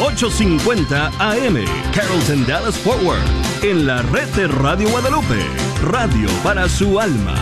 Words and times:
850 0.00 1.10
AM 1.18 1.64
Carrollton 1.92 2.44
Dallas 2.46 2.76
Forward 2.78 3.22
en 3.62 3.86
la 3.86 4.02
red 4.02 4.28
de 4.34 4.48
Radio 4.48 4.88
Guadalupe, 4.90 5.40
radio 5.82 6.28
para 6.42 6.68
su 6.68 6.98
alma. 6.98 7.34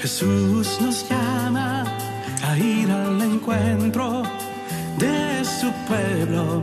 Jesús 0.00 0.78
nos 0.80 1.08
llama 1.08 1.84
a 2.42 2.58
ir 2.58 2.90
al 2.90 3.22
encuentro 3.22 4.22
de 4.98 5.44
su 5.44 5.70
pueblo 5.88 6.62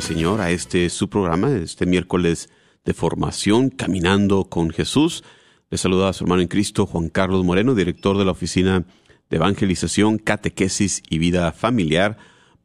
Señor 0.00 0.40
a 0.40 0.50
este 0.50 0.88
su 0.90 1.08
programa, 1.08 1.50
este 1.50 1.86
miércoles 1.86 2.48
de 2.84 2.94
formación 2.94 3.70
Caminando 3.70 4.44
con 4.44 4.70
Jesús. 4.70 5.24
Les 5.70 5.80
saluda 5.80 6.08
a 6.08 6.12
su 6.12 6.24
hermano 6.24 6.42
en 6.42 6.48
Cristo, 6.48 6.86
Juan 6.86 7.08
Carlos 7.08 7.44
Moreno, 7.44 7.74
director 7.74 8.16
de 8.16 8.24
la 8.24 8.32
Oficina 8.32 8.84
de 9.28 9.36
Evangelización, 9.36 10.18
Catequesis 10.18 11.02
y 11.08 11.18
Vida 11.18 11.52
Familiar 11.52 12.16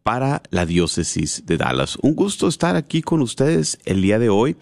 para 0.04 0.42
la 0.52 0.66
Diócesis 0.66 1.46
de 1.46 1.58
Dallas. 1.58 1.98
Un 2.02 2.16
gusto 2.16 2.48
estar 2.48 2.76
aquí 2.76 3.02
con 3.02 3.22
ustedes 3.22 3.78
el 3.86 4.02
día 4.02 4.20
de 4.20 4.30
hoy, 4.30 4.56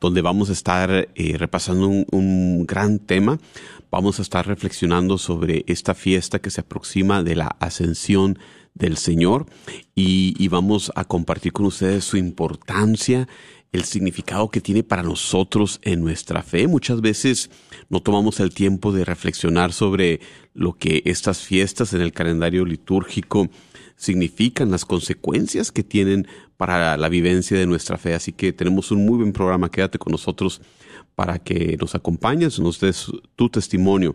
donde 0.00 0.22
vamos 0.22 0.50
a 0.50 0.54
estar 0.54 0.90
eh, 0.90 1.36
repasando 1.38 1.86
un, 1.86 2.06
un 2.10 2.66
gran 2.66 2.98
tema. 2.98 3.38
Vamos 3.90 4.18
a 4.18 4.22
estar 4.22 4.46
reflexionando 4.46 5.18
sobre 5.18 5.64
esta 5.68 5.94
fiesta 5.94 6.40
que 6.40 6.50
se 6.50 6.62
aproxima 6.62 7.22
de 7.22 7.36
la 7.36 7.56
ascensión 7.60 8.38
del 8.78 8.96
Señor 8.96 9.46
y, 9.94 10.48
vamos 10.48 10.90
a 10.94 11.04
compartir 11.04 11.52
con 11.52 11.66
ustedes 11.66 12.04
su 12.04 12.16
importancia, 12.16 13.28
el 13.72 13.84
significado 13.84 14.48
que 14.48 14.60
tiene 14.60 14.82
para 14.82 15.02
nosotros 15.02 15.78
en 15.82 16.00
nuestra 16.00 16.42
fe. 16.42 16.66
Muchas 16.66 17.00
veces 17.00 17.50
no 17.90 18.00
tomamos 18.00 18.40
el 18.40 18.54
tiempo 18.54 18.92
de 18.92 19.04
reflexionar 19.04 19.72
sobre 19.72 20.20
lo 20.54 20.74
que 20.74 21.02
estas 21.04 21.42
fiestas 21.42 21.92
en 21.92 22.00
el 22.00 22.12
calendario 22.12 22.64
litúrgico 22.64 23.50
significan, 23.96 24.70
las 24.70 24.84
consecuencias 24.84 25.70
que 25.72 25.82
tienen 25.82 26.26
para 26.56 26.96
la 26.96 27.08
vivencia 27.08 27.58
de 27.58 27.66
nuestra 27.66 27.98
fe. 27.98 28.14
Así 28.14 28.32
que 28.32 28.52
tenemos 28.52 28.90
un 28.90 29.04
muy 29.04 29.18
buen 29.18 29.32
programa. 29.32 29.70
Quédate 29.70 29.98
con 29.98 30.12
nosotros 30.12 30.62
para 31.14 31.38
que 31.38 31.76
nos 31.78 31.94
acompañes, 31.94 32.58
nos 32.60 32.80
des 32.80 33.10
tu 33.36 33.50
testimonio. 33.50 34.14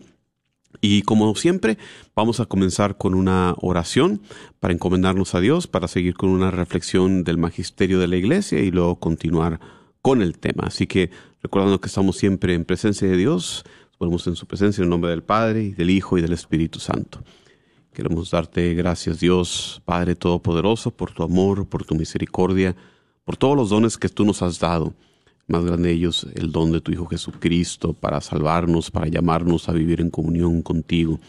Y 0.82 1.04
como 1.04 1.34
siempre, 1.36 1.78
vamos 2.16 2.40
a 2.40 2.46
comenzar 2.46 2.98
con 2.98 3.16
una 3.16 3.56
oración 3.62 4.22
para 4.60 4.74
encomendarnos 4.74 5.36
a 5.36 5.40
Dios, 5.40 5.68
para 5.68 5.88
seguir 5.88 6.16
con 6.16 6.30
una 6.30 6.52
reflexión 6.52 7.24
del 7.24 7.38
magisterio 7.38 8.00
de 8.00 8.08
la 8.08 8.18
iglesia 8.18 8.60
y 8.60 8.72
luego 8.72 9.00
continuar 9.00 9.60
con 10.02 10.22
el 10.22 10.38
tema. 10.38 10.64
Así 10.68 10.88
que 10.88 11.10
recordando 11.42 11.80
que 11.80 11.88
estamos 11.88 12.18
siempre 12.18 12.54
en 12.54 12.66
presencia 12.66 13.08
de 13.08 13.18
Dios, 13.18 13.64
ponemos 13.98 14.28
en 14.28 14.36
su 14.36 14.46
presencia 14.46 14.82
en 14.82 14.86
el 14.86 14.90
nombre 14.90 15.12
del 15.12 15.24
Padre, 15.24 15.64
y 15.64 15.72
del 15.72 15.90
Hijo 15.90 16.18
y 16.18 16.22
del 16.22 16.34
Espíritu 16.34 16.80
Santo. 16.80 17.24
Queremos 17.94 18.32
darte 18.32 18.74
gracias, 18.74 19.20
Dios, 19.20 19.82
Padre 19.86 20.16
Todopoderoso, 20.16 20.92
por 20.92 21.12
tu 21.12 21.24
amor, 21.24 21.68
por 21.68 21.86
tu 21.86 21.96
misericordia, 21.96 22.76
por 23.24 23.38
todos 23.38 23.56
los 23.56 23.70
dones 23.70 23.98
que 23.98 24.10
tú 24.10 24.26
nos 24.26 24.42
has 24.42 24.60
dado. 24.60 24.94
Más 25.48 25.66
grande 25.66 25.90
de 25.90 25.96
ellos, 25.96 26.28
el 26.36 26.52
don 26.52 26.72
de 26.72 26.82
tu 26.82 26.92
Hijo 26.92 27.06
Jesucristo 27.06 27.94
para 27.94 28.22
salvarnos, 28.22 28.92
para 28.92 29.08
llamarnos 29.08 29.68
a 29.68 29.74
vivir 29.74 30.00
en 30.00 30.10
comunión 30.10 30.62
contigo. 30.62 31.20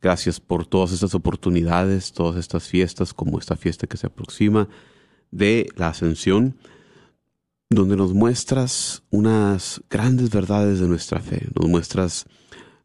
Gracias 0.00 0.40
por 0.40 0.66
todas 0.66 0.92
estas 0.92 1.14
oportunidades, 1.14 2.12
todas 2.12 2.36
estas 2.36 2.68
fiestas, 2.68 3.12
como 3.12 3.38
esta 3.38 3.56
fiesta 3.56 3.86
que 3.86 3.96
se 3.96 4.06
aproxima 4.06 4.68
de 5.30 5.68
la 5.76 5.88
ascensión, 5.88 6.56
donde 7.70 7.96
nos 7.96 8.14
muestras 8.14 9.02
unas 9.10 9.82
grandes 9.90 10.30
verdades 10.30 10.80
de 10.80 10.88
nuestra 10.88 11.20
fe, 11.20 11.48
nos 11.58 11.68
muestras 11.68 12.26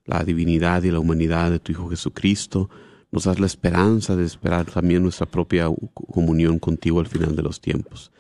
la 0.06 0.24
divinidad 0.24 0.84
y 0.84 0.92
la 0.92 1.00
humanidad 1.00 1.52
de 1.52 1.60
tu 1.60 1.72
Hijo 1.72 1.90
Jesucristo, 1.90 2.70
nos 3.12 3.26
das 3.26 3.40
la 3.40 3.46
esperanza 3.46 4.16
de 4.16 4.26
esperar 4.26 4.66
también 4.66 5.04
nuestra 5.04 5.26
propia 5.26 5.68
comunión 5.94 6.60
contigo 6.60 7.00
al 7.00 7.08
final 7.08 7.36
de 7.36 7.44
los 7.44 7.62
tiempos. 7.62 8.12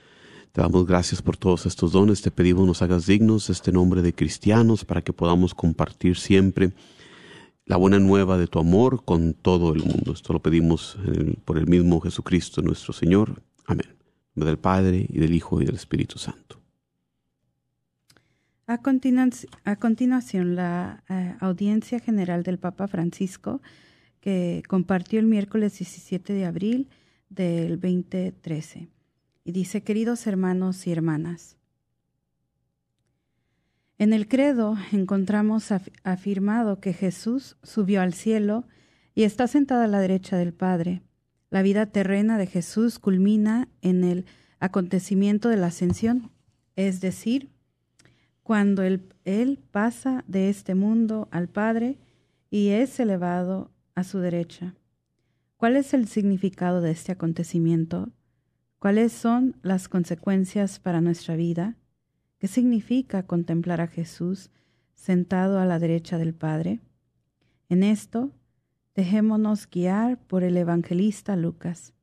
Te 0.52 0.62
damos 0.62 0.88
gracias 0.88 1.22
por 1.22 1.38
todos 1.38 1.66
estos 1.66 1.92
dones, 1.92 2.22
te 2.22 2.32
pedimos 2.32 2.66
nos 2.66 2.82
hagas 2.82 3.06
dignos 3.06 3.50
este 3.50 3.72
nombre 3.72 4.02
de 4.02 4.14
cristianos 4.14 4.84
para 4.84 5.04
que 5.04 5.14
podamos 5.14 5.54
compartir 5.54 6.18
siempre 6.18 6.74
la 7.66 7.78
buena 7.78 8.00
nueva 8.00 8.38
de 8.40 8.48
tu 8.48 8.58
amor 8.58 9.06
con 9.06 9.36
todo 9.36 9.74
el 9.74 9.84
mundo. 9.84 10.12
Esto 10.12 10.34
lo 10.34 10.42
pedimos 10.42 10.98
por 11.46 11.59
el 11.59 11.68
mismo 11.68 12.02
Jesucristo 12.02 12.64
nuestro 12.64 12.94
Señor. 12.94 13.44
Amén. 13.68 13.96
Del 14.34 14.58
Padre 14.58 15.06
y 15.08 15.20
del 15.20 15.36
Hijo 15.36 15.62
y 15.62 15.66
del 15.66 15.76
Espíritu 15.76 16.18
Santo. 16.18 16.59
A 18.66 18.78
continuación, 19.78 20.56
la 20.56 21.03
eh, 21.09 21.35
audiencia 21.40 22.00
general 22.00 22.44
del 22.44 22.58
Papa 22.58 22.88
Francisco, 22.88 23.62
que 24.20 24.64
compartió 24.68 25.20
el 25.20 25.26
miércoles 25.26 25.78
17 25.78 26.34
de 26.34 26.46
abril 26.46 26.88
del 27.29 27.79
2013. 27.79 28.88
Y 29.49 29.51
dice, 29.51 29.81
queridos 29.81 30.28
hermanos 30.28 30.85
y 30.85 30.91
hermanas, 30.91 31.57
en 33.97 34.13
el 34.13 34.28
credo 34.28 34.78
encontramos 34.91 35.72
af- 35.72 35.91
afirmado 36.03 36.79
que 36.79 36.93
Jesús 36.93 37.57
subió 37.63 38.03
al 38.03 38.13
cielo 38.13 38.67
y 39.16 39.23
está 39.23 39.47
sentado 39.47 39.81
a 39.81 39.87
la 39.87 40.01
derecha 40.01 40.37
del 40.37 40.53
Padre. 40.53 41.01
La 41.49 41.63
vida 41.63 41.87
terrena 41.87 42.37
de 42.37 42.46
Jesús 42.46 42.99
culmina 42.99 43.69
en 43.81 44.03
el 44.03 44.25
acontecimiento 44.59 45.49
de 45.49 45.57
la 45.57 45.66
ascensión, 45.66 46.29
es 46.75 47.01
decir, 47.01 47.49
cuando 48.43 48.84
él 48.84 49.59
pasa 49.72 50.23
de 50.28 50.51
este 50.51 50.75
mundo 50.75 51.28
al 51.31 51.49
Padre 51.49 51.97
y 52.51 52.67
es 52.67 52.99
elevado 52.99 53.72
a 53.96 54.03
su 54.03 54.19
derecha. 54.19 54.75
¿Cuál 55.57 55.75
es 55.75 55.96
el 55.96 56.07
significado 56.07 56.81
de 56.81 56.91
este 56.91 57.11
acontecimiento? 57.11 58.11
¿Cuáles 58.79 59.11
son 59.11 59.58
las 59.61 59.90
consecuencias 59.90 60.79
para 60.79 61.02
nuestra 61.02 61.35
vida? 61.35 61.76
¿Qué 62.37 62.47
significa 62.47 63.23
contemplar 63.23 63.81
a 63.81 63.87
Jesús 63.87 64.52
sentado 64.96 65.59
a 65.59 65.66
la 65.66 65.79
derecha 65.79 66.17
del 66.17 66.34
Padre? 66.34 66.79
En 67.67 67.84
esto, 67.84 68.31
dejémonos 68.96 69.70
guiar 69.70 70.17
por 70.17 70.43
el 70.43 70.55
evangelista 70.55 71.35
Lucas. 71.35 71.93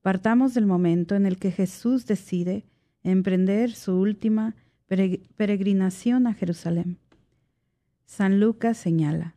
Partamos 0.00 0.54
del 0.54 0.64
momento 0.64 1.14
en 1.14 1.26
el 1.26 1.36
que 1.38 1.50
Jesús 1.50 2.06
decide 2.06 2.64
emprender 3.02 3.72
su 3.72 3.92
última 3.92 4.54
peregrinación 4.86 6.26
a 6.26 6.32
Jerusalén. 6.32 6.96
San 8.06 8.40
Lucas 8.40 8.78
señala, 8.78 9.34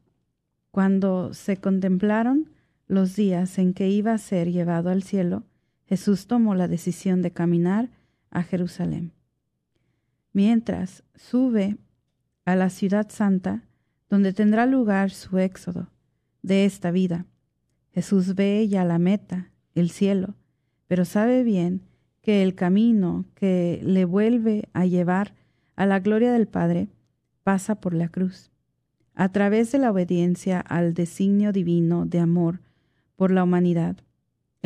cuando 0.72 1.34
se 1.34 1.58
contemplaron 1.58 2.50
los 2.88 3.18
días 3.18 3.58
en 3.58 3.74
que 3.74 3.90
iba 3.90 4.13
a 4.13 4.18
ser 4.18 4.54
llevado 4.54 4.90
al 4.90 5.04
cielo, 5.04 5.44
Jesús 5.86 6.28
tomó 6.28 6.56
la 6.56 6.68
decisión 6.68 7.22
de 7.22 7.32
caminar 7.32 7.90
a 8.32 8.44
Jerusalén. 8.44 9.14
Mientras 10.34 11.04
sube 11.16 11.78
a 12.44 12.56
la 12.56 12.70
ciudad 12.70 13.10
santa, 13.10 13.64
donde 14.10 14.34
tendrá 14.34 14.66
lugar 14.66 15.12
su 15.12 15.38
éxodo 15.38 15.90
de 16.42 16.66
esta 16.66 16.92
vida, 16.92 17.26
Jesús 17.94 18.36
ve 18.36 18.68
ya 18.68 18.84
la 18.84 19.00
meta, 19.00 19.52
el 19.74 19.90
cielo, 19.90 20.36
pero 20.88 21.06
sabe 21.06 21.44
bien 21.44 21.82
que 22.22 22.44
el 22.44 22.56
camino 22.56 23.26
que 23.36 23.80
le 23.84 24.06
vuelve 24.06 24.68
a 24.74 24.86
llevar 24.86 25.34
a 25.76 25.86
la 25.86 26.00
gloria 26.00 26.32
del 26.32 26.48
Padre 26.48 26.90
pasa 27.44 27.76
por 27.76 27.94
la 27.94 28.10
cruz. 28.10 28.52
A 29.14 29.32
través 29.32 29.72
de 29.72 29.78
la 29.78 29.92
obediencia 29.92 30.60
al 30.60 30.94
designio 30.94 31.52
divino 31.52 32.06
de 32.06 32.20
amor 32.20 32.60
por 33.16 33.32
la 33.32 33.44
humanidad, 33.44 33.98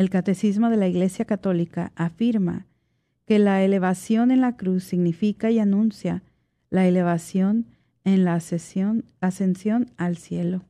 el 0.00 0.08
Catecismo 0.08 0.70
de 0.70 0.78
la 0.78 0.88
Iglesia 0.88 1.26
Católica 1.26 1.92
afirma 1.94 2.66
que 3.26 3.38
la 3.38 3.62
elevación 3.62 4.30
en 4.30 4.40
la 4.40 4.56
cruz 4.56 4.82
significa 4.82 5.50
y 5.50 5.58
anuncia 5.58 6.22
la 6.70 6.86
elevación 6.88 7.66
en 8.04 8.24
la 8.24 8.32
ascensión, 8.32 9.04
al 9.98 10.16
cielo. 10.16 10.64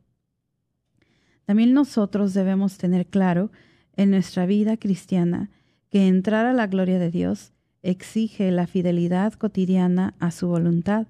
También 1.44 1.72
nosotros 1.72 2.34
debemos 2.34 2.76
tener 2.76 3.06
claro 3.06 3.52
en 3.94 4.10
nuestra 4.10 4.46
vida 4.46 4.76
cristiana 4.76 5.48
que 5.90 6.08
entrar 6.08 6.44
a 6.44 6.52
la 6.52 6.66
gloria 6.66 6.98
de 6.98 7.12
Dios 7.12 7.52
exige 7.84 8.50
la 8.50 8.66
fidelidad 8.66 9.34
cotidiana 9.34 10.14
a 10.18 10.32
su 10.32 10.48
voluntad, 10.48 11.06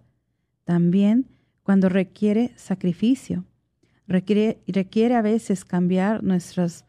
también 0.64 1.24
cuando 1.62 1.88
requiere 1.88 2.52
sacrificio, 2.56 3.46
requiere, 4.06 4.58
requiere 4.66 5.14
a 5.14 5.22
veces 5.22 5.64
cambiar 5.64 6.22
nuestros 6.22 6.84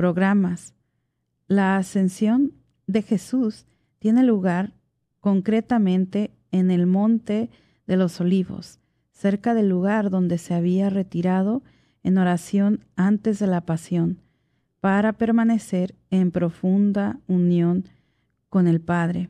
programas. 0.00 0.72
La 1.46 1.76
ascensión 1.76 2.54
de 2.86 3.02
Jesús 3.02 3.66
tiene 3.98 4.22
lugar 4.22 4.72
concretamente 5.20 6.30
en 6.52 6.70
el 6.70 6.86
monte 6.86 7.50
de 7.86 7.98
los 7.98 8.18
olivos, 8.18 8.80
cerca 9.12 9.52
del 9.52 9.68
lugar 9.68 10.08
donde 10.08 10.38
se 10.38 10.54
había 10.54 10.88
retirado 10.88 11.62
en 12.02 12.16
oración 12.16 12.86
antes 12.96 13.40
de 13.40 13.46
la 13.46 13.66
pasión, 13.66 14.22
para 14.80 15.12
permanecer 15.12 15.94
en 16.10 16.30
profunda 16.30 17.20
unión 17.26 17.84
con 18.48 18.68
el 18.68 18.80
Padre. 18.80 19.28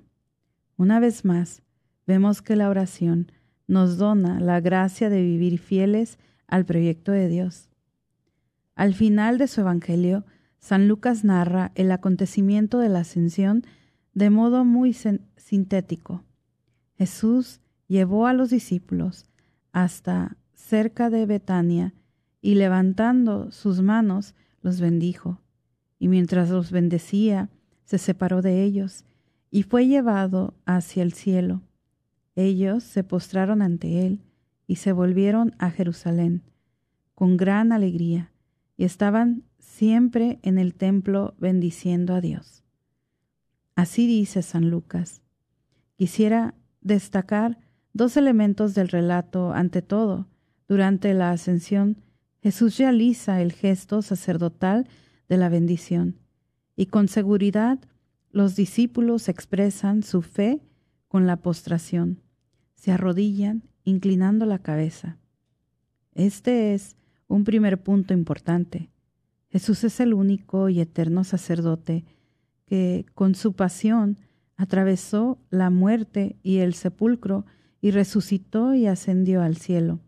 Una 0.76 1.00
vez 1.00 1.24
más, 1.24 1.62
vemos 2.06 2.42
que 2.42 2.54
la 2.54 2.70
oración 2.70 3.32
nos 3.66 3.98
dona 3.98 4.38
la 4.38 4.60
gracia 4.60 5.10
de 5.10 5.20
vivir 5.20 5.58
fieles 5.58 6.16
al 6.46 6.64
proyecto 6.64 7.10
de 7.10 7.26
Dios. 7.26 7.70
Al 8.76 8.94
final 8.94 9.36
de 9.36 9.48
su 9.48 9.62
Evangelio, 9.62 10.24
San 10.60 10.88
Lucas 10.88 11.24
narra 11.24 11.72
el 11.74 11.90
acontecimiento 11.90 12.78
de 12.78 12.90
la 12.90 13.00
ascensión 13.00 13.64
de 14.14 14.30
modo 14.30 14.64
muy 14.64 14.92
sintético. 14.92 16.22
Jesús 16.96 17.60
llevó 17.88 18.26
a 18.26 18.34
los 18.34 18.50
discípulos 18.50 19.24
hasta 19.72 20.36
cerca 20.54 21.10
de 21.10 21.26
Betania 21.26 21.94
y 22.42 22.54
levantando 22.54 23.50
sus 23.50 23.80
manos 23.80 24.34
los 24.62 24.80
bendijo, 24.80 25.40
y 25.98 26.08
mientras 26.08 26.50
los 26.50 26.70
bendecía, 26.70 27.48
se 27.84 27.98
separó 27.98 28.42
de 28.42 28.62
ellos 28.62 29.04
y 29.50 29.64
fue 29.64 29.86
llevado 29.86 30.54
hacia 30.64 31.02
el 31.02 31.12
cielo. 31.12 31.62
Ellos 32.36 32.84
se 32.84 33.02
postraron 33.02 33.62
ante 33.62 34.06
él 34.06 34.20
y 34.66 34.76
se 34.76 34.92
volvieron 34.92 35.54
a 35.58 35.70
Jerusalén 35.70 36.42
con 37.14 37.36
gran 37.36 37.72
alegría 37.72 38.30
y 38.76 38.84
estaban 38.84 39.42
siempre 39.80 40.38
en 40.42 40.58
el 40.58 40.74
templo 40.74 41.34
bendiciendo 41.38 42.12
a 42.12 42.20
Dios. 42.20 42.62
Así 43.76 44.06
dice 44.06 44.42
San 44.42 44.68
Lucas. 44.68 45.22
Quisiera 45.96 46.54
destacar 46.82 47.58
dos 47.94 48.18
elementos 48.18 48.74
del 48.74 48.88
relato 48.88 49.54
ante 49.54 49.80
todo. 49.80 50.28
Durante 50.68 51.14
la 51.14 51.30
ascensión 51.30 51.96
Jesús 52.42 52.76
realiza 52.76 53.40
el 53.40 53.52
gesto 53.52 54.02
sacerdotal 54.02 54.86
de 55.30 55.38
la 55.38 55.48
bendición 55.48 56.18
y 56.76 56.84
con 56.84 57.08
seguridad 57.08 57.78
los 58.32 58.56
discípulos 58.56 59.30
expresan 59.30 60.02
su 60.02 60.20
fe 60.20 60.60
con 61.08 61.26
la 61.26 61.36
postración. 61.36 62.20
Se 62.74 62.92
arrodillan 62.92 63.62
inclinando 63.84 64.44
la 64.44 64.58
cabeza. 64.58 65.16
Este 66.12 66.74
es 66.74 66.96
un 67.28 67.44
primer 67.44 67.82
punto 67.82 68.12
importante. 68.12 68.90
Jesús 69.50 69.84
es 69.84 70.00
el 70.00 70.14
único 70.14 70.68
y 70.68 70.80
eterno 70.80 71.24
sacerdote 71.24 72.04
que 72.66 73.04
con 73.14 73.34
su 73.34 73.52
pasión 73.52 74.18
atravesó 74.56 75.38
la 75.50 75.70
muerte 75.70 76.36
y 76.42 76.58
el 76.58 76.74
sepulcro 76.74 77.44
y 77.80 77.90
resucitó 77.90 78.74
y 78.74 78.86
ascendió 78.86 79.42
al 79.42 79.56
cielo 79.56 80.00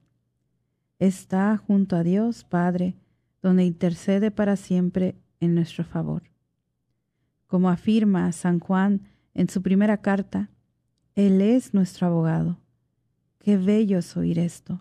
está 1.06 1.56
junto 1.56 1.96
a 1.96 2.04
Dios 2.04 2.44
Padre, 2.44 2.94
donde 3.42 3.64
intercede 3.64 4.30
para 4.30 4.54
siempre 4.54 5.16
en 5.40 5.56
nuestro 5.56 5.82
favor. 5.82 6.22
Como 7.48 7.70
afirma 7.70 8.30
San 8.30 8.60
Juan 8.60 9.08
en 9.34 9.48
su 9.48 9.62
primera 9.62 9.96
carta, 9.96 10.48
Él 11.16 11.40
es 11.40 11.74
nuestro 11.74 12.06
abogado. 12.06 12.60
Qué 13.40 13.56
bello 13.56 13.98
es 13.98 14.16
oír 14.16 14.38
esto. 14.38 14.80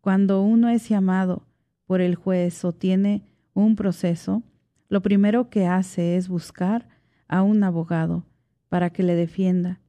Cuando 0.00 0.42
uno 0.42 0.68
es 0.68 0.88
llamado 0.88 1.46
por 1.86 2.00
el 2.00 2.16
juez 2.16 2.64
o 2.64 2.72
tiene 2.72 3.22
un 3.54 3.76
proceso, 3.76 4.42
lo 4.88 5.00
primero 5.00 5.48
que 5.48 5.66
hace 5.66 6.16
es 6.16 6.28
buscar 6.28 6.88
a 7.28 7.42
un 7.42 7.62
abogado 7.64 8.26
para 8.68 8.90
que 8.90 9.02
le 9.02 9.14
defienda. 9.14 9.80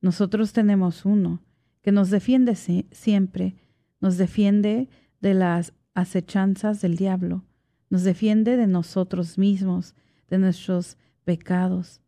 Nosotros 0.00 0.52
tenemos 0.52 1.04
uno 1.04 1.40
que 1.82 1.92
nos 1.92 2.10
defiende 2.10 2.54
siempre 2.54 3.56
nos 4.00 4.16
defiende 4.16 4.88
de 5.20 5.34
las 5.34 5.72
acechanzas 5.94 6.80
del 6.80 6.96
diablo, 6.96 7.44
nos 7.90 8.04
defiende 8.04 8.56
de 8.56 8.66
nosotros 8.66 9.38
mismos, 9.38 9.94
de 10.28 10.38
nuestros 10.38 10.96
pecados. 11.24 12.00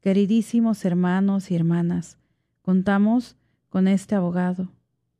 Queridísimos 0.00 0.84
hermanos 0.84 1.50
y 1.50 1.56
hermanas, 1.56 2.18
contamos 2.62 3.36
con 3.68 3.88
este 3.88 4.14
abogado. 4.14 4.68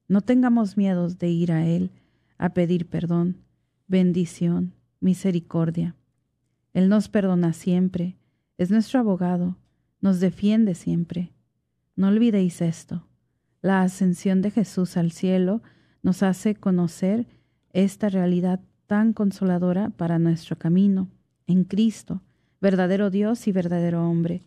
No 0.09 0.21
tengamos 0.21 0.77
miedos 0.77 1.19
de 1.19 1.29
ir 1.29 1.53
a 1.53 1.67
Él 1.67 1.91
a 2.37 2.51
pedir 2.51 2.87
perdón, 2.87 3.37
bendición, 3.87 4.75
misericordia. 5.05 5.95
Él 6.73 6.89
nos 6.89 7.09
perdona 7.09 7.53
siempre, 7.53 8.17
es 8.59 8.71
nuestro 8.71 8.99
abogado, 8.99 9.57
nos 10.01 10.19
defiende 10.19 10.75
siempre. 10.75 11.33
No 11.95 12.09
olvidéis 12.09 12.61
esto. 12.61 13.07
La 13.63 13.83
ascensión 13.83 14.43
de 14.43 14.51
Jesús 14.51 14.97
al 14.97 15.13
cielo 15.13 15.63
nos 16.03 16.23
hace 16.23 16.55
conocer 16.55 17.27
esta 17.73 18.09
realidad 18.09 18.61
tan 18.87 19.13
consoladora 19.13 19.91
para 19.91 20.19
nuestro 20.19 20.57
camino 20.59 21.09
en 21.47 21.65
Cristo, 21.65 22.23
verdadero 22.61 23.11
Dios 23.11 23.47
y 23.47 23.53
verdadero 23.53 24.09
hombre. 24.09 24.43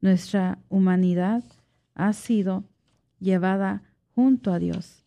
Nuestra 0.00 0.58
humanidad 0.68 1.44
ha 1.94 2.12
sido 2.12 2.64
llevada 3.20 3.82
junto 4.14 4.52
a 4.52 4.58
Dios. 4.58 5.04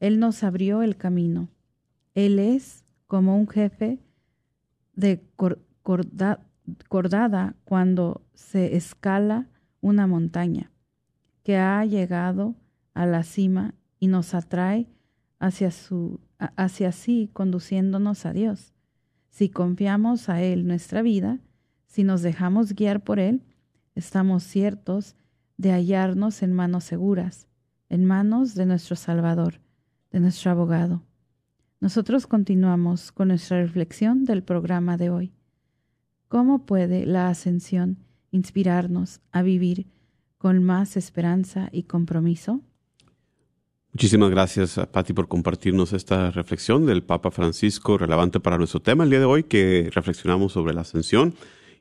Él 0.00 0.18
nos 0.18 0.42
abrió 0.42 0.82
el 0.82 0.96
camino. 0.96 1.48
Él 2.14 2.38
es 2.38 2.84
como 3.06 3.36
un 3.36 3.46
jefe 3.46 3.98
de 4.94 5.24
cordada 6.88 7.56
cuando 7.64 8.22
se 8.34 8.76
escala 8.76 9.48
una 9.80 10.06
montaña, 10.06 10.70
que 11.42 11.56
ha 11.56 11.84
llegado 11.84 12.54
a 12.94 13.06
la 13.06 13.22
cima 13.22 13.74
y 13.98 14.06
nos 14.06 14.34
atrae 14.34 14.88
hacia, 15.38 15.70
su, 15.70 16.20
hacia 16.38 16.92
sí, 16.92 17.30
conduciéndonos 17.32 18.26
a 18.26 18.32
Dios. 18.32 18.72
Si 19.28 19.48
confiamos 19.48 20.28
a 20.28 20.42
Él 20.42 20.66
nuestra 20.66 21.02
vida, 21.02 21.40
si 21.86 22.04
nos 22.04 22.22
dejamos 22.22 22.74
guiar 22.74 23.02
por 23.02 23.18
Él, 23.18 23.42
estamos 23.94 24.44
ciertos 24.44 25.16
de 25.56 25.72
hallarnos 25.72 26.42
en 26.42 26.52
manos 26.52 26.84
seguras, 26.84 27.48
en 27.88 28.04
manos 28.04 28.54
de 28.54 28.66
nuestro 28.66 28.96
Salvador, 28.96 29.60
de 30.10 30.20
nuestro 30.20 30.50
abogado. 30.50 31.02
Nosotros 31.82 32.28
continuamos 32.28 33.10
con 33.10 33.26
nuestra 33.26 33.60
reflexión 33.60 34.24
del 34.24 34.44
programa 34.44 34.96
de 34.96 35.10
hoy. 35.10 35.32
¿Cómo 36.28 36.64
puede 36.64 37.06
la 37.06 37.26
ascensión 37.26 37.98
inspirarnos 38.30 39.18
a 39.32 39.42
vivir 39.42 39.88
con 40.38 40.62
más 40.62 40.96
esperanza 40.96 41.70
y 41.72 41.82
compromiso? 41.82 42.60
Muchísimas 43.92 44.30
gracias, 44.30 44.80
Patti, 44.92 45.12
por 45.12 45.26
compartirnos 45.26 45.92
esta 45.92 46.30
reflexión 46.30 46.86
del 46.86 47.02
Papa 47.02 47.32
Francisco 47.32 47.98
relevante 47.98 48.38
para 48.38 48.58
nuestro 48.58 48.80
tema 48.80 49.02
el 49.02 49.10
día 49.10 49.18
de 49.18 49.24
hoy, 49.24 49.42
que 49.42 49.90
reflexionamos 49.92 50.52
sobre 50.52 50.74
la 50.74 50.82
ascensión. 50.82 51.34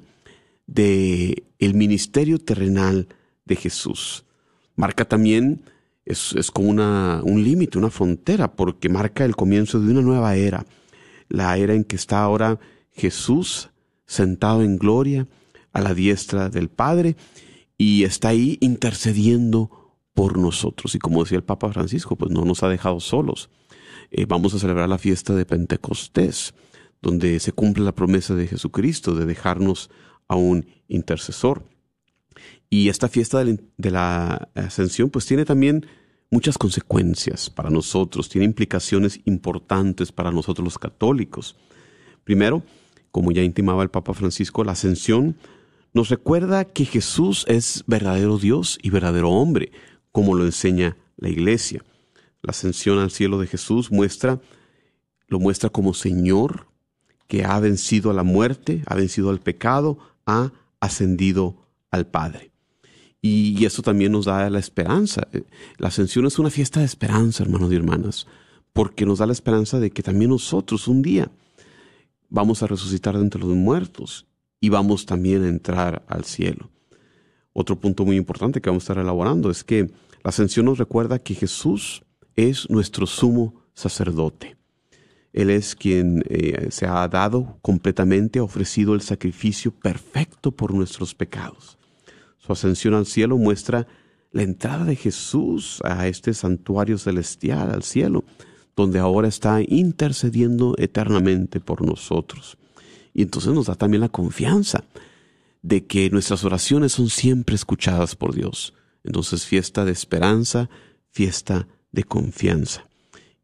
de 0.68 1.46
el 1.58 1.74
ministerio 1.74 2.38
terrenal 2.38 3.08
de 3.44 3.56
Jesús. 3.56 4.24
Marca 4.76 5.06
también 5.06 5.64
es, 6.06 6.52
como 6.54 6.70
una, 6.70 7.22
un 7.24 7.44
límite, 7.44 7.80
una 7.80 7.90
frontera, 7.90 8.54
porque 8.56 8.88
marca 8.88 9.26
el 9.26 9.36
comienzo 9.36 9.80
de 9.80 9.90
una 9.90 10.04
nueva 10.04 10.36
era, 10.36 10.68
la 11.28 11.58
era 11.58 11.74
en 11.74 11.84
que 11.84 11.96
está 11.96 12.22
ahora 12.22 12.60
Jesús 12.92 13.72
sentado 14.06 14.62
en 14.62 14.78
gloria 14.78 15.28
a 15.74 15.82
la 15.82 15.96
diestra 15.96 16.50
del 16.50 16.70
Padre 16.70 17.16
y 17.80 18.04
está 18.04 18.28
ahí 18.28 18.60
intercediendo 18.62 19.81
por 20.14 20.38
nosotros. 20.38 20.96
Y 20.96 21.00
como 21.00 21.24
decía 21.24 21.38
el 21.38 21.44
Papa 21.44 21.72
Francisco, 21.72 22.16
pues 22.16 22.32
no 22.32 22.46
nos 22.46 22.64
ha 22.64 22.70
dejado 22.70 23.00
solos. 23.00 23.50
Eh, 24.12 24.26
vamos 24.26 24.54
a 24.54 24.60
celebrar 24.60 24.90
la 24.90 24.98
fiesta 24.98 25.34
de 25.34 25.46
Pentecostés, 25.46 26.54
donde 27.02 27.40
se 27.40 27.52
cumple 27.52 27.84
la 27.84 27.96
promesa 27.96 28.36
de 28.36 28.48
Jesucristo 28.48 29.16
de 29.16 29.26
dejarnos 29.26 29.90
a 30.28 30.36
un 30.36 30.68
intercesor. 30.88 31.64
Y 32.70 32.90
esta 32.90 33.08
fiesta 33.08 33.44
de 33.44 33.92
la 33.92 34.50
ascensión 34.56 35.10
pues 35.10 35.26
tiene 35.26 35.46
también 35.46 35.86
muchas 36.30 36.58
consecuencias 36.58 37.50
para 37.50 37.70
nosotros, 37.70 38.30
tiene 38.30 38.46
implicaciones 38.46 39.20
importantes 39.26 40.12
para 40.12 40.32
nosotros 40.32 40.64
los 40.64 40.80
católicos. 40.80 41.58
Primero, 42.24 42.64
como 43.12 43.32
ya 43.32 43.44
intimaba 43.44 43.84
el 43.84 43.90
Papa 43.90 44.14
Francisco, 44.14 44.64
la 44.64 44.72
ascensión 44.72 45.36
nos 45.94 46.08
recuerda 46.08 46.64
que 46.64 46.86
Jesús 46.86 47.44
es 47.50 47.84
verdadero 47.86 48.38
Dios 48.38 48.80
y 48.82 48.90
verdadero 48.90 49.30
hombre, 49.32 49.74
como 50.12 50.36
lo 50.36 50.46
enseña 50.46 50.98
la 51.18 51.30
Iglesia. 51.30 51.84
La 52.42 52.52
ascensión 52.52 53.00
al 53.00 53.12
cielo 53.12 53.40
de 53.40 53.48
Jesús 53.48 53.92
muestra, 53.92 54.40
lo 55.28 55.40
muestra 55.40 55.70
como 55.70 55.94
Señor 55.94 56.68
que 57.28 57.46
ha 57.46 57.60
vencido 57.60 58.12
a 58.12 58.14
la 58.14 58.24
muerte, 58.24 58.84
ha 58.88 58.96
vencido 58.96 59.30
al 59.30 59.40
pecado, 59.40 60.00
ha 60.26 60.52
ascendido 60.80 61.68
al 61.90 62.08
Padre. 62.08 62.52
Y, 63.22 63.64
eso 63.66 63.84
también 63.84 64.12
nos 64.12 64.26
da 64.26 64.50
la 64.50 64.60
esperanza. 64.60 65.28
La 65.78 65.90
ascensión 65.90 66.26
es 66.26 66.40
una 66.40 66.50
fiesta 66.50 66.80
de 66.80 66.88
esperanza, 66.88 67.44
hermanos 67.44 67.72
y 67.72 67.76
hermanas, 67.76 68.28
porque 68.74 69.06
nos 69.06 69.20
da 69.20 69.28
la 69.28 69.34
esperanza 69.34 69.80
de 69.80 69.92
que 69.92 70.02
también 70.02 70.32
nosotros 70.32 70.88
un 70.88 71.02
día 71.02 71.32
vamos 72.30 72.64
a 72.64 72.68
resucitar 72.68 73.16
de 73.16 73.22
entre 73.22 73.42
los 73.42 73.56
muertos 73.56 74.26
y 74.60 74.70
vamos 74.70 75.06
también 75.06 75.44
a 75.44 75.50
entrar 75.50 76.04
al 76.08 76.26
cielo. 76.26 76.70
Otro 77.54 77.80
punto 77.80 78.06
muy 78.06 78.16
importante 78.16 78.62
que 78.62 78.70
vamos 78.70 78.84
a 78.84 78.86
estar 78.86 78.98
elaborando 78.98 79.50
es 79.50 79.64
que 79.64 79.92
la 80.24 80.30
ascensión 80.30 80.66
nos 80.66 80.78
recuerda 80.78 81.20
que 81.20 81.36
Jesús 81.36 82.04
es 82.36 82.70
nuestro 82.70 83.06
sumo 83.06 83.62
sacerdote. 83.74 84.58
Él 85.34 85.50
es 85.50 85.76
quien 85.76 86.24
eh, 86.28 86.68
se 86.72 86.86
ha 86.86 87.08
dado 87.08 87.58
completamente, 87.62 88.40
ha 88.40 88.44
ofrecido 88.44 88.94
el 88.94 89.02
sacrificio 89.02 89.72
perfecto 89.72 90.52
por 90.52 90.74
nuestros 90.74 91.16
pecados. 91.16 91.78
Su 92.38 92.52
ascensión 92.52 92.94
al 92.94 93.06
cielo 93.06 93.38
muestra 93.38 93.88
la 94.32 94.44
entrada 94.44 94.86
de 94.86 94.96
Jesús 94.96 95.82
a 95.84 96.08
este 96.08 96.34
santuario 96.34 96.98
celestial, 96.98 97.72
al 97.72 97.84
cielo, 97.84 98.24
donde 98.76 99.00
ahora 99.00 99.28
está 99.28 99.62
intercediendo 99.62 100.76
eternamente 100.78 101.60
por 101.60 101.86
nosotros. 101.86 102.58
Y 103.14 103.24
entonces 103.24 103.54
nos 103.54 103.66
da 103.68 103.76
también 103.76 104.02
la 104.02 104.10
confianza 104.10 104.84
de 105.62 105.86
que 105.86 106.10
nuestras 106.10 106.44
oraciones 106.44 106.94
son 106.94 107.10
siempre 107.10 107.56
escuchadas 107.56 108.16
por 108.16 108.34
Dios. 108.34 108.74
Entonces, 109.04 109.46
fiesta 109.46 109.86
de 109.86 109.92
esperanza, 109.92 110.70
fiesta 111.10 111.68
de 111.92 112.04
confianza. 112.04 112.88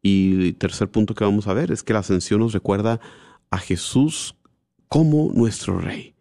Y 0.02 0.52
tercer 0.54 0.90
punto 0.90 1.14
que 1.14 1.24
vamos 1.24 1.46
a 1.46 1.54
ver 1.54 1.70
es 1.70 1.82
que 1.82 1.92
la 1.92 2.00
ascensión 2.00 2.40
nos 2.40 2.52
recuerda 2.52 3.00
a 3.50 3.58
Jesús 3.58 4.36
como 4.88 5.30
nuestro 5.34 5.78
Rey. 5.78 6.14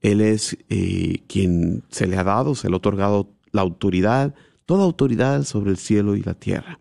Él 0.00 0.20
es 0.20 0.56
eh, 0.68 1.22
quien 1.26 1.82
se 1.88 2.06
le 2.06 2.16
ha 2.16 2.24
dado, 2.24 2.54
se 2.54 2.68
le 2.68 2.74
ha 2.74 2.76
otorgado 2.76 3.30
la 3.50 3.62
autoridad, 3.62 4.34
toda 4.66 4.84
autoridad 4.84 5.44
sobre 5.44 5.70
el 5.70 5.76
cielo 5.76 6.14
y 6.14 6.22
la 6.22 6.34
tierra. 6.34 6.78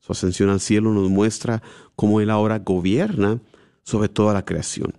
Su 0.00 0.12
ascensión 0.12 0.50
al 0.50 0.60
cielo 0.60 0.92
nos 0.92 1.08
muestra 1.08 1.62
cómo 1.94 2.20
Él 2.20 2.30
ahora 2.30 2.58
gobierna 2.58 3.40
sobre 3.82 4.08
toda 4.08 4.34
la 4.34 4.44
creación. 4.44 4.94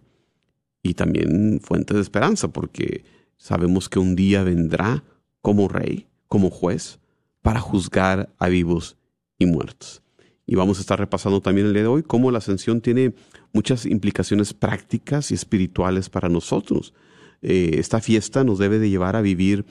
Y 0.83 0.95
también 0.95 1.59
fuente 1.61 1.93
de 1.93 2.01
esperanza, 2.01 2.49
porque 2.49 3.03
sabemos 3.37 3.89
que 3.89 3.99
un 3.99 4.15
día 4.15 4.43
vendrá 4.43 5.03
como 5.41 5.67
rey, 5.67 6.07
como 6.27 6.49
juez, 6.49 6.99
para 7.41 7.59
juzgar 7.59 8.33
a 8.37 8.47
vivos 8.47 8.97
y 9.37 9.45
muertos. 9.45 10.01
Y 10.45 10.55
vamos 10.55 10.77
a 10.77 10.81
estar 10.81 10.99
repasando 10.99 11.41
también 11.41 11.67
el 11.67 11.73
día 11.73 11.83
de 11.83 11.87
hoy 11.87 12.03
cómo 12.03 12.31
la 12.31 12.39
ascensión 12.39 12.81
tiene 12.81 13.13
muchas 13.53 13.85
implicaciones 13.85 14.53
prácticas 14.53 15.31
y 15.31 15.33
espirituales 15.33 16.09
para 16.09 16.29
nosotros. 16.29 16.93
Eh, 17.41 17.75
esta 17.77 18.01
fiesta 18.01 18.43
nos 18.43 18.59
debe 18.59 18.79
de 18.79 18.89
llevar 18.89 19.15
a 19.15 19.21
vivir 19.21 19.65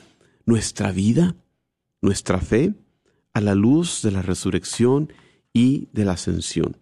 nuestra 0.47 0.91
vida, 0.91 1.37
nuestra 2.01 2.39
fe, 2.39 2.75
a 3.33 3.41
la 3.41 3.55
luz 3.55 4.03
de 4.03 4.11
la 4.11 4.23
resurrección 4.23 5.13
y 5.53 5.89
de 5.93 6.05
la 6.05 6.13
ascensión. 6.13 6.77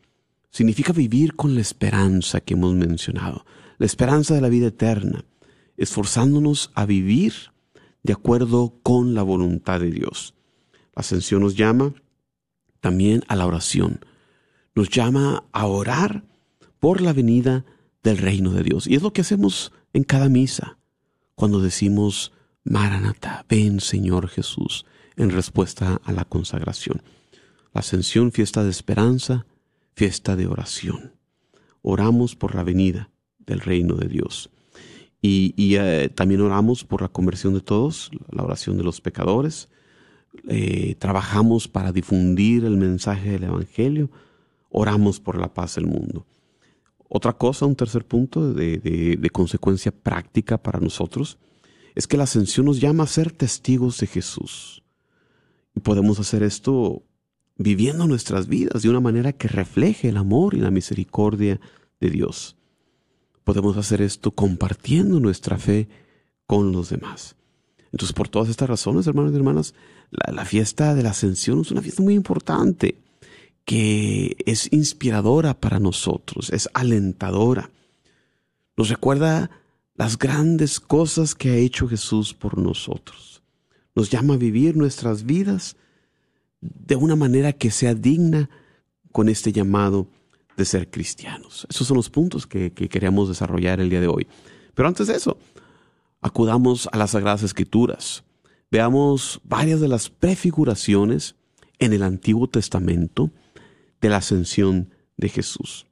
Significa 0.50 0.92
vivir 0.92 1.34
con 1.34 1.54
la 1.54 1.60
esperanza 1.60 2.40
que 2.40 2.54
hemos 2.54 2.74
mencionado, 2.74 3.44
la 3.78 3.86
esperanza 3.86 4.34
de 4.34 4.40
la 4.40 4.48
vida 4.48 4.66
eterna, 4.66 5.24
esforzándonos 5.76 6.70
a 6.74 6.84
vivir 6.84 7.32
de 8.02 8.12
acuerdo 8.12 8.74
con 8.82 9.14
la 9.14 9.22
voluntad 9.22 9.80
de 9.80 9.90
Dios. 9.90 10.34
La 10.94 11.00
ascensión 11.00 11.42
nos 11.42 11.54
llama 11.54 11.94
también 12.80 13.22
a 13.28 13.36
la 13.36 13.46
oración, 13.46 14.00
nos 14.74 14.90
llama 14.90 15.44
a 15.52 15.66
orar 15.66 16.24
por 16.80 17.00
la 17.00 17.12
venida 17.12 17.64
del 18.02 18.18
reino 18.18 18.52
de 18.52 18.62
Dios. 18.62 18.86
Y 18.86 18.94
es 18.94 19.02
lo 19.02 19.12
que 19.12 19.20
hacemos 19.20 19.72
en 19.92 20.04
cada 20.04 20.28
misa 20.28 20.78
cuando 21.34 21.60
decimos, 21.60 22.32
Maranatha, 22.64 23.46
ven 23.48 23.80
Señor 23.80 24.28
Jesús, 24.28 24.86
en 25.16 25.30
respuesta 25.30 26.00
a 26.04 26.12
la 26.12 26.24
consagración. 26.24 27.02
La 27.72 27.80
ascensión, 27.80 28.32
fiesta 28.32 28.64
de 28.64 28.70
esperanza, 28.70 29.46
fiesta 29.94 30.36
de 30.36 30.46
oración. 30.46 31.14
Oramos 31.82 32.34
por 32.34 32.54
la 32.54 32.64
venida 32.64 33.10
del 33.48 33.60
reino 33.60 33.94
de 33.94 34.06
Dios. 34.06 34.50
Y, 35.20 35.74
eh, 35.76 36.10
también 36.14 36.40
oramos 36.42 36.84
por 36.84 37.02
la 37.02 37.08
conversión 37.08 37.54
de 37.54 37.60
todos, 37.60 38.10
la 38.30 38.44
oración 38.44 38.76
de 38.76 38.84
los 38.84 39.00
pecadores. 39.00 39.68
Eh, 40.46 40.94
trabajamos 40.98 41.66
para 41.66 41.90
difundir 41.90 42.64
el 42.64 42.76
mensaje 42.76 43.32
del 43.32 43.44
Evangelio. 43.44 44.10
Oramos 44.70 45.18
por 45.18 45.36
la 45.36 45.52
paz 45.52 45.74
del 45.74 45.86
mundo. 45.86 46.24
Otra 47.08 47.32
cosa, 47.32 47.66
un 47.66 47.74
tercer 47.74 48.04
punto 48.04 48.52
de, 48.52 49.30
consecuencia 49.32 49.90
práctica 49.90 50.62
para 50.62 50.78
nosotros, 50.78 51.38
es 51.94 52.06
que 52.06 52.18
la 52.18 52.24
ascensión 52.24 52.66
nos 52.66 52.80
llama 52.80 53.04
a 53.04 53.08
ser 53.08 53.32
testigos 53.32 53.98
de 53.98 54.06
Jesús. 54.06 54.84
podemos 55.82 56.20
hacer 56.20 56.42
esto 56.42 57.02
viviendo 57.56 58.06
nuestras 58.06 58.46
vidas 58.46 58.82
de 58.82 58.90
una 58.90 59.00
manera 59.00 59.32
que 59.32 59.48
refleje 59.48 60.10
el 60.10 60.16
amor 60.16 60.54
y 60.54 60.60
la 60.60 60.70
misericordia 60.70 61.60
de 61.98 62.10
Dios. 62.10 62.57
Podemos 63.48 63.78
hacer 63.78 64.02
esto 64.02 64.30
compartiendo 64.32 65.20
nuestra 65.20 65.56
fe 65.56 65.88
con 66.44 66.70
los 66.70 66.90
demás. 66.90 67.34
Entonces, 67.90 68.12
por 68.12 68.28
todas 68.28 68.50
estas 68.50 68.68
razones, 68.68 69.06
hermanos 69.06 69.32
y 69.32 69.36
hermanas, 69.36 69.74
la, 70.10 70.34
la 70.34 70.44
fiesta 70.44 70.94
de 70.94 71.02
la 71.02 71.12
ascensión 71.12 71.62
es 71.62 71.70
una 71.70 71.80
fiesta 71.80 72.02
muy 72.02 72.12
importante, 72.12 72.98
que 73.64 74.36
es 74.44 74.70
inspiradora 74.70 75.58
para 75.58 75.80
nosotros, 75.80 76.50
es 76.50 76.68
alentadora. 76.74 77.70
Nos 78.76 78.90
recuerda 78.90 79.50
las 79.94 80.18
grandes 80.18 80.78
cosas 80.78 81.34
que 81.34 81.48
ha 81.48 81.56
hecho 81.56 81.88
Jesús 81.88 82.34
por 82.34 82.58
nosotros. 82.58 83.40
Nos 83.94 84.10
llama 84.10 84.34
a 84.34 84.36
vivir 84.36 84.76
nuestras 84.76 85.24
vidas 85.24 85.76
de 86.60 86.96
una 86.96 87.16
manera 87.16 87.54
que 87.54 87.70
sea 87.70 87.94
digna 87.94 88.50
con 89.10 89.30
este 89.30 89.52
llamado 89.52 90.06
de 90.58 90.64
ser 90.64 90.90
cristianos. 90.90 91.66
Esos 91.70 91.86
son 91.86 91.96
los 91.96 92.10
puntos 92.10 92.46
que, 92.46 92.72
queremos 92.72 93.28
desarrollar 93.28 93.80
el 93.80 93.88
día 93.88 94.00
de 94.00 94.08
hoy. 94.08 94.26
Pero 94.74 94.88
antes 94.88 95.06
de 95.06 95.14
eso, 95.14 95.38
acudamos 96.20 96.88
a 96.92 96.98
las 96.98 97.12
Sagradas 97.12 97.44
Escrituras. 97.44 98.24
Veamos 98.70 99.40
varias 99.44 99.80
de 99.80 99.88
las 99.88 100.10
prefiguraciones 100.10 101.36
en 101.78 101.92
el 101.92 102.02
Antiguo 102.02 102.48
Testamento 102.48 103.30
de 104.00 104.08
la 104.08 104.16
ascensión 104.16 104.90
de 105.16 105.28
Jesús. 105.28 105.86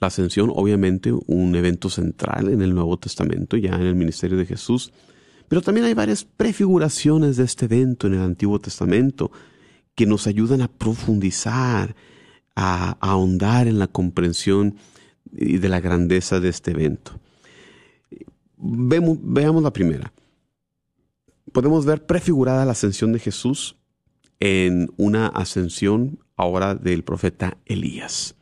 La 0.00 0.06
ascensión, 0.06 0.52
obviamente, 0.54 1.12
un 1.26 1.56
evento 1.56 1.90
central 1.90 2.50
en 2.50 2.62
el 2.62 2.74
Nuevo 2.74 2.96
Testamento, 2.96 3.56
ya 3.56 3.74
en 3.74 3.82
el 3.82 3.96
ministerio 3.96 4.38
de 4.38 4.46
Jesús, 4.46 4.92
pero 5.48 5.62
también 5.62 5.86
hay 5.86 5.94
varias 5.94 6.24
prefiguraciones 6.24 7.36
de 7.36 7.44
este 7.44 7.64
evento 7.64 8.06
en 8.06 8.14
el 8.14 8.20
Antiguo 8.20 8.60
Testamento 8.60 9.32
que 9.96 10.06
nos 10.06 10.26
ayudan 10.26 10.62
a 10.62 10.68
profundizar, 10.68 11.94
a, 12.54 12.96
ahondar 13.00 13.66
en 13.66 13.78
la 13.78 13.86
comprensión 13.86 14.76
de 15.24 15.68
la 15.68 15.80
grandeza 15.80 16.40
de 16.40 16.48
este 16.48 16.70
evento. 16.70 17.12
veamos 18.56 19.62
la 19.62 19.72
primera. 19.72 20.12
Podemos 21.52 21.84
ver 21.84 22.06
prefigurada 22.06 22.64
la 22.64 22.72
ascensión 22.72 23.12
de 23.12 23.18
Jesús 23.18 23.76
en 24.40 24.90
una 24.96 25.28
ascensión 25.28 26.18
ahora 26.36 26.74
del 26.74 27.04
profeta 27.04 27.58
Elías. 27.64 28.34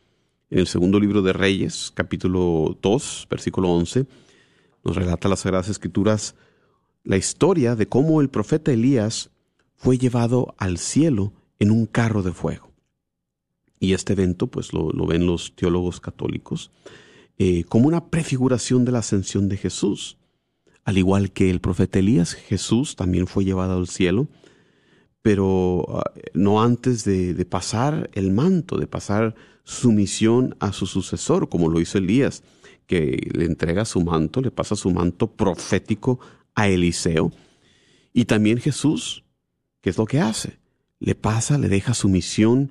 En 0.51 0.61
el 0.61 0.67
segundo 0.67 1.01
libro 1.01 1.23
de 1.23 1.33
Reyes, 1.33 1.93
capítulo 1.95 2.79
2, 2.83 3.27
versículo 3.31 3.71
11, 3.71 4.07
nos 4.85 4.97
relata 4.97 5.29
las 5.29 5.41
Sagradas 5.41 5.69
Escrituras 5.69 6.35
la 7.05 7.17
historia 7.17 7.75
de 7.75 7.89
cómo 7.89 8.21
el 8.21 8.29
profeta 8.29 8.73
Elías 8.73 9.31
fue 9.77 9.99
llevado 9.99 10.55
al 10.59 10.79
cielo 10.79 11.33
en 11.59 11.71
un 11.71 11.87
carro 11.87 12.23
de 12.23 12.33
fuego. 12.33 12.72
Y 13.83 13.95
este 13.95 14.13
evento, 14.13 14.47
pues 14.47 14.73
lo, 14.73 14.93
ven 15.09 15.27
los 15.27 15.57
teólogos 15.57 15.99
católicos, 15.99 16.71
eh, 17.37 17.65
como 17.65 17.89
una 17.89 18.11
prefiguración 18.11 18.85
de 18.85 18.93
la 18.93 19.01
ascensión 19.01 19.49
de 19.49 19.57
Jesús. 19.57 20.19
Al 20.85 20.99
igual 20.99 21.33
que 21.33 21.51
el 21.51 21.61
profeta 21.61 21.99
Elías, 21.99 22.35
Jesús 22.35 22.95
también 22.95 23.27
fue 23.27 23.45
llevado 23.45 23.77
al 23.77 23.89
cielo, 23.89 24.29
pero 25.21 25.99
ah, 25.99 26.13
no 26.33 26.63
antes 26.63 27.03
de, 27.03 27.35
de, 27.35 27.45
pasar 27.45 28.09
el 28.15 28.31
manto, 28.31 28.79
de 28.79 28.87
pasar 28.87 29.35
su 29.65 29.91
misión 29.91 30.55
a 30.61 30.73
su 30.73 30.87
sucesor, 30.87 31.49
como 31.49 31.69
lo 31.69 31.81
hizo 31.81 31.99
Elías, 31.99 32.45
que 32.87 33.33
le 33.35 33.47
entrega 33.47 33.85
su 33.85 34.01
manto, 34.01 34.41
le 34.43 34.53
pasa 34.53 34.77
su 34.77 34.93
manto 34.93 35.27
profético 35.27 36.21
a 36.55 36.69
Eliseo. 36.69 37.33
Y 38.13 38.27
también 38.27 38.59
Jesús, 38.59 39.25
¿qué 39.81 39.91
es 39.91 39.99
lo 39.99 40.07
que 40.07 40.21
hace? 40.21 40.61
Le 41.01 41.17
pasa, 41.17 41.59
le 41.59 41.69
deja 41.69 41.95
su 41.95 42.09
misión 42.09 42.71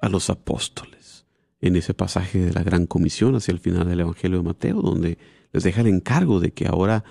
a 0.00 0.08
los 0.08 0.30
apóstoles. 0.30 1.24
En 1.60 1.76
ese 1.76 1.94
pasaje 1.94 2.38
de 2.38 2.52
la 2.52 2.62
Gran 2.62 2.86
Comisión 2.86 3.34
hacia 3.34 3.52
el 3.52 3.60
final 3.60 3.88
del 3.88 4.00
Evangelio 4.00 4.38
de 4.38 4.44
Mateo, 4.44 4.82
donde 4.82 5.18
les 5.52 5.62
deja 5.62 5.80
el 5.80 5.86
encargo 5.86 6.40
de 6.40 6.52
que 6.52 6.66
ahora 6.66 7.04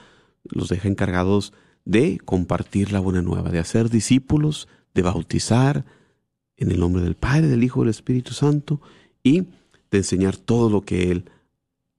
los 0.44 0.70
deja 0.70 0.88
encargados 0.88 1.54
de 1.84 2.20
compartir 2.24 2.92
la 2.92 3.00
buena 3.00 3.22
nueva, 3.22 3.50
de 3.50 3.60
hacer 3.60 3.90
discípulos, 3.90 4.68
de 4.94 5.02
bautizar 5.02 5.86
en 6.58 6.72
el 6.72 6.80
nombre 6.80 7.04
del 7.04 7.16
Padre, 7.16 7.48
del 7.48 7.64
Hijo 7.64 7.82
del 7.82 7.90
Espíritu 7.90 8.34
Santo 8.34 8.82
y 9.24 9.42
de 9.92 9.98
enseñar 9.98 10.38
todo 10.38 10.70
lo 10.70 10.82
que 10.82 11.12
Él 11.12 11.30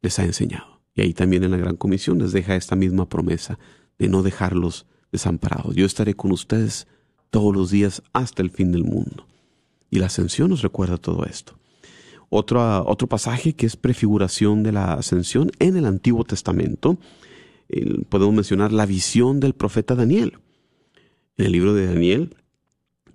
les 0.02 0.18
ha 0.18 0.24
enseñado. 0.24 0.80
Y 0.94 1.02
ahí 1.02 1.12
también 1.12 1.44
en 1.44 1.50
la 1.50 1.58
Gran 1.58 1.76
Comisión 1.76 2.18
les 2.18 2.32
deja 2.32 2.56
esta 2.56 2.76
misma 2.76 3.08
promesa 3.08 3.58
de 3.98 4.08
no 4.08 4.22
dejarlos 4.22 4.86
desamparados. 5.12 5.74
Yo 5.74 5.84
estaré 5.86 6.14
con 6.14 6.32
ustedes 6.32 6.86
todos 7.30 7.54
los 7.54 7.70
días 7.70 8.02
hasta 8.12 8.42
el 8.42 8.50
fin 8.50 8.72
del 8.72 8.84
mundo. 8.84 9.26
Y 9.96 9.98
la 9.98 10.06
ascensión 10.08 10.50
nos 10.50 10.60
recuerda 10.60 10.98
todo 10.98 11.24
esto. 11.24 11.58
Otro, 12.28 12.86
otro 12.86 13.08
pasaje 13.08 13.54
que 13.54 13.64
es 13.64 13.76
prefiguración 13.76 14.62
de 14.62 14.70
la 14.70 14.92
ascensión 14.92 15.50
en 15.58 15.74
el 15.78 15.86
Antiguo 15.86 16.22
Testamento, 16.22 16.98
podemos 18.10 18.34
mencionar 18.34 18.74
la 18.74 18.84
visión 18.84 19.40
del 19.40 19.54
profeta 19.54 19.94
Daniel. 19.94 20.34
En 21.38 21.46
el 21.46 21.52
libro 21.52 21.72
de 21.72 21.86
Daniel, 21.86 22.36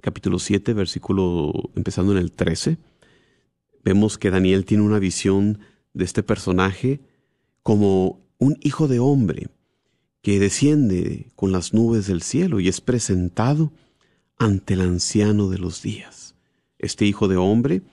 capítulo 0.01 0.39
7, 0.39 0.73
versículo 0.73 1.69
empezando 1.75 2.13
en 2.13 2.17
el 2.17 2.31
13, 2.31 2.79
vemos 3.83 4.17
que 4.17 4.31
Daniel 4.31 4.65
tiene 4.65 4.81
una 4.81 4.97
visión 4.97 5.59
de 5.93 6.05
este 6.05 6.23
personaje 6.23 6.99
como 7.61 8.21
un 8.39 8.57
hijo 8.61 8.87
de 8.87 8.97
hombre 8.97 9.49
que 10.23 10.39
desciende 10.39 11.31
con 11.35 11.51
las 11.51 11.75
nubes 11.75 12.07
del 12.07 12.23
cielo 12.23 12.59
y 12.59 12.69
es 12.69 12.81
presentado 12.81 13.71
ante 14.39 14.73
el 14.73 14.81
anciano 14.81 15.47
de 15.47 15.59
los 15.59 15.83
días. 15.83 16.20
Este 16.81 17.05
Hijo 17.05 17.27
de 17.27 17.37
Hombre 17.37 17.83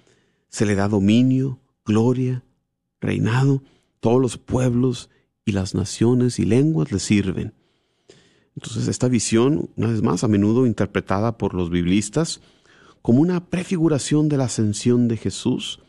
se 0.49 0.67
le 0.67 0.75
da 0.75 0.89
dominio, 0.89 1.61
gloria, 1.85 2.43
reinado, 3.01 3.63
todos 4.01 4.21
los 4.21 4.39
pueblos 4.39 5.11
y 5.45 5.53
las 5.53 5.75
naciones 5.75 6.39
y 6.39 6.45
lenguas 6.45 6.91
le 6.91 6.99
sirven. 6.99 7.55
Entonces 8.57 8.89
esta 8.89 9.09
visión, 9.09 9.71
una 9.77 9.89
vez 9.89 10.03
más, 10.03 10.25
a 10.25 10.29
menudo 10.29 10.67
interpretada 10.67 11.39
por 11.39 11.55
los 11.55 11.71
biblistas 11.71 12.41
como 13.03 13.21
una 13.21 13.47
prefiguración 13.49 14.29
de 14.29 14.37
la 14.37 14.45
ascensión 14.45 15.07
de 15.07 15.17
Jesús, 15.17 15.81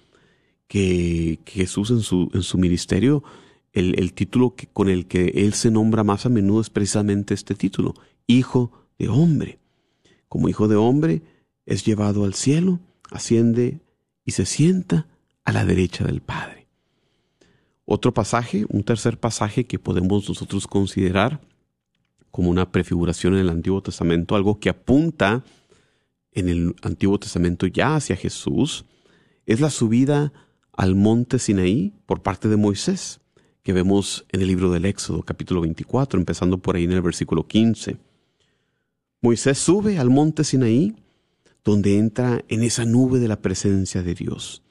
que, 0.67 1.39
Jesús 1.45 1.89
en 1.89 2.01
su, 2.01 2.29
en 2.33 2.43
su 2.43 2.57
ministerio 2.57 3.23
el, 3.73 4.13
título 4.13 4.55
que, 4.55 4.67
con 4.67 4.89
el 4.89 5.07
que 5.07 5.27
él 5.35 5.53
se 5.53 5.71
nombra 5.71 6.03
más 6.03 6.25
a 6.25 6.29
menudo 6.29 6.61
es 6.61 6.69
precisamente 6.69 7.33
este 7.33 7.55
título, 7.55 7.93
Hijo 8.27 8.87
de 8.97 9.09
Hombre. 9.09 9.59
Como 10.27 10.49
Hijo 10.49 10.67
de 10.67 10.75
Hombre 10.75 11.21
es 11.65 11.85
llevado 11.85 12.25
al 12.25 12.33
cielo, 12.33 12.79
asciende 13.11 13.81
y 14.25 14.31
se 14.31 14.45
sienta 14.45 15.07
a 15.43 15.51
la 15.51 15.65
derecha 15.65 16.03
del 16.03 16.21
Padre. 16.21 16.67
Otro 17.85 18.13
pasaje, 18.13 18.65
un 18.69 18.83
tercer 18.83 19.19
pasaje 19.19 19.65
que 19.65 19.79
podemos 19.79 20.29
nosotros 20.29 20.67
considerar 20.67 21.41
como 22.29 22.49
una 22.49 22.71
prefiguración 22.71 23.33
en 23.33 23.39
el 23.39 23.49
Antiguo 23.49 23.81
Testamento, 23.81 24.35
algo 24.35 24.59
que 24.59 24.69
apunta 24.69 25.43
en 26.31 26.49
el 26.49 26.75
Antiguo 26.83 27.19
Testamento 27.19 27.65
ya 27.65 27.95
hacia 27.95 28.15
Jesús, 28.15 28.85
es 29.45 29.59
la 29.59 29.71
subida 29.71 30.31
al 30.73 30.95
monte 30.95 31.39
Sinaí 31.39 31.93
por 32.05 32.21
parte 32.21 32.47
de 32.47 32.57
Moisés 32.57 33.19
que 33.63 33.73
vemos 33.73 34.25
en 34.31 34.41
el 34.41 34.47
libro 34.47 34.71
del 34.71 34.85
Éxodo, 34.85 35.23
capítulo 35.23 35.61
24, 35.61 36.19
empezando 36.19 36.57
por 36.57 36.75
ahí 36.75 36.85
en 36.85 36.91
el 36.91 37.01
versículo 37.01 37.47
15. 37.47 37.97
Moisés 39.21 39.57
sube 39.57 39.99
al 39.99 40.09
monte 40.09 40.43
Sinaí, 40.43 40.95
donde 41.69 41.97
entra 41.97 42.43
en 42.47 42.63
esa 42.63 42.85
nube 42.85 43.19
de 43.19 43.27
la 43.27 43.41
presencia 43.41 44.01
de 44.01 44.15
Dios. 44.15 44.63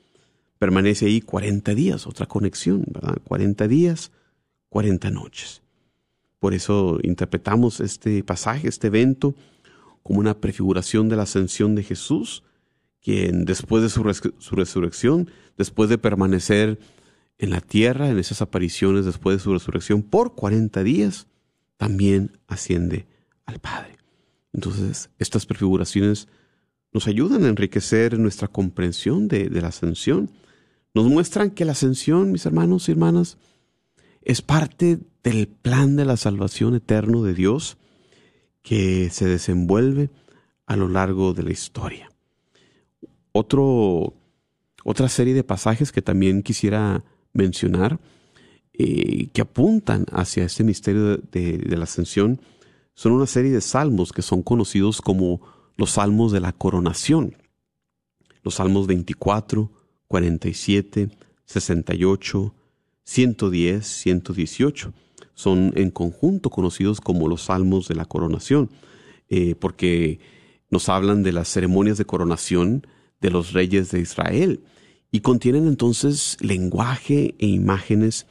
Permanece 0.58 1.06
ahí 1.06 1.20
40 1.20 1.74
días, 1.74 2.06
otra 2.06 2.26
conexión, 2.26 2.84
¿verdad? 2.88 3.18
40 3.24 3.68
días, 3.68 4.10
40 4.68 5.10
noches. 5.10 5.62
Por 6.40 6.54
eso 6.54 6.98
interpretamos 7.02 7.80
este 7.80 8.22
pasaje, 8.24 8.68
este 8.68 8.88
evento, 8.88 9.34
como 10.02 10.20
una 10.20 10.40
prefiguración 10.40 11.08
de 11.08 11.16
la 11.16 11.22
ascensión 11.22 11.74
de 11.74 11.84
Jesús, 11.84 12.42
quien 13.00 13.44
después 13.44 13.82
de 13.82 13.88
su, 13.88 14.32
su 14.38 14.56
resurrección, 14.56 15.30
después 15.56 15.88
de 15.88 15.98
permanecer 15.98 16.78
en 17.38 17.50
la 17.50 17.60
tierra, 17.60 18.08
en 18.08 18.18
esas 18.18 18.42
apariciones 18.42 19.04
después 19.04 19.36
de 19.36 19.42
su 19.42 19.52
resurrección, 19.52 20.02
por 20.02 20.34
40 20.34 20.82
días, 20.82 21.28
también 21.76 22.38
asciende 22.48 23.06
al 23.46 23.60
Padre. 23.60 23.98
Entonces, 24.52 25.10
estas 25.18 25.46
prefiguraciones 25.46 26.28
nos 26.92 27.06
ayudan 27.06 27.44
a 27.44 27.48
enriquecer 27.48 28.18
nuestra 28.18 28.48
comprensión 28.48 29.28
de, 29.28 29.48
la 29.50 29.68
ascensión. 29.68 30.30
Nos 30.94 31.06
muestran 31.06 31.50
que 31.50 31.64
la 31.64 31.72
ascensión, 31.72 32.32
mis 32.32 32.46
hermanos 32.46 32.88
y 32.88 32.92
hermanas, 32.92 33.38
es 34.22 34.42
parte 34.42 34.98
del 35.22 35.48
plan 35.48 35.96
de 35.96 36.04
la 36.04 36.16
salvación 36.16 36.74
eterno 36.74 37.22
de 37.22 37.34
Dios 37.34 37.76
que 38.62 39.10
se 39.10 39.26
desenvuelve 39.26 40.10
a 40.66 40.76
lo 40.76 40.88
largo 40.88 41.34
de 41.34 41.42
la 41.42 41.52
historia. 41.52 42.10
Otra 43.32 45.08
serie 45.08 45.34
de 45.34 45.44
pasajes 45.44 45.92
que 45.92 46.02
también 46.02 46.42
quisiera 46.42 47.04
mencionar 47.32 48.00
eh, 48.80 49.30
que 49.32 49.40
apuntan 49.40 50.06
hacia 50.12 50.44
este 50.44 50.62
misterio 50.62 51.16
de, 51.16 51.58
la 51.68 51.84
ascensión 51.84 52.40
son 52.94 53.10
una 53.10 53.26
serie 53.26 53.50
de 53.50 53.60
salmos 53.60 54.12
que 54.12 54.22
son 54.22 54.42
conocidos 54.42 55.02
como 55.02 55.40
los 55.78 55.92
salmos 55.92 56.32
de 56.32 56.40
la 56.40 56.52
coronación. 56.52 57.36
Los 58.42 58.56
salmos 58.56 58.86
24, 58.88 59.70
47, 60.08 61.08
68, 61.46 62.54
110, 63.04 63.86
118 63.86 64.92
son 65.34 65.72
en 65.76 65.90
conjunto 65.90 66.50
conocidos 66.50 67.00
como 67.00 67.28
los 67.28 67.42
salmos 67.42 67.86
de 67.86 67.94
la 67.94 68.04
coronación, 68.04 68.70
eh, 69.30 69.54
porque 69.54 70.18
nos 70.68 70.88
hablan 70.88 71.22
de 71.22 71.32
las 71.32 71.48
ceremonias 71.48 71.96
de 71.96 72.04
coronación 72.04 72.84
de 73.20 73.30
los 73.30 73.52
reyes 73.52 73.92
de 73.92 74.00
Israel 74.00 74.64
y 75.12 75.20
contienen 75.20 75.68
entonces 75.68 76.36
lenguaje 76.40 77.36
e 77.38 77.46
imágenes 77.46 78.26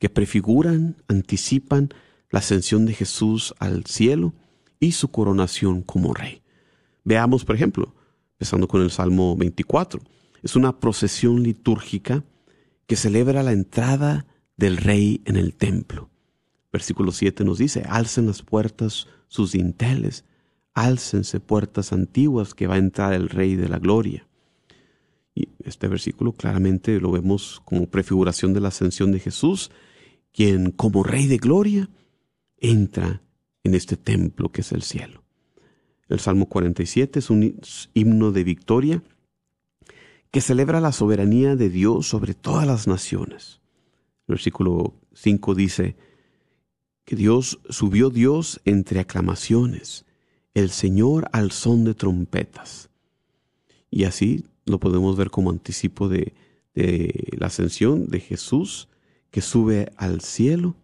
que 0.00 0.10
prefiguran, 0.10 0.96
anticipan 1.06 1.90
la 2.30 2.40
ascensión 2.40 2.86
de 2.86 2.94
Jesús 2.94 3.54
al 3.60 3.86
cielo 3.86 4.34
y 4.80 4.92
su 4.92 5.08
coronación 5.08 5.82
como 5.82 6.12
rey. 6.12 6.42
Veamos, 7.04 7.44
por 7.44 7.56
ejemplo, 7.56 7.94
empezando 8.32 8.68
con 8.68 8.82
el 8.82 8.90
Salmo 8.90 9.36
24, 9.36 10.00
es 10.42 10.56
una 10.56 10.78
procesión 10.78 11.42
litúrgica 11.42 12.24
que 12.86 12.96
celebra 12.96 13.42
la 13.42 13.52
entrada 13.52 14.26
del 14.56 14.76
rey 14.76 15.22
en 15.24 15.36
el 15.36 15.54
templo. 15.54 16.10
Versículo 16.72 17.12
7 17.12 17.44
nos 17.44 17.58
dice, 17.58 17.82
alcen 17.88 18.26
las 18.26 18.42
puertas 18.42 19.06
sus 19.28 19.52
dinteles, 19.52 20.24
álcense 20.74 21.40
puertas 21.40 21.92
antiguas 21.92 22.54
que 22.54 22.66
va 22.66 22.74
a 22.74 22.78
entrar 22.78 23.12
el 23.12 23.28
rey 23.28 23.56
de 23.56 23.68
la 23.68 23.78
gloria. 23.78 24.26
Y 25.34 25.48
este 25.64 25.86
versículo 25.88 26.32
claramente 26.32 27.00
lo 27.00 27.10
vemos 27.10 27.60
como 27.64 27.86
prefiguración 27.86 28.54
de 28.54 28.60
la 28.60 28.68
ascensión 28.68 29.12
de 29.12 29.20
Jesús, 29.20 29.70
quien 30.32 30.70
como 30.70 31.02
rey 31.02 31.26
de 31.26 31.38
gloria 31.38 31.88
entra 32.58 33.22
en 33.64 33.74
este 33.74 33.96
templo 33.96 34.50
que 34.50 34.62
es 34.62 34.72
el 34.72 34.82
cielo. 34.82 35.22
El 36.08 36.20
Salmo 36.20 36.46
47 36.46 37.18
es 37.18 37.30
un 37.30 37.60
himno 37.94 38.32
de 38.32 38.44
victoria 38.44 39.02
que 40.30 40.40
celebra 40.40 40.80
la 40.80 40.92
soberanía 40.92 41.56
de 41.56 41.70
Dios 41.70 42.06
sobre 42.06 42.34
todas 42.34 42.66
las 42.66 42.86
naciones. 42.86 43.60
El 44.26 44.34
versículo 44.34 44.94
5 45.14 45.54
dice, 45.54 45.96
que 47.08 47.16
Dios 47.16 47.58
subió 47.70 48.10
Dios 48.10 48.60
entre 48.66 49.00
aclamaciones, 49.00 50.04
el 50.52 50.68
Señor 50.68 51.30
al 51.32 51.52
son 51.52 51.84
de 51.84 51.94
trompetas. 51.94 52.90
Y 53.90 54.04
así 54.04 54.44
lo 54.66 54.78
podemos 54.78 55.16
ver 55.16 55.30
como 55.30 55.50
anticipo 55.50 56.10
de, 56.10 56.34
de 56.74 57.28
la 57.38 57.46
ascensión 57.46 58.08
de 58.08 58.20
Jesús 58.20 58.88
que 59.30 59.40
sube 59.40 59.90
al 59.96 60.20
cielo 60.20 60.74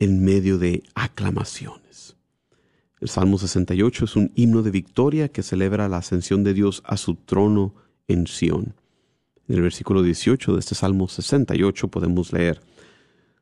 en 0.00 0.24
medio 0.24 0.58
de 0.58 0.82
aclamaciones. 0.96 1.81
El 3.02 3.08
Salmo 3.08 3.36
68 3.36 4.04
es 4.04 4.14
un 4.14 4.30
himno 4.36 4.62
de 4.62 4.70
victoria 4.70 5.28
que 5.28 5.42
celebra 5.42 5.88
la 5.88 5.96
ascensión 5.96 6.44
de 6.44 6.54
Dios 6.54 6.84
a 6.86 6.96
su 6.96 7.16
trono 7.16 7.74
en 8.06 8.28
Sión. 8.28 8.76
En 9.48 9.56
el 9.56 9.62
versículo 9.62 10.04
18 10.04 10.52
de 10.52 10.60
este 10.60 10.76
Salmo 10.76 11.08
68 11.08 11.88
podemos 11.88 12.32
leer, 12.32 12.60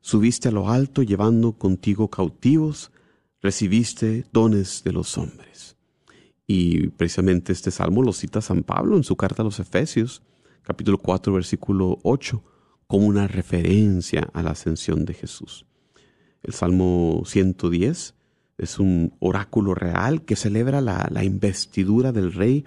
Subiste 0.00 0.48
a 0.48 0.50
lo 0.50 0.70
alto 0.70 1.02
llevando 1.02 1.52
contigo 1.52 2.08
cautivos, 2.08 2.90
recibiste 3.42 4.24
dones 4.32 4.82
de 4.82 4.92
los 4.92 5.18
hombres. 5.18 5.76
Y 6.46 6.86
precisamente 6.88 7.52
este 7.52 7.70
salmo 7.70 8.02
lo 8.02 8.14
cita 8.14 8.40
San 8.40 8.62
Pablo 8.62 8.96
en 8.96 9.04
su 9.04 9.14
carta 9.14 9.42
a 9.42 9.44
los 9.44 9.60
Efesios, 9.60 10.22
capítulo 10.62 10.96
4, 10.96 11.34
versículo 11.34 11.98
8, 12.02 12.42
como 12.86 13.06
una 13.06 13.28
referencia 13.28 14.26
a 14.32 14.42
la 14.42 14.52
ascensión 14.52 15.04
de 15.04 15.12
Jesús. 15.12 15.66
El 16.42 16.54
Salmo 16.54 17.24
110 17.26 18.14
es 18.60 18.78
un 18.78 19.14
oráculo 19.20 19.74
real 19.74 20.22
que 20.22 20.36
celebra 20.36 20.80
la, 20.80 21.08
la 21.10 21.24
investidura 21.24 22.12
del 22.12 22.32
rey 22.32 22.64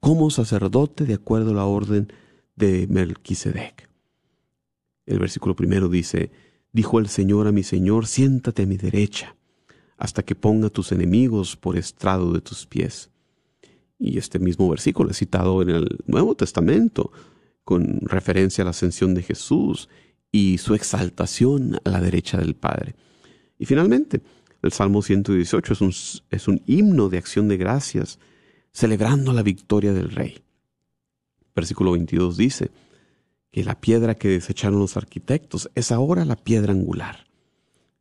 como 0.00 0.30
sacerdote 0.30 1.04
de 1.04 1.14
acuerdo 1.14 1.50
a 1.50 1.54
la 1.54 1.64
orden 1.64 2.12
de 2.54 2.86
Melquisedec. 2.88 3.88
El 5.04 5.18
versículo 5.18 5.54
primero 5.54 5.88
dice, 5.88 6.30
Dijo 6.76 6.98
el 6.98 7.08
Señor 7.08 7.46
a 7.46 7.52
mi 7.52 7.62
Señor, 7.62 8.06
siéntate 8.06 8.64
a 8.64 8.66
mi 8.66 8.76
derecha, 8.76 9.34
hasta 9.96 10.22
que 10.22 10.34
ponga 10.34 10.68
tus 10.68 10.92
enemigos 10.92 11.56
por 11.56 11.78
estrado 11.78 12.34
de 12.34 12.42
tus 12.42 12.66
pies. 12.66 13.08
Y 13.98 14.18
este 14.18 14.38
mismo 14.38 14.68
versículo 14.68 15.10
es 15.10 15.16
citado 15.16 15.62
en 15.62 15.70
el 15.70 15.98
Nuevo 16.06 16.34
Testamento, 16.34 17.12
con 17.64 18.00
referencia 18.02 18.60
a 18.60 18.66
la 18.66 18.72
ascensión 18.72 19.14
de 19.14 19.22
Jesús 19.22 19.88
y 20.30 20.58
su 20.58 20.74
exaltación 20.74 21.80
a 21.82 21.88
la 21.88 22.00
derecha 22.02 22.36
del 22.36 22.54
Padre. 22.54 22.94
Y 23.58 23.64
finalmente, 23.64 24.20
el 24.66 24.72
Salmo 24.72 25.02
118 25.02 25.72
es 25.72 25.80
un, 25.80 25.94
es 26.30 26.48
un 26.48 26.62
himno 26.66 27.08
de 27.08 27.18
acción 27.18 27.48
de 27.48 27.56
gracias, 27.56 28.18
celebrando 28.72 29.32
la 29.32 29.42
victoria 29.42 29.92
del 29.92 30.10
Rey. 30.10 30.42
Versículo 31.54 31.92
22 31.92 32.36
dice, 32.36 32.70
que 33.56 33.64
la 33.64 33.80
piedra 33.80 34.16
que 34.16 34.28
desecharon 34.28 34.78
los 34.78 34.98
arquitectos 34.98 35.70
es 35.74 35.90
ahora 35.90 36.26
la 36.26 36.36
piedra 36.36 36.72
angular. 36.72 37.26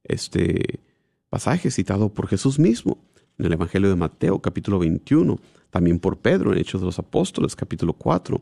Este 0.03 0.81
pasaje 1.29 1.71
citado 1.71 2.09
por 2.09 2.27
Jesús 2.27 2.59
mismo 2.59 2.97
en 3.37 3.45
el 3.45 3.53
Evangelio 3.53 3.87
de 3.87 3.95
Mateo 3.95 4.41
capítulo 4.41 4.79
21, 4.79 5.39
también 5.69 5.99
por 5.99 6.17
Pedro 6.17 6.51
en 6.51 6.57
Hechos 6.57 6.81
de 6.81 6.87
los 6.87 6.99
Apóstoles 6.99 7.55
capítulo 7.55 7.93
4, 7.93 8.41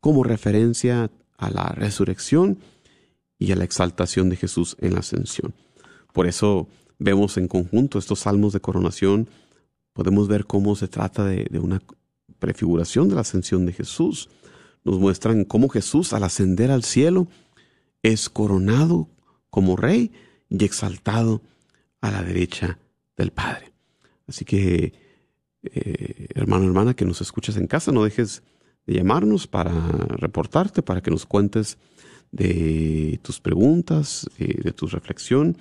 como 0.00 0.24
referencia 0.24 1.10
a 1.36 1.50
la 1.50 1.68
resurrección 1.68 2.58
y 3.38 3.52
a 3.52 3.56
la 3.56 3.64
exaltación 3.64 4.30
de 4.30 4.36
Jesús 4.36 4.76
en 4.80 4.94
la 4.94 5.00
ascensión. 5.00 5.52
Por 6.14 6.26
eso 6.26 6.68
vemos 6.98 7.36
en 7.36 7.48
conjunto 7.48 7.98
estos 7.98 8.20
salmos 8.20 8.52
de 8.52 8.60
coronación, 8.60 9.28
podemos 9.92 10.28
ver 10.28 10.46
cómo 10.46 10.76
se 10.76 10.88
trata 10.88 11.24
de, 11.24 11.58
una 11.58 11.82
prefiguración 12.38 13.08
de 13.08 13.14
la 13.14 13.22
ascensión 13.22 13.66
de 13.66 13.72
Jesús 13.72 14.28
nos 14.86 15.00
muestran 15.00 15.44
cómo 15.44 15.68
Jesús 15.68 16.12
al 16.12 16.22
ascender 16.22 16.70
al 16.70 16.84
cielo 16.84 17.26
es 18.04 18.30
coronado 18.30 19.08
como 19.50 19.74
rey 19.74 20.12
y 20.48 20.64
exaltado 20.64 21.42
a 22.00 22.12
la 22.12 22.22
derecha 22.22 22.78
del 23.16 23.32
Padre. 23.32 23.72
Así 24.28 24.44
que, 24.44 24.92
eh, 25.64 26.28
hermano, 26.36 26.66
hermana, 26.66 26.94
que 26.94 27.04
nos 27.04 27.20
escuchas 27.20 27.56
en 27.56 27.66
casa, 27.66 27.90
no 27.90 28.04
dejes 28.04 28.44
de 28.86 28.94
llamarnos 28.94 29.48
para 29.48 29.72
reportarte, 30.18 30.82
para 30.82 31.00
que 31.00 31.10
nos 31.10 31.26
cuentes 31.26 31.78
de 32.30 33.18
tus 33.22 33.40
preguntas, 33.40 34.30
de 34.38 34.72
tu 34.72 34.86
reflexión, 34.86 35.56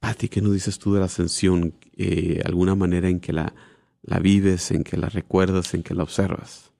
Pati, 0.00 0.28
¿qué 0.28 0.42
nos 0.42 0.54
dices 0.54 0.80
tú 0.80 0.92
de 0.92 0.98
la 0.98 1.06
ascensión? 1.06 1.76
Eh, 1.96 2.42
¿Alguna 2.44 2.74
manera 2.74 3.08
en 3.08 3.20
que 3.20 3.32
la, 3.32 3.54
la 4.02 4.18
vives, 4.18 4.72
en 4.72 4.82
que 4.82 4.96
la 4.96 5.08
recuerdas, 5.08 5.72
en 5.74 5.84
que 5.84 5.94
la 5.94 6.02
observas? 6.02 6.72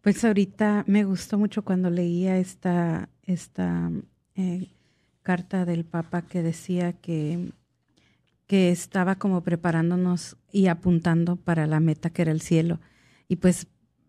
Pues 0.00 0.24
ahorita 0.24 0.84
me 0.86 1.04
gustó 1.04 1.36
mucho 1.36 1.60
cuando 1.60 1.90
leía 1.90 2.38
esta, 2.38 3.10
esta 3.24 3.92
eh, 4.36 4.70
carta 5.28 5.66
del 5.66 5.84
Papa 5.84 6.22
que 6.22 6.42
decía 6.42 6.94
que 6.94 7.52
que 8.46 8.70
estaba 8.70 9.16
como 9.16 9.42
preparándonos 9.42 10.38
y 10.50 10.68
apuntando 10.68 11.36
para 11.36 11.66
la 11.66 11.80
meta 11.80 12.08
que 12.08 12.22
era 12.22 12.32
el 12.32 12.40
cielo. 12.40 12.80
Y 13.28 13.36
pues 13.36 13.66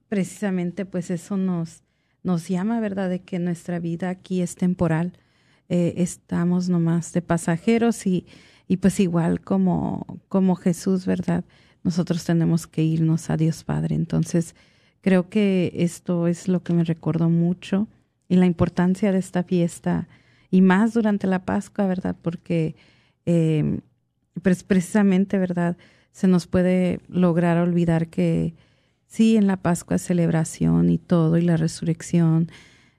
precisamente 0.07 0.85
pues 0.85 1.11
eso 1.11 1.35
nos, 1.35 1.83
nos 2.23 2.47
llama, 2.47 2.79
¿verdad?, 2.79 3.09
de 3.09 3.19
que 3.19 3.37
nuestra 3.37 3.79
vida 3.79 4.07
aquí 4.09 4.41
es 4.41 4.55
temporal. 4.55 5.11
Eh, 5.67 5.95
estamos 5.97 6.69
nomás 6.69 7.11
de 7.11 7.21
pasajeros 7.21 8.07
y, 8.07 8.25
y 8.69 8.77
pues 8.77 9.01
igual 9.01 9.41
como, 9.41 10.21
como 10.29 10.55
Jesús, 10.55 11.05
¿verdad? 11.05 11.43
Nosotros 11.83 12.23
tenemos 12.23 12.65
que 12.65 12.81
irnos 12.81 13.29
a 13.29 13.35
Dios 13.35 13.65
Padre. 13.65 13.95
Entonces, 13.95 14.55
creo 15.01 15.27
que 15.27 15.73
esto 15.75 16.27
es 16.27 16.47
lo 16.47 16.63
que 16.63 16.71
me 16.71 16.85
recordó 16.85 17.29
mucho 17.29 17.89
y 18.29 18.37
la 18.37 18.45
importancia 18.45 19.11
de 19.11 19.19
esta 19.19 19.43
fiesta 19.43 20.07
y 20.51 20.61
más 20.61 20.93
durante 20.93 21.27
la 21.27 21.45
Pascua, 21.45 21.87
¿verdad? 21.87 22.15
Porque 22.21 22.75
eh, 23.25 23.79
precisamente, 24.41 25.37
¿verdad? 25.37 25.77
Se 26.11 26.27
nos 26.27 26.47
puede 26.47 26.99
lograr 27.07 27.57
olvidar 27.57 28.07
que 28.07 28.55
sí, 29.05 29.37
en 29.37 29.47
la 29.47 29.57
Pascua 29.57 29.97
es 29.97 30.01
celebración 30.03 30.89
y 30.89 30.97
todo, 30.97 31.37
y 31.37 31.41
la 31.41 31.57
resurrección, 31.57 32.49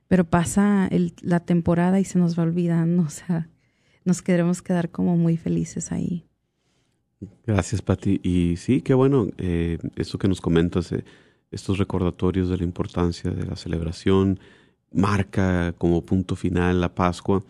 pero 0.09 0.25
pasa 0.25 0.89
la 1.23 1.41
temporada 1.41 2.01
y 2.01 2.05
se 2.05 2.19
nos 2.19 2.39
va 2.39 2.43
olvidando, 2.43 3.03
o 3.07 3.11
sea, 3.11 3.49
nos 4.05 4.23
queremos 4.23 4.63
quedar 4.63 4.91
como 4.91 5.17
muy 5.17 5.37
felices 5.37 5.93
ahí. 5.93 6.27
Gracias, 7.47 7.83
Pati. 7.83 8.21
Y 8.23 8.57
sí, 8.57 8.81
qué 8.81 8.95
bueno, 8.95 9.29
eh, 9.37 9.79
esto 9.97 10.19
que 10.19 10.27
nos 10.27 10.41
comentas, 10.41 10.91
eh, 10.93 11.05
estos 11.51 11.79
recordatorios 11.79 12.49
de 12.49 12.57
la 12.57 12.65
importancia 12.65 13.31
de 13.31 13.45
la 13.45 13.57
celebración, 13.57 14.41
marca 14.93 15.75
como 15.79 16.05
punto 16.05 16.37
final 16.37 16.81
la 16.81 16.95
Pascua, 16.95 17.43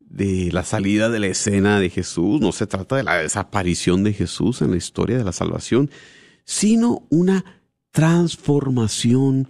de 0.08 0.50
la 0.52 0.64
salida 0.64 1.08
de 1.08 1.20
la 1.20 1.26
escena 1.28 1.80
de 1.80 1.90
Jesús, 1.90 2.40
no 2.40 2.52
se 2.52 2.66
trata 2.66 2.96
de 2.96 3.02
la 3.02 3.18
desaparición 3.18 4.04
de 4.04 4.12
Jesús 4.12 4.62
en 4.62 4.70
la 4.70 4.76
historia 4.76 5.18
de 5.18 5.24
la 5.24 5.32
salvación, 5.32 5.90
sino 6.44 7.06
una 7.10 7.44
transformación 7.90 9.48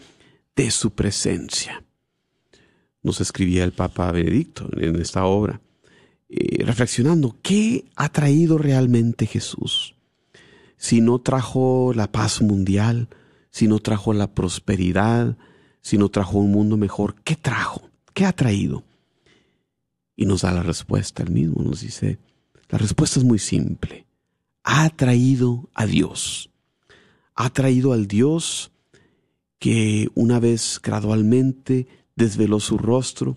de 0.57 0.71
su 0.71 0.91
presencia 0.93 1.83
nos 3.03 3.21
escribía 3.21 3.65
el 3.65 3.73
Papa 3.73 4.11
Benedicto 4.13 4.69
en 4.77 4.97
esta 4.97 5.25
obra, 5.25 5.61
eh, 6.29 6.65
reflexionando, 6.65 7.37
¿qué 7.43 7.87
ha 7.97 8.11
traído 8.11 8.59
realmente 8.59 9.27
Jesús? 9.27 9.95
Si 10.77 11.01
no 11.01 11.21
trajo 11.21 11.93
la 11.95 12.13
paz 12.13 12.43
mundial, 12.43 13.09
si 13.51 13.67
no 13.67 13.79
trajo 13.79 14.13
la 14.13 14.35
prosperidad, 14.35 15.37
si 15.81 15.97
no 15.99 16.09
trajo 16.09 16.39
un 16.39 16.53
mundo 16.53 16.77
mejor, 16.77 17.17
¿qué 17.25 17.35
trajo? 17.35 17.89
¿Qué 18.13 18.27
ha 18.27 18.33
traído? 18.33 18.85
Y 20.21 20.27
nos 20.27 20.43
da 20.43 20.51
la 20.53 20.65
respuesta, 20.65 21.23
él 21.23 21.31
mismo 21.31 21.63
nos 21.63 21.81
dice, 21.81 22.19
la 22.71 22.77
respuesta 22.77 23.21
es 23.21 23.25
muy 23.25 23.39
simple, 23.39 24.05
ha 24.65 24.91
traído 24.91 25.71
a 25.75 25.87
Dios, 25.87 26.51
ha 27.37 27.51
traído 27.51 27.93
al 27.93 28.09
Dios 28.09 28.73
que 29.61 30.09
una 30.17 30.41
vez 30.41 30.81
gradualmente 30.83 31.87
desveló 32.17 32.59
su 32.59 32.79
rostro, 32.79 33.37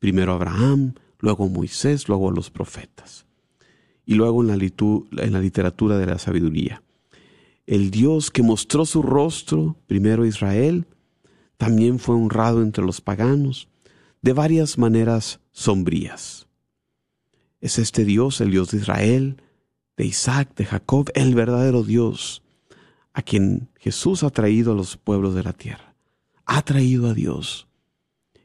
primero 0.00 0.32
a 0.32 0.34
Abraham, 0.34 0.94
luego 1.20 1.44
a 1.44 1.48
Moisés, 1.48 2.08
luego 2.08 2.28
a 2.28 2.34
los 2.34 2.50
profetas, 2.50 3.24
y 4.04 4.14
luego 4.14 4.42
en 4.42 4.48
la, 4.48 4.54
en 4.56 5.32
la 5.32 5.38
literatura 5.38 5.96
de 5.96 6.06
la 6.06 6.18
sabiduría. 6.18 6.82
El 7.68 7.92
Dios 7.92 8.32
que 8.32 8.42
mostró 8.42 8.84
su 8.84 9.00
rostro, 9.00 9.76
primero 9.86 10.24
a 10.24 10.26
Israel, 10.26 10.86
también 11.56 12.00
fue 12.00 12.16
honrado 12.16 12.62
entre 12.62 12.84
los 12.84 13.00
paganos 13.00 13.68
de 14.22 14.32
varias 14.32 14.76
maneras 14.76 15.38
sombrías. 15.56 16.46
Es 17.62 17.78
este 17.78 18.04
Dios, 18.04 18.42
el 18.42 18.50
Dios 18.50 18.70
de 18.70 18.76
Israel, 18.76 19.42
de 19.96 20.04
Isaac, 20.04 20.54
de 20.54 20.66
Jacob, 20.66 21.10
el 21.14 21.34
verdadero 21.34 21.82
Dios, 21.82 22.42
a 23.14 23.22
quien 23.22 23.70
Jesús 23.76 24.22
ha 24.22 24.28
traído 24.28 24.72
a 24.72 24.74
los 24.74 24.98
pueblos 24.98 25.34
de 25.34 25.42
la 25.42 25.54
tierra. 25.54 25.94
Ha 26.44 26.60
traído 26.60 27.08
a 27.08 27.14
Dios 27.14 27.66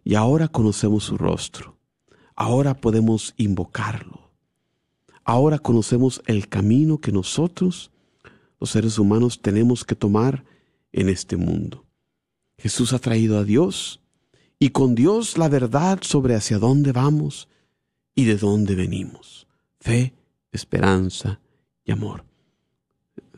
y 0.06 0.15
ahora 0.15 0.47
conocemos 0.47 1.04
su 1.04 1.17
rostro. 1.17 1.78
Ahora 2.34 2.80
podemos 2.80 3.34
invocarlo. 3.36 4.32
Ahora 5.26 5.60
conocemos 5.60 6.24
el 6.28 6.47
camino 6.47 7.00
que 7.00 7.12
nosotros, 7.12 7.91
los 8.58 8.69
seres 8.69 8.97
humanos, 8.97 9.41
tenemos 9.41 9.84
que 9.84 9.95
tomar 9.95 10.45
en 10.93 11.10
este 11.10 11.36
mundo. 11.36 11.84
Jesús 12.58 12.93
ha 12.93 13.00
traído 13.00 13.38
a 13.38 13.43
Dios 13.43 14.00
y 14.62 14.69
con 14.69 14.93
Dios 14.93 15.39
la 15.39 15.50
verdad 15.50 15.97
sobre 16.04 16.36
hacia 16.36 16.60
dónde 16.60 16.91
vamos 16.91 17.50
y 18.13 18.26
de 18.26 18.38
dónde 18.38 18.76
venimos. 18.76 19.47
Fe, 19.80 20.13
esperanza 20.52 21.41
y 21.84 21.91
amor. 21.91 22.26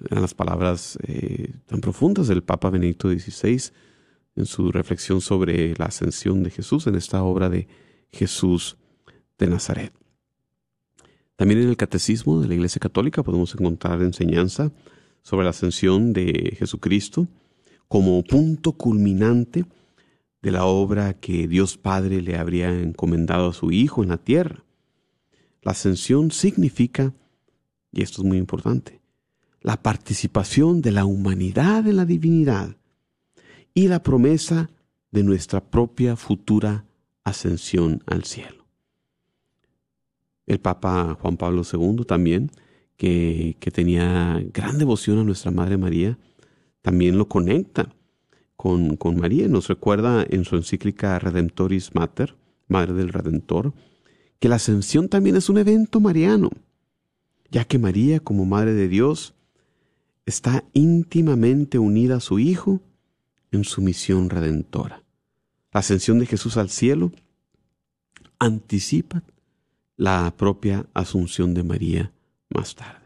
Eran 0.04 0.22
las 0.22 0.34
palabras 0.34 1.00
eh, 1.08 1.54
tan 1.66 1.80
profundas 1.80 2.28
del 2.28 2.44
Papa 2.44 2.70
Benedicto 2.70 3.08
XVI 3.08 3.72
en 4.36 4.46
su 4.46 4.70
reflexión 4.74 5.22
sobre 5.22 5.74
la 5.78 5.86
ascensión 5.86 6.44
de 6.44 6.50
Jesús 6.50 6.88
en 6.88 6.96
esta 6.96 7.24
obra 7.24 7.50
de 7.50 7.70
Jesús 8.12 8.76
de 9.38 9.48
Nazaret. 9.48 9.94
También 11.38 11.62
en 11.62 11.70
el 11.70 11.78
Catecismo 11.78 12.42
de 12.42 12.50
la 12.50 12.56
Iglesia 12.56 12.82
Católica 12.82 13.24
podemos 13.24 13.56
encontrar 13.56 14.02
enseñanza 14.02 14.74
sobre 15.22 15.46
la 15.46 15.52
ascensión 15.52 16.12
de 16.12 16.58
Jesucristo 16.60 17.30
como 17.88 18.22
punto 18.26 18.74
culminante 18.74 19.64
de 20.44 20.52
la 20.52 20.66
obra 20.66 21.14
que 21.14 21.48
Dios 21.48 21.78
Padre 21.78 22.22
le 22.22 22.38
habría 22.38 22.70
encomendado 22.70 23.50
a 23.50 23.54
su 23.54 23.72
Hijo 23.72 24.04
en 24.04 24.10
la 24.10 24.18
tierra. 24.18 24.66
La 25.62 25.72
ascensión 25.72 26.32
significa, 26.32 27.14
y 27.94 28.04
esto 28.04 28.22
es 28.22 28.28
muy 28.28 28.38
importante, 28.38 29.00
la 29.62 29.82
participación 29.82 30.82
de 30.82 30.92
la 30.92 31.06
humanidad 31.06 31.88
en 31.88 31.96
la 31.96 32.06
divinidad 32.06 32.76
y 33.74 33.88
la 33.88 34.04
promesa 34.04 34.70
de 35.12 35.24
nuestra 35.24 35.64
propia 35.64 36.18
futura 36.18 36.86
ascensión 37.24 38.04
al 38.06 38.26
cielo. 38.26 38.66
El 40.46 40.60
Papa 40.60 41.18
Juan 41.22 41.38
Pablo 41.38 41.62
II 41.72 42.04
también, 42.06 42.52
que, 42.98 43.56
tenía 43.74 44.44
gran 44.54 44.78
devoción 44.78 45.20
a 45.20 45.24
nuestra 45.24 45.52
Madre 45.52 45.78
María, 45.78 46.18
también 46.82 47.18
lo 47.18 47.30
conecta 47.30 47.96
con, 48.56 48.96
con 48.98 49.18
María. 49.18 49.48
Nos 49.48 49.68
recuerda 49.68 50.26
en 50.30 50.46
su 50.46 50.56
encíclica 50.56 51.20
Redemptoris 51.20 51.96
Mater, 51.96 52.36
Madre 52.68 52.94
del 52.94 53.10
Redentor, 53.10 53.74
que 54.40 54.50
la 54.50 54.56
ascensión 54.56 55.10
también 55.10 55.36
es 55.36 55.50
un 55.50 55.58
evento 55.58 56.00
mariano, 56.00 56.50
ya 57.50 57.66
que 57.66 57.80
María, 57.80 58.20
como 58.20 58.46
Madre 58.46 58.74
de 58.74 58.88
Dios, 58.88 59.36
está 60.26 60.64
íntimamente 60.74 61.80
unida 61.80 62.18
a 62.18 62.20
su 62.20 62.40
Hijo 62.40 62.82
en 63.52 63.64
su 63.64 63.82
misión 63.82 64.30
redentora. 64.30 65.04
La 65.72 65.80
ascensión 65.80 66.20
de 66.20 66.26
Jesús 66.26 66.58
al 66.58 66.70
cielo 66.70 67.12
anticipa 68.40 69.24
la 69.96 70.34
propia 70.36 70.88
asunción 70.94 71.54
de 71.54 71.64
María 71.64 72.12
más 72.50 72.76
tarde. 72.76 73.03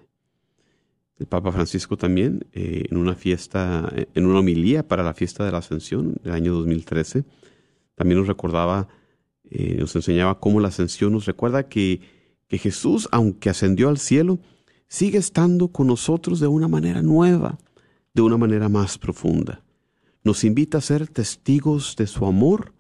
El 1.20 1.26
Papa 1.28 1.52
Francisco 1.52 1.98
también, 1.98 2.46
eh, 2.54 2.86
en 2.90 2.98
una 2.98 3.16
fiesta, 3.16 3.92
en 4.14 4.26
una 4.26 4.40
homilía 4.40 4.88
para 4.88 5.04
la 5.04 5.14
fiesta 5.14 5.46
de 5.46 5.52
la 5.52 5.60
Ascensión 5.60 6.16
del 6.24 6.34
año 6.34 6.54
2013, 6.54 7.24
también 7.96 8.20
nos 8.20 8.28
recordaba, 8.28 8.88
eh, 9.50 9.78
nos 9.80 9.96
enseñaba 9.96 10.40
cómo 10.40 10.60
la 10.60 10.68
ascensión 10.68 11.14
nos 11.14 11.26
recuerda 11.26 11.68
que, 11.68 12.02
que 12.48 12.58
Jesús, 12.58 13.10
aunque 13.12 13.50
ascendió 13.50 13.90
al 13.90 13.98
cielo, 13.98 14.40
sigue 14.88 15.18
estando 15.18 15.70
con 15.70 15.88
nosotros 15.88 16.40
de 16.40 16.48
una 16.48 16.68
manera 16.68 17.02
nueva, 17.02 17.58
de 18.14 18.22
una 18.22 18.38
manera 18.38 18.70
más 18.70 18.98
profunda 18.98 19.64
nos 20.28 20.44
invita 20.44 20.80
a 20.80 20.82
ser 20.82 21.08
testigos 21.08 21.96
de 21.96 22.06
su 22.06 22.26
amor 22.26 22.74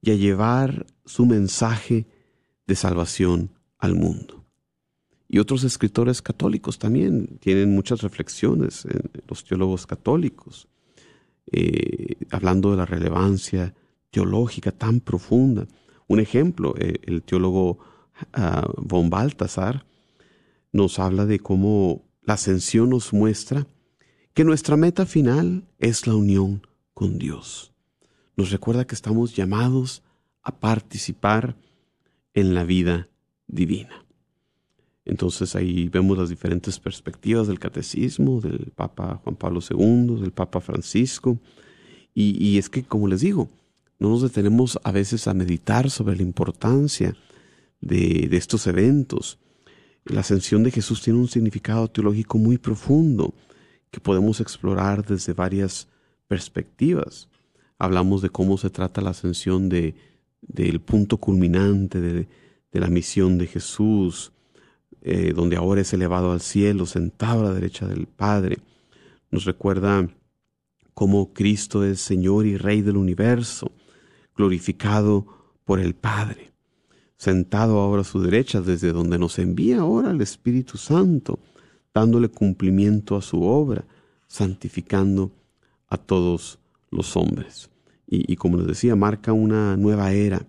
y 0.00 0.12
a 0.12 0.14
llevar 0.14 0.86
su 1.04 1.26
mensaje 1.26 2.06
de 2.68 2.76
salvación 2.76 3.50
al 3.78 3.96
mundo. 3.96 4.45
Y 5.28 5.38
otros 5.38 5.64
escritores 5.64 6.22
católicos 6.22 6.78
también 6.78 7.38
tienen 7.40 7.74
muchas 7.74 8.02
reflexiones, 8.02 8.86
los 9.26 9.44
teólogos 9.44 9.86
católicos, 9.86 10.68
eh, 11.50 12.16
hablando 12.30 12.70
de 12.70 12.76
la 12.76 12.86
relevancia 12.86 13.74
teológica 14.10 14.72
tan 14.72 15.00
profunda. 15.00 15.66
Un 16.06 16.20
ejemplo, 16.20 16.74
eh, 16.78 17.00
el 17.02 17.22
teólogo 17.22 17.78
ah, 18.32 18.68
von 18.76 19.10
Baltasar 19.10 19.84
nos 20.72 20.98
habla 20.98 21.26
de 21.26 21.40
cómo 21.40 22.04
la 22.22 22.34
ascensión 22.34 22.90
nos 22.90 23.12
muestra 23.12 23.66
que 24.34 24.44
nuestra 24.44 24.76
meta 24.76 25.06
final 25.06 25.66
es 25.78 26.06
la 26.06 26.14
unión 26.14 26.66
con 26.94 27.18
Dios. 27.18 27.72
Nos 28.36 28.50
recuerda 28.50 28.86
que 28.86 28.94
estamos 28.94 29.34
llamados 29.34 30.02
a 30.42 30.60
participar 30.60 31.56
en 32.34 32.54
la 32.54 32.64
vida 32.64 33.08
divina. 33.46 34.05
Entonces 35.06 35.54
ahí 35.54 35.88
vemos 35.88 36.18
las 36.18 36.28
diferentes 36.28 36.80
perspectivas 36.80 37.46
del 37.46 37.60
catecismo, 37.60 38.40
del 38.40 38.72
Papa 38.74 39.20
Juan 39.22 39.36
Pablo 39.36 39.60
II, 39.60 40.20
del 40.20 40.32
Papa 40.32 40.60
Francisco. 40.60 41.38
Y, 42.12 42.58
es 42.58 42.68
que, 42.68 42.82
como 42.82 43.06
les 43.06 43.20
digo, 43.20 43.48
no 43.98 44.08
nos 44.08 44.22
detenemos 44.22 44.80
a 44.82 44.90
veces 44.90 45.28
a 45.28 45.34
meditar 45.34 45.90
sobre 45.90 46.16
la 46.16 46.22
importancia 46.22 47.14
de, 47.80 48.28
estos 48.32 48.66
eventos. 48.66 49.38
La 50.04 50.20
ascensión 50.20 50.62
de 50.64 50.70
Jesús 50.70 51.02
tiene 51.02 51.20
un 51.20 51.28
significado 51.28 51.86
teológico 51.88 52.38
muy 52.38 52.58
profundo 52.58 53.34
que 53.90 54.00
podemos 54.00 54.40
explorar 54.40 55.04
desde 55.04 55.34
varias 55.34 55.88
perspectivas. 56.26 57.28
Hablamos 57.78 58.22
de 58.22 58.30
cómo 58.30 58.56
se 58.56 58.70
trata 58.70 59.02
la 59.02 59.10
ascensión 59.10 59.68
de, 59.68 59.94
del 60.40 60.80
punto 60.80 61.18
culminante 61.18 62.00
de 62.00 62.26
la 62.72 62.88
misión 62.88 63.36
de 63.36 63.46
Jesús, 63.46 64.32
eh, 65.08 65.32
donde 65.32 65.54
ahora 65.54 65.82
es 65.82 65.92
elevado 65.92 66.32
al 66.32 66.40
cielo, 66.40 66.84
sentado 66.84 67.42
a 67.42 67.44
la 67.44 67.54
derecha 67.54 67.86
del 67.86 68.08
Padre. 68.08 68.58
Nos 69.30 69.44
recuerda 69.44 70.08
cómo 70.94 71.32
Cristo 71.32 71.84
es 71.84 72.00
Señor 72.00 72.44
y 72.44 72.56
Rey 72.56 72.82
del 72.82 72.96
universo, 72.96 73.70
glorificado 74.34 75.24
por 75.64 75.78
el 75.78 75.94
Padre, 75.94 76.50
sentado 77.16 77.78
ahora 77.78 78.00
a 78.00 78.04
su 78.04 78.20
derecha, 78.20 78.60
desde 78.60 78.90
donde 78.90 79.16
nos 79.16 79.38
envía 79.38 79.78
ahora 79.78 80.10
el 80.10 80.20
Espíritu 80.20 80.76
Santo, 80.76 81.38
dándole 81.94 82.28
cumplimiento 82.28 83.14
a 83.14 83.22
su 83.22 83.44
obra, 83.44 83.84
santificando 84.26 85.30
a 85.86 85.98
todos 85.98 86.58
los 86.90 87.16
hombres. 87.16 87.70
Y, 88.08 88.32
y 88.32 88.34
como 88.34 88.56
les 88.56 88.66
decía, 88.66 88.96
marca 88.96 89.32
una 89.32 89.76
nueva 89.76 90.10
era, 90.10 90.44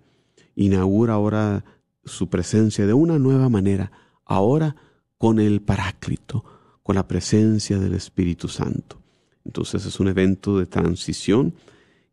inaugura 0.56 1.14
ahora 1.14 1.64
su 2.06 2.28
presencia 2.28 2.88
de 2.88 2.94
una 2.94 3.20
nueva 3.20 3.50
manera, 3.50 3.92
ahora 4.28 4.76
con 5.18 5.40
el 5.40 5.62
Paráclito, 5.62 6.44
con 6.84 6.96
la 6.96 7.08
presencia 7.08 7.80
del 7.80 7.94
Espíritu 7.94 8.48
Santo. 8.48 9.02
Entonces 9.46 9.86
es 9.86 10.00
un 10.00 10.10
evento 10.10 10.60
de 10.60 10.66
transición 10.66 11.56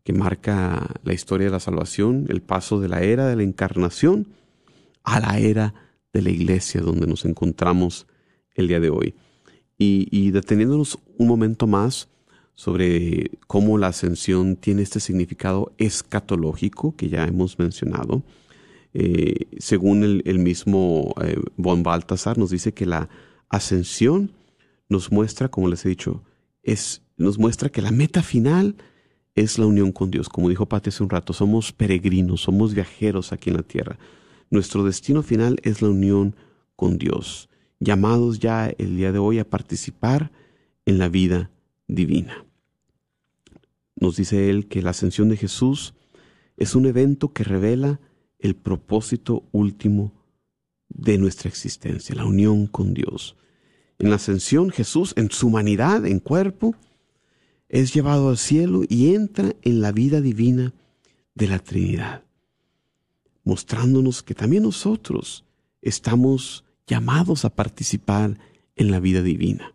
que 0.05 0.13
marca 0.13 1.01
la 1.03 1.13
historia 1.13 1.47
de 1.47 1.53
la 1.53 1.61
salvación, 1.61 2.27
el 2.29 2.43
paso 2.43 2.79
de 2.81 2.89
la 2.89 3.03
era 3.03 3.27
de 3.27 3.37
la 3.37 3.43
encarnación 3.43 4.29
a 5.03 5.21
la 5.21 5.39
era 5.39 5.75
de 6.13 6.23
la 6.23 6.31
iglesia 6.31 6.81
donde 6.81 7.07
nos 7.07 7.25
encontramos 7.25 8.07
el 8.55 8.69
día 8.69 8.81
de 8.81 8.91
hoy. 8.91 9.15
Y, 9.77 10.31
deteniéndonos 10.31 10.99
un 11.19 11.27
momento 11.27 11.67
más 11.67 12.09
sobre 12.55 13.33
cómo 13.47 13.77
la 13.77 13.89
ascensión 13.89 14.57
tiene 14.57 14.83
este 14.83 15.01
significado 15.01 15.73
escatológico 15.77 16.95
que 16.97 17.09
ya 17.09 17.25
hemos 17.25 17.59
mencionado, 17.59 18.23
eh, 18.95 19.49
según 19.59 20.23
el, 20.25 20.39
mismo 20.39 21.15
eh, 21.21 21.37
Baltasar, 21.57 22.39
nos 22.39 22.51
dice 22.51 22.73
que 22.73 22.87
la 22.87 23.09
ascensión 23.49 24.31
nos 24.89 25.11
muestra, 25.11 25.49
como 25.49 25.69
les 25.69 25.85
he 25.85 25.89
dicho, 25.89 26.23
es, 26.63 27.03
nos 27.17 27.39
muestra 27.39 27.69
que 27.69 27.83
la 27.83 27.91
meta 27.91 28.23
final 28.23 28.77
es 29.35 29.59
la 29.59 29.67
unión 29.67 29.91
con 29.91 30.13
Dios. 30.13 30.29
Como 30.29 30.49
dijo 30.49 30.67
Pati 30.67 30.91
hace 30.91 31.03
un 31.03 31.11
rato, 31.11 31.33
somos 31.33 31.73
peregrinos, 31.73 32.43
somos 32.43 32.73
viajeros 32.73 33.33
aquí 33.33 33.51
en 33.51 33.57
la 33.57 33.65
tierra. 33.65 33.99
Nuestro 34.49 34.85
destino 34.85 35.25
final 35.25 35.59
es 35.65 35.83
la 35.83 35.89
unión 35.89 36.37
con 36.77 36.97
Dios, 36.97 37.49
llamados 37.81 38.39
ya 38.39 38.69
el 38.79 38.97
día 38.97 39.11
de 39.11 39.19
hoy 39.19 39.41
a 39.41 39.49
participar 39.49 40.31
en 40.87 40.99
la 40.99 41.09
vida 41.09 41.51
divina. 41.89 42.45
Nos 43.97 44.17
dice 44.17 44.51
él 44.51 44.69
que 44.69 44.83
la 44.83 44.91
ascensión 44.91 45.29
de 45.29 45.37
Jesús 45.37 45.95
es 46.57 46.77
un 46.77 46.87
evento 46.87 47.33
que 47.33 47.43
revela 47.43 48.01
el 48.45 48.55
propósito 48.55 49.43
último 49.53 50.13
de 50.91 51.17
nuestra 51.17 51.49
existencia, 51.49 52.15
la 52.15 52.27
unión 52.27 52.67
con 52.67 52.93
Dios. 52.93 53.37
En 53.99 54.11
la 54.11 54.17
ascensión 54.17 54.69
Jesús, 54.69 55.15
en 55.17 55.31
su 55.31 55.47
humanidad, 55.47 56.05
en 56.05 56.21
cuerpo, 56.21 56.75
es 57.71 57.95
llevado 57.95 58.29
al 58.29 58.37
cielo 58.37 58.83
y 58.87 59.15
entra 59.15 59.57
en 59.63 59.81
la 59.81 59.93
vida 59.93 60.21
divina 60.21 60.75
de 61.35 61.49
la 61.49 61.59
Trinidad, 61.59 62.23
mostrándonos 63.45 64.23
que 64.23 64.35
también 64.35 64.65
nosotros 64.65 65.47
estamos 65.81 66.65
llamados 66.87 67.47
a 67.47 67.55
participar 67.55 68.39
en 68.77 68.91
la 68.91 69.01
vida 69.01 69.23
divina, 69.23 69.73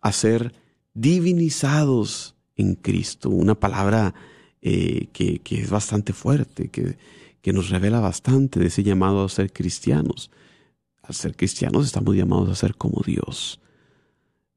a 0.00 0.10
ser 0.10 0.52
divinizados 0.92 2.34
en 2.56 2.74
Cristo, 2.74 3.30
una 3.30 3.54
palabra 3.54 4.12
eh, 4.60 5.06
que, 5.12 5.38
que, 5.38 5.60
es 5.60 5.70
bastante 5.70 6.12
fuerte, 6.12 6.68
que 6.68 6.96
que 7.42 7.52
nos 7.52 7.68
revela 7.68 8.00
bastante 8.00 8.60
de 8.60 8.68
ese 8.68 8.84
llamado 8.84 9.24
a 9.24 9.28
ser 9.28 9.52
cristianos. 9.52 10.30
Al 11.02 11.14
ser 11.14 11.36
cristianos 11.36 11.86
estamos 11.86 12.14
llamados 12.16 12.48
a 12.48 12.54
ser 12.54 12.76
como 12.76 13.02
Dios. 13.04 13.60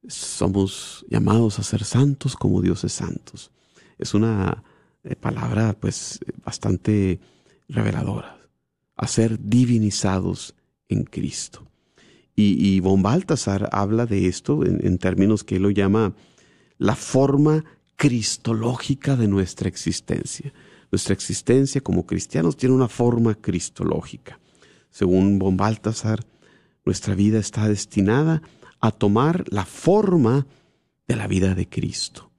Somos 0.07 1.03
llamados 1.09 1.57
a 1.57 1.63
ser 1.63 1.83
santos 1.83 2.35
como 2.35 2.61
Dios 2.61 2.83
es 2.83 2.93
santos. 2.93 3.51
Es 3.97 4.13
una 4.13 4.63
eh, 5.03 5.15
palabra 5.15 5.75
pues 5.79 6.19
bastante 6.43 7.19
reveladora. 7.67 8.39
A 8.95 9.07
ser 9.07 9.39
divinizados 9.39 10.53
en 10.87 11.03
Cristo. 11.03 11.67
Y, 12.35 12.75
y 12.75 12.79
von 12.81 13.01
Baltasar 13.01 13.67
habla 13.71 14.05
de 14.05 14.27
esto 14.27 14.63
en, 14.63 14.85
en 14.85 14.99
términos 14.99 15.43
que 15.43 15.55
él 15.55 15.63
lo 15.63 15.71
llama 15.71 16.15
la 16.77 16.95
forma 16.95 17.65
cristológica 17.95 19.15
de 19.15 19.27
nuestra 19.27 19.67
existencia. 19.69 20.53
Nuestra 20.91 21.13
existencia 21.13 21.81
como 21.81 22.05
cristianos 22.05 22.57
tiene 22.57 22.75
una 22.75 22.87
forma 22.87 23.35
cristológica. 23.35 24.39
Según 24.89 25.39
von 25.39 25.57
Baltasar, 25.57 26.25
nuestra 26.85 27.15
vida 27.15 27.39
está 27.39 27.67
destinada 27.67 28.41
a 28.79 28.91
tomar 28.91 29.43
la 29.51 29.65
forma 29.65 30.45
de 31.07 31.15
la 31.15 31.27
vida 31.27 31.55
de 31.55 31.67
Cristo. 31.67 32.31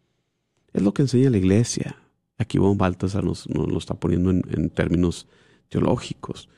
Es 0.72 0.82
lo 0.82 0.94
que 0.94 1.02
enseña 1.02 1.30
la 1.30 1.38
iglesia. 1.38 1.96
Aquí 2.38 2.58
von 2.58 2.78
Baltasar 2.78 3.24
nos, 3.24 3.46
lo 3.46 3.78
está 3.78 3.94
poniendo 3.94 4.30
en, 4.30 4.70
términos 4.70 5.26
teológicos. 5.68 6.48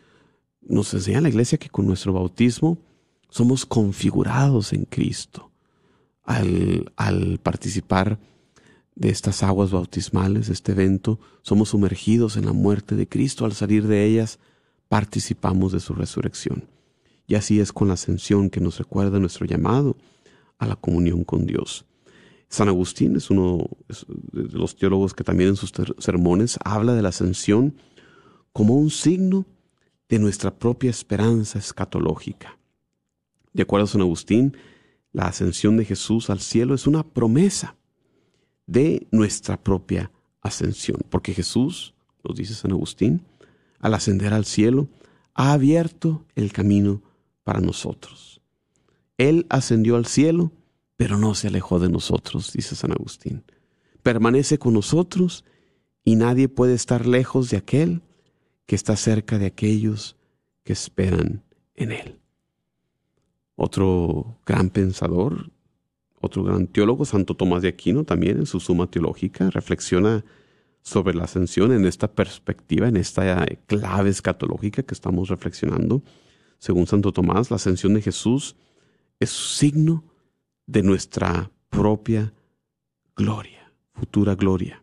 Nos 0.60 0.92
enseña 0.92 1.20
la 1.20 1.28
iglesia 1.28 1.58
que 1.58 1.70
con 1.70 1.86
nuestro 1.86 2.12
bautismo 2.12 2.78
somos 3.30 3.64
configurados 3.64 4.72
en 4.72 4.84
Cristo. 4.84 5.50
Al, 6.24 6.92
al 6.96 7.38
participar 7.38 8.18
de 8.98 9.10
estas 9.10 9.44
aguas 9.44 9.70
bautismales, 9.70 10.48
de 10.48 10.54
este 10.54 10.72
evento, 10.72 11.20
somos 11.42 11.68
sumergidos 11.68 12.36
en 12.36 12.46
la 12.46 12.52
muerte 12.52 12.96
de 12.96 13.08
Cristo. 13.08 13.44
Al 13.44 13.52
salir 13.52 13.86
de 13.86 14.04
ellas, 14.04 14.40
participamos 14.88 15.70
de 15.70 15.78
su 15.78 15.94
resurrección. 15.94 16.64
Y 17.28 17.36
así 17.36 17.60
es 17.60 17.72
con 17.72 17.86
la 17.86 17.94
ascensión 17.94 18.50
que 18.50 18.60
nos 18.60 18.76
recuerda 18.76 19.20
nuestro 19.20 19.46
llamado 19.46 19.96
a 20.58 20.66
la 20.66 20.74
comunión 20.74 21.22
con 21.22 21.46
Dios. 21.46 21.84
San 22.48 22.66
Agustín 22.66 23.14
es 23.14 23.30
uno 23.30 23.68
de 24.32 24.58
los 24.58 24.74
teólogos 24.74 25.14
que 25.14 25.22
también 25.22 25.50
en 25.50 25.56
sus 25.56 25.72
sermones 25.98 26.58
habla 26.64 26.94
de 26.94 27.02
la 27.02 27.10
ascensión 27.10 27.76
como 28.52 28.74
un 28.74 28.90
signo 28.90 29.46
de 30.08 30.18
nuestra 30.18 30.58
propia 30.58 30.90
esperanza 30.90 31.60
escatológica. 31.60 32.58
De 33.52 33.62
acuerdo 33.62 33.84
a 33.84 33.88
San 33.88 34.00
Agustín, 34.00 34.56
la 35.12 35.26
ascensión 35.26 35.76
de 35.76 35.84
Jesús 35.84 36.30
al 36.30 36.40
cielo 36.40 36.74
es 36.74 36.88
una 36.88 37.04
promesa 37.04 37.76
de 38.68 39.08
nuestra 39.10 39.56
propia 39.56 40.12
ascensión. 40.42 41.00
Porque 41.10 41.34
Jesús, 41.34 41.94
nos 42.22 42.36
dice 42.36 42.54
San 42.54 42.70
Agustín, 42.70 43.22
al 43.80 43.94
ascender 43.94 44.32
al 44.32 44.44
cielo, 44.44 44.86
ha 45.34 45.52
abierto 45.52 46.24
el 46.36 46.52
camino 46.52 47.02
para 47.42 47.60
nosotros. 47.60 48.40
Él 49.16 49.46
ascendió 49.48 49.96
al 49.96 50.06
cielo, 50.06 50.52
pero 50.96 51.16
no 51.16 51.34
se 51.34 51.48
alejó 51.48 51.80
de 51.80 51.88
nosotros, 51.88 52.52
dice 52.52 52.76
San 52.76 52.92
Agustín. 52.92 53.42
Permanece 54.02 54.58
con 54.58 54.74
nosotros 54.74 55.44
y 56.04 56.16
nadie 56.16 56.48
puede 56.48 56.74
estar 56.74 57.06
lejos 57.06 57.50
de 57.50 57.56
aquel 57.56 58.02
que 58.66 58.76
está 58.76 58.96
cerca 58.96 59.38
de 59.38 59.46
aquellos 59.46 60.16
que 60.62 60.74
esperan 60.74 61.42
en 61.74 61.92
Él. 61.92 62.20
Otro 63.56 64.38
gran 64.44 64.70
pensador 64.70 65.50
otro 66.20 66.42
gran 66.42 66.66
teólogo, 66.66 67.04
Santo 67.04 67.34
Tomás 67.34 67.62
de 67.62 67.68
Aquino, 67.68 68.04
también 68.04 68.38
en 68.38 68.46
su 68.46 68.60
suma 68.60 68.90
teológica, 68.90 69.50
reflexiona 69.50 70.24
sobre 70.82 71.14
la 71.14 71.24
ascensión 71.24 71.72
en 71.72 71.84
esta 71.84 72.12
perspectiva, 72.12 72.88
en 72.88 72.96
esta 72.96 73.44
clave 73.66 74.10
escatológica 74.10 74.82
que 74.82 74.94
estamos 74.94 75.28
reflexionando. 75.28 76.02
Según 76.58 76.86
Santo 76.86 77.12
Tomás, 77.12 77.50
la 77.50 77.56
ascensión 77.56 77.94
de 77.94 78.02
Jesús 78.02 78.56
es 79.20 79.30
signo 79.30 80.04
de 80.66 80.82
nuestra 80.82 81.50
propia 81.68 82.32
gloria, 83.14 83.72
futura 83.92 84.34
gloria. 84.34 84.82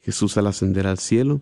Jesús 0.00 0.36
al 0.36 0.46
ascender 0.46 0.86
al 0.86 0.98
cielo, 0.98 1.40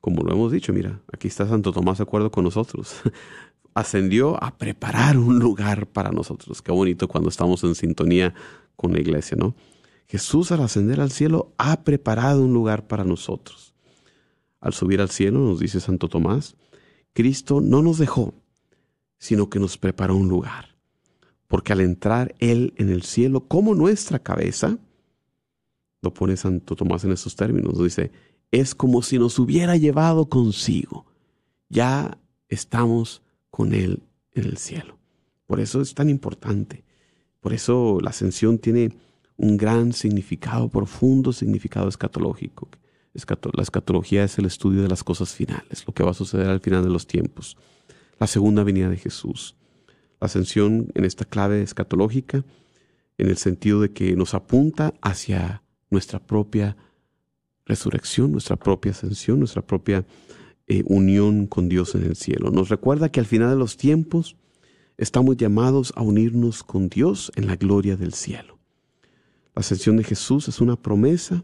como 0.00 0.22
lo 0.22 0.32
hemos 0.32 0.52
dicho, 0.52 0.72
mira, 0.72 1.00
aquí 1.12 1.28
está 1.28 1.46
Santo 1.46 1.72
Tomás 1.72 1.98
de 1.98 2.04
acuerdo 2.04 2.30
con 2.30 2.44
nosotros, 2.44 3.00
ascendió 3.78 4.42
a 4.42 4.56
preparar 4.56 5.18
un 5.18 5.38
lugar 5.38 5.86
para 5.86 6.10
nosotros. 6.10 6.62
Qué 6.62 6.72
bonito 6.72 7.08
cuando 7.08 7.28
estamos 7.28 7.62
en 7.64 7.74
sintonía 7.74 8.34
con 8.76 8.92
la 8.92 9.00
iglesia, 9.00 9.36
¿no? 9.36 9.54
Jesús 10.06 10.52
al 10.52 10.62
ascender 10.62 11.00
al 11.00 11.10
cielo 11.10 11.52
ha 11.58 11.82
preparado 11.84 12.42
un 12.42 12.52
lugar 12.52 12.86
para 12.86 13.04
nosotros. 13.04 13.74
Al 14.60 14.72
subir 14.72 15.00
al 15.00 15.10
cielo, 15.10 15.40
nos 15.40 15.60
dice 15.60 15.80
Santo 15.80 16.08
Tomás, 16.08 16.56
Cristo 17.12 17.60
no 17.60 17.82
nos 17.82 17.98
dejó, 17.98 18.34
sino 19.18 19.50
que 19.50 19.60
nos 19.60 19.76
preparó 19.78 20.16
un 20.16 20.28
lugar. 20.28 20.76
porque 21.48 21.72
al 21.72 21.80
entrar 21.80 22.34
Él 22.38 22.74
en 22.76 22.90
el 22.90 23.02
cielo 23.02 23.48
como 23.48 23.74
nuestra 23.74 24.18
cabeza, 24.18 24.78
lo 26.02 26.14
pone 26.14 26.36
Santo 26.36 26.76
Tomás 26.76 27.04
en 27.04 27.12
esos 27.12 27.34
términos, 27.34 27.82
dice, 27.82 28.12
es 28.52 28.74
como 28.74 29.02
si 29.02 29.18
nos 29.18 29.38
hubiera 29.38 29.76
llevado 29.76 30.28
consigo. 30.28 31.06
Ya 31.70 32.18
estamos 32.48 33.22
con 33.58 33.74
Él 33.74 34.04
en 34.34 34.44
el 34.44 34.56
cielo. 34.56 34.96
Por 35.48 35.58
eso 35.58 35.80
es 35.80 35.92
tan 35.92 36.08
importante. 36.08 36.84
Por 37.40 37.52
eso 37.52 37.98
la 38.00 38.10
ascensión 38.10 38.58
tiene 38.58 38.92
un 39.36 39.56
gran 39.56 39.92
significado, 39.92 40.68
profundo 40.68 41.32
significado 41.32 41.88
escatológico. 41.88 42.68
La 43.52 43.62
escatología 43.64 44.22
es 44.22 44.38
el 44.38 44.44
estudio 44.44 44.82
de 44.82 44.86
las 44.86 45.02
cosas 45.02 45.34
finales, 45.34 45.84
lo 45.88 45.92
que 45.92 46.04
va 46.04 46.12
a 46.12 46.14
suceder 46.14 46.46
al 46.46 46.60
final 46.60 46.84
de 46.84 46.90
los 46.90 47.08
tiempos. 47.08 47.56
La 48.20 48.28
segunda 48.28 48.62
venida 48.62 48.88
de 48.88 48.96
Jesús. 48.96 49.56
La 50.20 50.26
ascensión 50.26 50.92
en 50.94 51.04
esta 51.04 51.24
clave 51.24 51.60
escatológica, 51.60 52.44
en 53.16 53.28
el 53.28 53.38
sentido 53.38 53.80
de 53.80 53.90
que 53.90 54.14
nos 54.14 54.34
apunta 54.34 54.94
hacia 55.02 55.64
nuestra 55.90 56.20
propia 56.20 56.76
resurrección, 57.66 58.30
nuestra 58.30 58.54
propia 58.54 58.92
ascensión, 58.92 59.40
nuestra 59.40 59.62
propia 59.62 60.04
eh, 60.68 60.82
unión 60.86 61.46
con 61.46 61.68
Dios 61.68 61.94
en 61.94 62.04
el 62.04 62.14
cielo. 62.14 62.50
Nos 62.50 62.68
recuerda 62.68 63.10
que 63.10 63.20
al 63.20 63.26
final 63.26 63.50
de 63.50 63.56
los 63.56 63.76
tiempos 63.76 64.36
estamos 64.98 65.36
llamados 65.36 65.92
a 65.96 66.02
unirnos 66.02 66.62
con 66.62 66.88
Dios 66.88 67.32
en 67.36 67.46
la 67.46 67.56
gloria 67.56 67.96
del 67.96 68.12
cielo. 68.12 68.58
La 69.54 69.60
ascensión 69.60 69.96
de 69.96 70.04
Jesús 70.04 70.46
es 70.48 70.60
una 70.60 70.76
promesa 70.76 71.42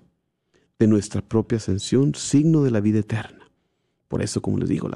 de 0.78 0.86
nuestra 0.86 1.22
propia 1.22 1.56
ascensión, 1.56 2.14
signo 2.14 2.62
de 2.62 2.70
la 2.70 2.80
vida 2.80 2.98
eterna. 2.98 3.50
Por 4.08 4.22
eso, 4.22 4.42
como 4.42 4.58
les 4.58 4.68
digo, 4.68 4.90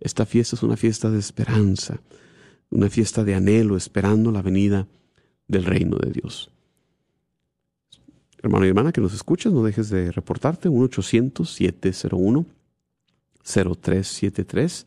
esta 0.00 0.26
fiesta 0.26 0.56
es 0.56 0.62
una 0.62 0.76
fiesta 0.76 1.10
de 1.10 1.18
esperanza, 1.18 2.00
una 2.70 2.90
fiesta 2.90 3.22
de 3.22 3.34
anhelo, 3.34 3.76
esperando 3.76 4.32
la 4.32 4.42
venida 4.42 4.88
del 5.46 5.64
reino 5.64 5.96
de 5.96 6.10
Dios. 6.10 6.50
Hermano 8.42 8.66
y 8.66 8.68
hermana 8.68 8.92
que 8.92 9.00
nos 9.00 9.14
escuchas, 9.14 9.52
no 9.52 9.62
dejes 9.62 9.90
de 9.90 10.10
reportarte 10.10 10.68
1-800-701-0373 13.44 14.86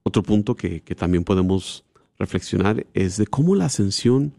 Otro 0.08 0.22
punto 0.22 0.56
que, 0.56 0.80
también 0.96 1.22
podemos 1.22 1.84
reflexionar 2.18 2.86
es 2.94 3.16
de 3.16 3.26
cómo 3.26 3.54
la 3.54 3.66
ascensión 3.66 4.34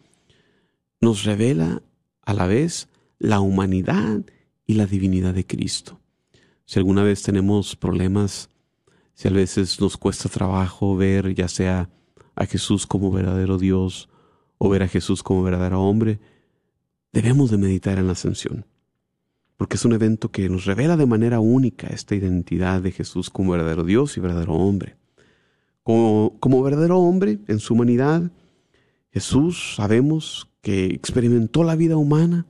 nos 1.02 1.24
revela 1.24 1.82
a 2.22 2.34
la 2.34 2.46
vez 2.46 2.90
la 3.18 3.40
humanidad 3.40 4.22
y 4.66 4.76
la 4.76 4.86
divinidad 4.86 5.34
de 5.34 5.46
Cristo. 5.46 6.00
Si 6.66 6.80
alguna 6.80 7.04
vez 7.04 7.24
tenemos 7.24 7.76
problemas, 7.76 8.50
si 9.14 9.28
a 9.28 9.32
veces 9.32 9.80
nos 9.82 9.98
cuesta 9.98 10.30
trabajo 10.30 10.96
ver 10.96 11.34
ya 11.34 11.48
sea 11.48 11.90
a 12.36 12.46
Jesús 12.46 12.86
como 12.86 13.12
verdadero 13.12 13.58
Dios 13.58 14.10
o 14.58 14.70
ver 14.70 14.84
a 14.84 14.88
Jesús 14.88 15.24
como 15.24 15.44
verdadero 15.44 15.82
hombre, 15.82 16.20
debemos 17.12 17.50
de 17.52 17.58
meditar 17.58 17.98
en 17.98 18.08
la 18.08 18.14
ascensión 18.14 18.66
porque 19.60 19.76
es 19.76 19.84
un 19.84 19.92
evento 19.92 20.32
que 20.32 20.48
nos 20.48 20.64
revela 20.64 20.96
de 20.96 21.06
manera 21.06 21.42
única 21.42 21.88
esta 21.88 22.16
identidad 22.16 22.82
de 22.82 22.94
Jesús 22.94 23.30
como 23.30 23.52
verdadero 23.52 23.84
Dios 23.84 24.16
y 24.16 24.22
verdadero 24.22 24.54
hombre. 24.54 24.96
Como, 26.40 26.62
verdadero 26.62 27.00
hombre 27.00 27.40
en 27.48 27.58
su 27.58 27.74
humanidad, 27.74 28.32
Jesús 29.12 29.74
sabemos 29.76 30.48
que 30.62 30.86
experimentó 30.86 31.64
la 31.64 31.76
vida 31.76 31.98
humana 31.98 32.46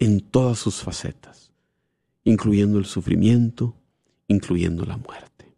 en 0.00 0.20
todas 0.20 0.58
sus 0.58 0.82
facetas, 0.82 1.52
incluyendo 2.24 2.80
el 2.80 2.84
sufrimiento, 2.86 3.76
incluyendo 4.26 4.84
la 4.84 4.96
muerte. 4.96 5.52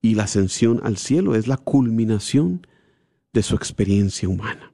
Y 0.00 0.16
la 0.16 0.24
ascensión 0.24 0.80
al 0.82 0.96
cielo 0.96 1.36
es 1.36 1.46
la 1.46 1.56
culminación 1.56 2.66
de 3.32 3.44
su 3.44 3.54
experiencia 3.54 4.28
humana. 4.28 4.72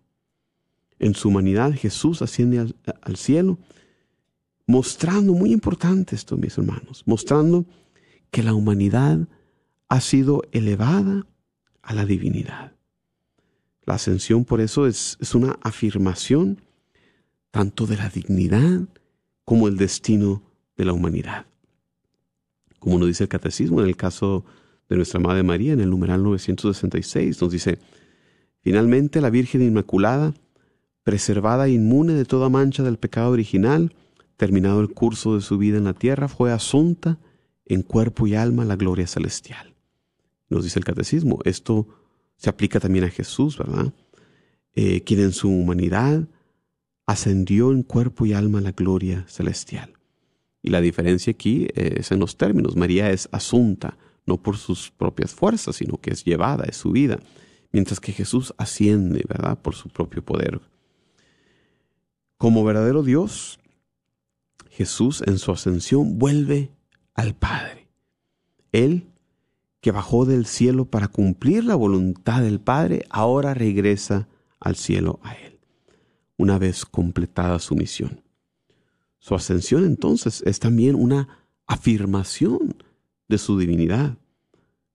En 0.99 1.15
su 1.15 1.29
humanidad 1.29 1.75
Jesús 1.75 2.23
asciende 2.23 2.59
al, 2.59 2.75
al 3.03 3.17
cielo 3.17 3.59
mostrando, 4.67 5.35
muy 5.35 5.53
importante 5.53 6.17
esto, 6.17 6.39
mis 6.39 6.57
hermanos, 6.57 7.03
mostrando 7.05 7.67
que 8.31 8.43
la 8.43 8.55
humanidad 8.55 9.29
ha 9.89 10.01
sido 10.01 10.43
elevada 10.53 11.27
a 11.83 11.95
la 11.95 12.05
divinidad. 12.05 12.73
La 13.87 13.95
ascensión 13.95 14.45
por 14.45 14.61
eso 14.61 14.87
es, 14.87 15.17
una 15.35 15.59
afirmación 15.63 16.61
tanto 17.51 17.87
de 17.87 17.97
la 17.97 18.11
dignidad 18.11 18.83
como 19.45 19.67
el 19.67 19.79
destino 19.79 20.43
de 20.77 20.85
la 20.85 20.93
humanidad. 20.93 21.47
Como 22.79 22.99
nos 22.99 23.09
dice 23.09 23.25
el 23.25 23.31
catecismo 23.31 23.81
en 23.81 23.89
el 23.89 23.97
caso 23.97 24.45
de 24.91 24.97
nuestra 24.97 25.21
Madre 25.21 25.43
María, 25.43 25.73
en 25.73 25.81
el 25.81 25.89
numeral 25.89 26.23
966, 26.23 27.41
nos 27.41 27.51
dice, 27.51 27.79
finalmente 28.61 29.23
la 29.23 29.31
Virgen 29.31 29.63
Inmaculada, 29.63 30.35
preservada 31.03 31.67
e 31.67 31.73
inmune 31.73 32.13
de 32.13 32.27
toda 32.27 32.51
mancha 32.51 32.83
del 32.83 32.99
pecado 32.99 33.31
original, 33.31 33.95
terminado 34.37 34.83
el 34.83 34.91
curso 34.91 35.35
de 35.35 35.41
su 35.41 35.57
vida 35.57 35.79
en 35.79 35.85
la 35.85 35.95
tierra, 35.95 36.29
fue 36.29 36.53
asunta 36.53 37.19
en 37.65 37.81
cuerpo 37.83 38.27
y 38.27 38.35
alma 38.35 38.65
a 38.65 38.67
la 38.67 38.77
gloria 38.77 39.07
celestial. 39.07 39.78
Nos 40.49 40.65
dice 40.65 40.79
el 40.79 40.85
catecismo, 40.85 41.39
esto 41.45 41.87
se 42.37 42.49
aplica 42.51 42.81
también 42.81 43.05
a 43.05 43.11
Jesús, 43.11 43.59
¿verdad? 43.59 43.93
Eh, 44.75 45.03
quien 45.03 45.21
en 45.21 45.33
su 45.33 45.49
humanidad 45.49 46.29
ascendió 47.07 47.73
en 47.73 47.83
cuerpo 47.83 48.27
y 48.27 48.33
alma 48.33 48.59
a 48.59 48.63
la 48.63 48.73
gloria 48.73 49.25
celestial. 49.29 49.95
Y 50.63 50.71
la 50.71 50.81
diferencia 50.81 51.31
aquí 51.33 51.69
es 51.75 52.13
en 52.13 52.21
los 52.21 52.37
términos. 52.37 52.77
María 52.77 53.11
es 53.11 53.29
asunta, 53.33 53.97
no 54.27 54.37
por 54.43 54.57
sus 54.57 54.91
propias 54.91 55.35
fuerzas, 55.35 55.77
sino 55.77 55.99
que 55.99 56.11
es 56.11 56.25
llevada, 56.25 56.65
es 56.65 56.77
su 56.77 56.91
vida, 56.91 57.19
mientras 57.73 58.01
que 58.01 58.13
Jesús 58.13 58.53
asciende, 58.59 59.25
¿verdad? 59.27 59.59
Por 59.61 59.75
su 59.75 59.89
propio 59.89 60.25
poder. 60.25 60.61
Como 62.37 62.63
verdadero 62.63 63.03
Dios, 63.03 63.59
Jesús 64.71 65.23
en 65.27 65.39
su 65.39 65.51
ascensión 65.51 66.19
vuelve 66.19 66.71
al 67.15 67.35
Padre. 67.35 67.89
Él, 68.71 69.09
que 69.89 69.93
bajó 69.93 70.27
del 70.27 70.45
cielo 70.45 70.85
para 70.85 71.09
cumplir 71.09 71.65
la 71.65 71.75
voluntad 71.75 72.43
del 72.43 72.61
Padre, 72.61 73.07
ahora 73.09 73.55
regresa 73.55 74.29
al 74.61 74.77
cielo 74.77 75.19
a 75.23 75.33
Él, 75.33 75.61
una 76.37 76.59
vez 76.59 76.85
completada 76.85 77.59
su 77.59 77.75
misión. 77.75 78.21
Su 79.19 79.35
ascensión 79.35 79.87
entonces 79.87 80.43
es 80.45 80.61
también 80.61 80.95
una 80.95 81.47
afirmación 81.67 82.77
de 83.29 83.39
su 83.39 83.59
divinidad, 83.59 84.19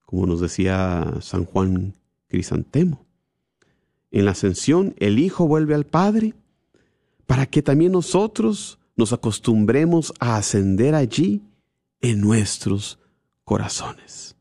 como 0.06 0.28
nos 0.28 0.42
decía 0.42 1.12
San 1.22 1.46
Juan 1.46 1.96
Crisantemo. 2.28 3.04
En 4.12 4.26
la 4.26 4.32
ascensión 4.34 4.94
el 5.00 5.18
Hijo 5.18 5.48
vuelve 5.48 5.74
al 5.74 5.88
Padre 5.88 6.36
para 7.26 7.48
que 7.48 7.64
también 7.64 7.94
nosotros 7.94 8.78
nos 8.96 9.12
acostumbremos 9.12 10.14
a 10.20 10.38
ascender 10.38 10.94
allí 10.94 11.42
en 12.00 12.22
nuestros 12.22 13.00
corazones. 13.44 14.34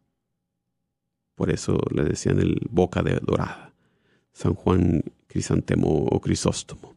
Por 1.42 1.50
eso 1.50 1.76
le 1.92 2.04
decían 2.04 2.38
el 2.38 2.68
boca 2.70 3.02
de 3.02 3.18
dorada, 3.20 3.74
San 4.32 4.54
Juan 4.54 5.02
Crisantemo 5.26 5.88
o 5.88 6.20
Crisóstomo. 6.20 6.94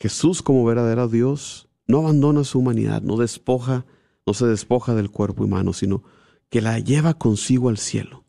Jesús 0.00 0.42
como 0.42 0.64
verdadero 0.64 1.06
Dios 1.06 1.68
no 1.86 1.98
abandona 1.98 2.42
su 2.42 2.58
humanidad, 2.58 3.00
no 3.00 3.16
despoja, 3.16 3.86
no 4.26 4.34
se 4.34 4.44
despoja 4.48 4.96
del 4.96 5.12
cuerpo 5.12 5.44
humano, 5.44 5.72
sino 5.72 6.02
que 6.50 6.60
la 6.60 6.80
lleva 6.80 7.14
consigo 7.14 7.68
al 7.68 7.78
cielo, 7.78 8.24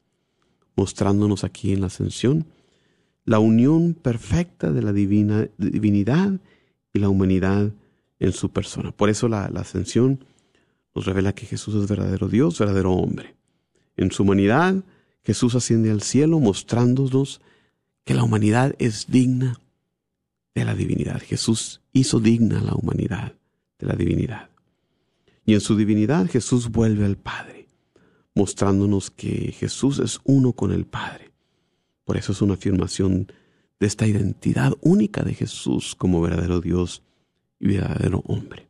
mostrándonos 0.76 1.43
aquí 1.43 1.74
en 1.74 1.82
la 1.82 1.88
ascensión 1.88 2.45
la 3.26 3.39
unión 3.39 3.95
perfecta 3.95 4.72
de 4.72 4.84
la 4.84 4.93
divina, 4.93 5.49
divinidad 5.57 6.34
y 6.93 6.99
la 6.99 7.10
humanidad 7.10 7.72
en 8.20 8.32
su 8.32 8.51
persona. 8.51 8.91
Por 8.91 9.10
eso 9.10 9.28
la, 9.28 9.49
la 9.49 9.62
ascensión 9.62 10.24
nos 10.93 11.07
revela 11.07 11.34
que 11.34 11.47
Jesús 11.47 11.74
es 11.74 11.89
verdadero 11.89 12.28
Dios, 12.28 12.60
verdadero 12.60 12.93
hombre. 12.93 13.34
En 13.97 14.12
su 14.12 14.22
humanidad, 14.22 14.76
Jesús 15.24 15.55
asciende 15.55 15.91
al 15.91 16.01
cielo 16.01 16.39
mostrándonos 16.39 17.41
que 18.03 18.13
la 18.13 18.24
humanidad 18.24 18.76
es 18.80 19.07
digna 19.07 19.59
de 20.55 20.65
la 20.65 20.74
divinidad. 20.74 21.22
Jesús 21.22 21.82
hizo 21.93 22.20
digna 22.20 22.61
la 22.61 22.74
humanidad 22.74 23.36
de 23.78 23.88
la 23.88 23.95
divinidad. 23.95 24.49
Y 25.45 25.53
en 25.53 25.61
su 25.61 25.76
divinidad 25.76 26.30
Jesús 26.30 26.70
vuelve 26.70 27.05
al 27.05 27.17
Padre, 27.17 27.67
mostrándonos 28.36 29.09
que 29.09 29.51
Jesús 29.51 29.99
es 29.99 30.20
uno 30.24 30.53
con 30.53 30.72
el 30.72 30.86
Padre. 30.86 31.32
Por 32.03 32.17
eso 32.17 32.32
es 32.32 32.41
una 32.41 32.55
afirmación 32.55 33.32
de 33.80 33.88
esta 33.88 34.07
identidad 34.07 34.74
única 34.82 35.24
de 35.24 35.34
Jesús 35.34 35.95
como 35.95 36.22
verdadero 36.22 36.61
Dios 36.61 37.03
y 37.59 37.67
verdadero 37.67 38.24
hombre. 38.26 38.67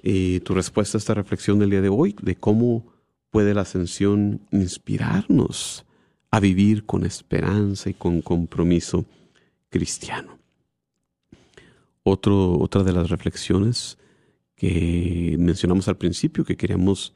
y 0.00 0.38
tu 0.40 0.54
respuesta 0.54 0.96
a 0.96 1.00
esta 1.00 1.14
reflexión 1.14 1.58
del 1.58 1.70
día 1.70 1.80
de 1.80 1.88
hoy 1.88 2.14
de 2.22 2.36
cómo 2.36 2.86
puede 3.30 3.54
la 3.54 3.62
ascensión 3.62 4.40
inspirarnos 4.52 5.84
a 6.30 6.38
vivir 6.38 6.86
con 6.86 7.04
esperanza 7.04 7.90
y 7.90 7.94
con 7.94 8.22
compromiso 8.22 9.04
cristiano. 9.68 10.38
Otra 12.04 12.84
de 12.84 12.92
las 12.92 13.10
reflexiones 13.10 13.98
que 14.54 15.34
mencionamos 15.40 15.88
al 15.88 15.96
principio 15.96 16.44
que 16.44 16.56
queríamos 16.56 17.14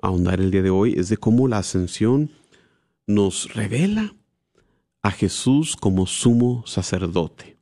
ahondar 0.00 0.40
el 0.40 0.50
día 0.50 0.62
de 0.62 0.70
hoy 0.70 0.94
es 0.96 1.10
de 1.10 1.18
cómo 1.18 1.48
la 1.48 1.58
ascensión 1.58 2.30
nos 3.06 3.52
revela 3.52 4.14
a 5.02 5.10
Jesús 5.10 5.76
como 5.76 6.06
sumo 6.06 6.64
sacerdote. 6.66 7.52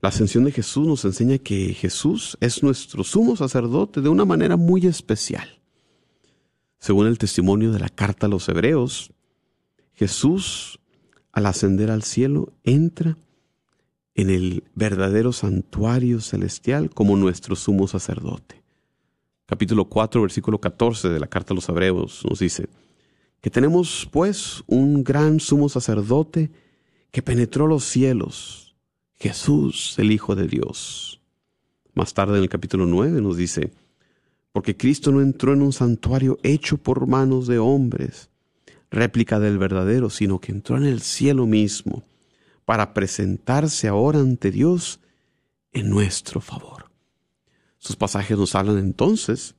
La 0.00 0.10
ascensión 0.10 0.44
de 0.44 0.52
Jesús 0.52 0.86
nos 0.86 1.04
enseña 1.04 1.38
que 1.38 1.74
Jesús 1.74 2.36
es 2.40 2.62
nuestro 2.62 3.02
sumo 3.02 3.34
sacerdote 3.34 4.00
de 4.00 4.08
una 4.08 4.24
manera 4.24 4.56
muy 4.56 4.86
especial. 4.86 5.58
Según 6.78 7.08
el 7.08 7.18
testimonio 7.18 7.72
de 7.72 7.80
la 7.80 7.88
carta 7.88 8.26
a 8.26 8.28
los 8.28 8.48
hebreos, 8.48 9.12
Jesús, 9.94 10.78
al 11.32 11.46
ascender 11.46 11.90
al 11.90 12.04
cielo, 12.04 12.52
entra 12.62 13.18
en 14.14 14.30
el 14.30 14.64
verdadero 14.74 15.32
santuario 15.32 16.20
celestial 16.20 16.90
como 16.90 17.16
nuestro 17.16 17.56
sumo 17.56 17.88
sacerdote. 17.88 18.62
Capítulo 19.46 19.86
4, 19.86 20.22
versículo 20.22 20.60
14 20.60 21.08
de 21.08 21.18
la 21.18 21.26
carta 21.26 21.54
a 21.54 21.56
los 21.56 21.68
hebreos 21.68 22.22
nos 22.28 22.38
dice, 22.38 22.68
que 23.40 23.50
tenemos 23.50 24.08
pues 24.12 24.62
un 24.66 25.02
gran 25.02 25.40
sumo 25.40 25.68
sacerdote 25.68 26.50
que 27.10 27.22
penetró 27.22 27.66
los 27.66 27.84
cielos, 27.84 28.67
Jesús 29.18 29.96
el 29.98 30.12
Hijo 30.12 30.36
de 30.36 30.46
Dios. 30.46 31.20
Más 31.94 32.14
tarde 32.14 32.36
en 32.36 32.44
el 32.44 32.48
capítulo 32.48 32.86
9 32.86 33.20
nos 33.20 33.36
dice, 33.36 33.72
porque 34.52 34.76
Cristo 34.76 35.10
no 35.10 35.20
entró 35.20 35.52
en 35.52 35.62
un 35.62 35.72
santuario 35.72 36.38
hecho 36.42 36.78
por 36.78 37.06
manos 37.06 37.46
de 37.48 37.58
hombres, 37.58 38.30
réplica 38.90 39.40
del 39.40 39.58
verdadero, 39.58 40.08
sino 40.08 40.40
que 40.40 40.52
entró 40.52 40.76
en 40.76 40.84
el 40.84 41.00
cielo 41.02 41.46
mismo, 41.46 42.04
para 42.64 42.94
presentarse 42.94 43.88
ahora 43.88 44.20
ante 44.20 44.50
Dios 44.50 45.00
en 45.72 45.90
nuestro 45.90 46.40
favor. 46.40 46.90
Sus 47.78 47.96
pasajes 47.96 48.38
nos 48.38 48.54
hablan 48.54 48.78
entonces 48.78 49.54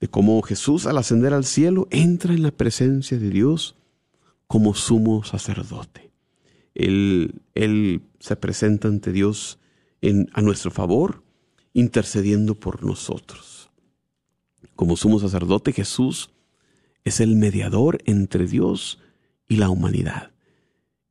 de 0.00 0.08
cómo 0.08 0.42
Jesús 0.42 0.86
al 0.86 0.98
ascender 0.98 1.32
al 1.32 1.44
cielo 1.44 1.88
entra 1.90 2.34
en 2.34 2.42
la 2.42 2.50
presencia 2.50 3.18
de 3.18 3.30
Dios 3.30 3.76
como 4.46 4.74
sumo 4.74 5.24
sacerdote. 5.24 6.03
Él, 6.74 7.42
él 7.54 8.02
se 8.18 8.36
presenta 8.36 8.88
ante 8.88 9.12
Dios 9.12 9.58
en, 10.00 10.28
a 10.32 10.42
nuestro 10.42 10.70
favor, 10.70 11.22
intercediendo 11.72 12.54
por 12.54 12.84
nosotros. 12.84 13.70
Como 14.76 14.96
sumo 14.96 15.20
sacerdote, 15.20 15.72
Jesús 15.72 16.30
es 17.04 17.20
el 17.20 17.36
mediador 17.36 17.98
entre 18.06 18.46
Dios 18.46 19.00
y 19.48 19.56
la 19.56 19.68
humanidad. 19.70 20.32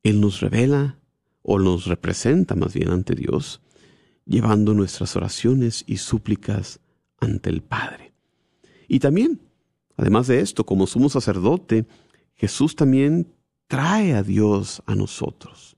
Él 0.02 0.20
nos 0.20 0.40
revela 0.40 0.98
o 1.42 1.58
nos 1.58 1.86
representa 1.86 2.54
más 2.54 2.74
bien 2.74 2.90
ante 2.90 3.14
Dios, 3.14 3.60
llevando 4.26 4.74
nuestras 4.74 5.16
oraciones 5.16 5.84
y 5.86 5.98
súplicas 5.98 6.80
ante 7.18 7.50
el 7.50 7.62
Padre. 7.62 8.14
Y 8.88 8.98
también, 8.98 9.40
además 9.96 10.26
de 10.26 10.40
esto, 10.40 10.64
como 10.64 10.86
sumo 10.86 11.08
sacerdote, 11.08 11.86
Jesús 12.34 12.76
también 12.76 13.33
trae 13.66 14.14
a 14.14 14.22
Dios 14.22 14.82
a 14.86 14.94
nosotros. 14.94 15.76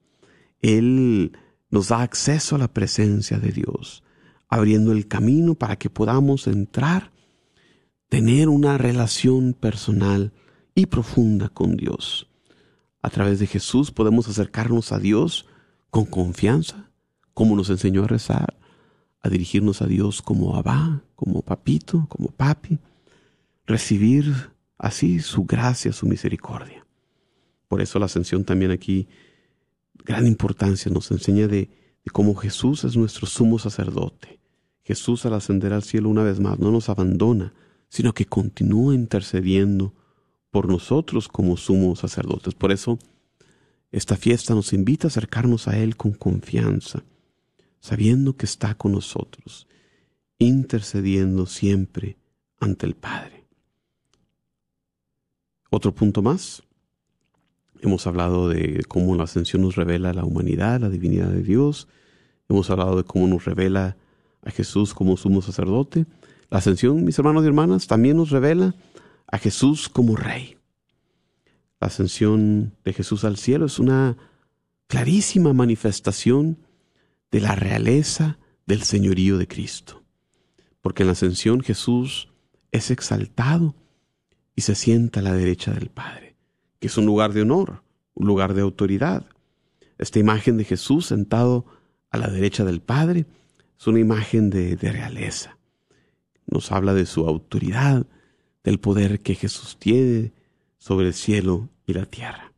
Él 0.61 1.33
nos 1.71 1.89
da 1.89 2.03
acceso 2.03 2.57
a 2.57 2.59
la 2.59 2.69
presencia 2.69 3.39
de 3.39 3.53
Dios, 3.53 4.03
abriendo 4.49 4.93
el 4.93 5.09
camino 5.09 5.55
para 5.55 5.77
que 5.77 5.91
podamos 5.91 6.47
entrar, 6.47 7.13
tener 8.09 8.49
una 8.49 8.79
relación 8.79 9.53
personal 9.53 10.33
y 10.75 10.87
profunda 10.87 11.49
con 11.49 11.77
Dios. 11.77 12.29
A 13.03 13.11
través 13.11 13.39
de 13.39 13.47
Jesús 13.47 13.91
podemos 13.91 14.29
acercarnos 14.29 14.93
a 14.93 14.99
Dios 14.99 15.47
con 15.91 16.07
confianza, 16.07 16.91
como 17.35 17.57
nos 17.57 17.71
enseñó 17.71 18.05
a 18.05 18.09
rezar, 18.09 18.57
a 19.21 19.29
dirigirnos 19.29 19.83
a 19.83 19.87
Dios 19.87 20.23
como 20.23 20.57
Abba, 20.57 21.03
como 21.15 21.43
papito, 21.43 22.07
como 22.09 22.29
papi, 22.29 22.79
recibir 23.67 24.53
así 24.79 25.21
su 25.21 25.45
gracia, 25.45 25.93
su 25.93 26.07
misericordia. 26.07 26.86
Por 27.69 27.81
eso 27.81 27.99
la 27.99 28.07
ascensión 28.07 28.45
también 28.45 28.71
aquí, 28.71 29.09
gran 30.05 30.27
importancia, 30.27 30.91
nos 30.91 31.11
enseña 31.11 31.49
de, 31.49 31.71
cómo 32.13 32.35
Jesús 32.37 32.85
es 32.85 32.97
nuestro 32.97 33.27
sumo 33.27 33.59
sacerdote. 33.59 34.39
Jesús 34.85 35.27
al 35.27 35.35
ascender 35.35 35.73
al 35.73 35.83
cielo 35.83 36.09
una 36.09 36.23
vez 36.23 36.39
más 36.39 36.59
no 36.61 36.71
nos 36.71 36.89
abandona, 36.89 37.53
sino 37.89 38.15
que 38.15 38.27
continúa 38.27 38.95
intercediendo 38.95 39.93
por 40.51 40.69
nosotros 40.69 41.27
como 41.27 41.57
sumos 41.57 41.99
sacerdotes. 41.99 42.55
Por 42.55 42.71
eso 42.71 42.99
esta 43.91 44.17
fiesta 44.17 44.55
nos 44.55 44.73
invita 44.73 45.07
a 45.07 45.11
acercarnos 45.11 45.67
a 45.67 45.77
Él 45.79 45.97
con 45.97 46.13
confianza, 46.13 47.03
sabiendo 47.81 48.37
que 48.37 48.47
está 48.47 48.75
con 48.75 48.93
nosotros, 48.93 49.67
intercediendo 50.39 51.47
siempre 51.47 52.17
ante 52.61 52.87
el 52.87 52.95
Padre. 52.95 53.45
Otro 55.71 55.95
punto 55.95 56.23
más. 56.23 56.63
Hemos 57.81 58.07
hablado 58.07 58.49
de 58.49 58.85
cómo 58.89 59.15
la 59.15 59.25
ascensión 59.25 59.63
nos 59.63 59.77
revela 59.77 60.13
la 60.13 60.25
humanidad, 60.25 60.81
la 60.81 60.89
divinidad 60.89 61.29
de 61.29 61.43
Dios. 61.43 61.89
Hemos 62.49 62.71
hablado 62.71 62.97
de 62.97 63.05
cómo 63.05 63.27
nos 63.27 63.45
revela 63.45 63.97
a 64.45 64.51
Jesús 64.51 64.95
como 64.95 65.17
sumo 65.17 65.43
sacerdote. 65.43 66.07
La 66.51 66.59
ascensión, 66.59 67.05
mis 67.05 67.19
hermanos 67.19 67.45
y 67.45 67.49
hermanas, 67.49 67.87
también 67.87 68.17
nos 68.17 68.31
revela 68.31 68.75
a 69.27 69.39
Jesús 69.39 69.89
como 69.89 70.17
rey. 70.17 70.57
La 71.81 71.89
ascensión 71.89 72.75
de 72.85 72.93
Jesús 72.93 73.25
al 73.25 73.37
cielo 73.37 73.67
es 73.67 73.79
una 73.79 74.17
clarísima 74.87 75.53
manifestación 75.53 76.59
de 77.31 77.41
la 77.41 77.55
realeza 77.55 78.39
del 78.67 78.83
señorío 78.83 79.39
de 79.39 79.49
Cristo. 79.49 80.03
Porque 80.81 81.03
en 81.03 81.09
la 81.09 81.13
ascensión 81.13 81.61
Jesús 81.61 82.29
es 82.71 82.91
exaltado 82.91 83.75
y 84.55 84.63
se 84.63 84.75
sienta 84.75 85.21
a 85.21 85.23
la 85.23 85.35
derecha 85.35 85.73
del 85.73 85.91
Padre, 85.91 86.26
que 86.79 86.89
es 86.89 86.97
un 86.97 87.07
lugar 87.07 87.33
de 87.33 87.43
honor, 87.43 87.83
un 88.15 88.27
lugar 88.27 88.55
de 88.55 88.63
autoridad. 88.63 89.27
Esta 89.99 90.19
imagen 90.19 90.57
de 90.57 90.65
Jesús 90.65 91.07
sentado 91.07 91.67
a 92.11 92.19
la 92.19 92.29
derecha 92.29 92.65
del 92.65 92.81
Padre 92.81 93.27
es 93.79 93.87
una 93.87 94.01
imagen 94.01 94.51
de, 94.51 94.77
realeza. 94.77 95.59
Nos 96.47 96.73
habla 96.73 96.95
de 96.95 97.07
su 97.07 97.27
autoridad, 97.27 98.07
del 98.65 98.79
poder 98.81 99.21
que 99.21 99.35
Jesús 99.35 99.77
tiene 99.79 100.33
sobre 100.79 101.09
el 101.09 101.15
cielo 101.15 101.69
y 101.87 101.93
la 101.93 102.07
tierra. 102.07 102.53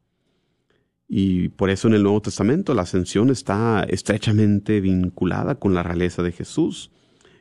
Y 1.09 1.49
por 1.51 1.71
eso 1.71 1.89
en 1.89 1.95
el 1.95 2.03
Nuevo 2.03 2.23
Testamento 2.23 2.75
la 2.75 2.83
ascensión 2.83 3.31
está 3.31 3.85
estrechamente 3.89 4.81
vinculada 4.81 5.55
con 5.55 5.75
la 5.75 5.83
realeza 5.83 6.23
de 6.23 6.33
Jesús. 6.33 6.91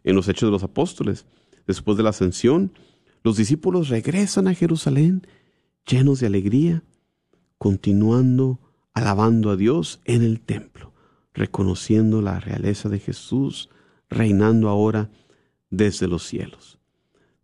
En 0.03 0.15
los 0.15 0.27
Hechos 0.29 0.47
de 0.47 0.51
los 0.51 0.63
Apóstoles, 0.63 1.25
después 1.65 1.97
de 1.97 2.03
la 2.03 2.11
ascensión, 2.11 2.71
los 3.23 3.35
discípulos 3.35 3.89
regresan 3.89 4.47
a 4.47 4.53
Jerusalén 4.53 5.27
llenos 5.87 6.19
de 6.19 6.27
alegría, 6.27 6.83
continuando 7.57 8.59
alabando 8.93 9.51
a 9.51 9.55
Dios 9.55 10.01
en 10.05 10.23
el 10.23 10.41
templo, 10.41 10.93
reconociendo 11.33 12.21
la 12.21 12.39
realeza 12.39 12.89
de 12.89 12.99
Jesús, 12.99 13.69
reinando 14.09 14.69
ahora 14.69 15.09
desde 15.69 16.07
los 16.07 16.23
cielos. 16.23 16.79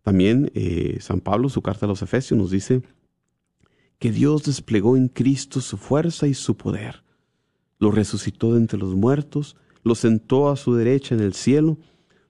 También 0.02 0.50
eh, 0.54 0.98
San 1.00 1.20
Pablo, 1.20 1.48
su 1.48 1.62
carta 1.62 1.86
a 1.86 1.88
los 1.88 2.02
Efesios, 2.02 2.38
nos 2.38 2.50
dice 2.50 2.82
que 3.98 4.12
Dios 4.12 4.42
desplegó 4.42 4.96
en 4.96 5.08
Cristo 5.08 5.60
su 5.60 5.76
fuerza 5.76 6.26
y 6.26 6.34
su 6.34 6.56
poder. 6.56 7.04
Lo 7.78 7.90
resucitó 7.90 8.52
de 8.52 8.58
entre 8.58 8.78
los 8.78 8.94
muertos, 8.94 9.56
lo 9.82 9.94
sentó 9.94 10.50
a 10.50 10.56
su 10.56 10.74
derecha 10.74 11.14
en 11.14 11.20
el 11.20 11.34
cielo, 11.34 11.78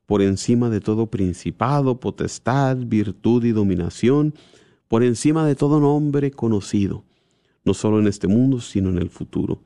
por 0.07 0.23
encima 0.23 0.69
de 0.69 0.81
todo 0.81 1.07
principado, 1.07 1.99
potestad, 1.99 2.77
virtud 2.77 3.45
y 3.45 3.53
dominación, 3.53 4.35
por 4.95 5.03
encima 5.03 5.45
de 5.45 5.57
todo 5.57 5.81
nombre 5.81 6.31
conocido, 6.31 7.03
no 7.65 7.75
solo 7.75 7.99
en 7.99 8.07
este 8.07 8.29
mundo, 8.29 8.61
sino 8.61 8.91
en 8.91 8.99
el 8.99 9.11
futuro. 9.11 9.61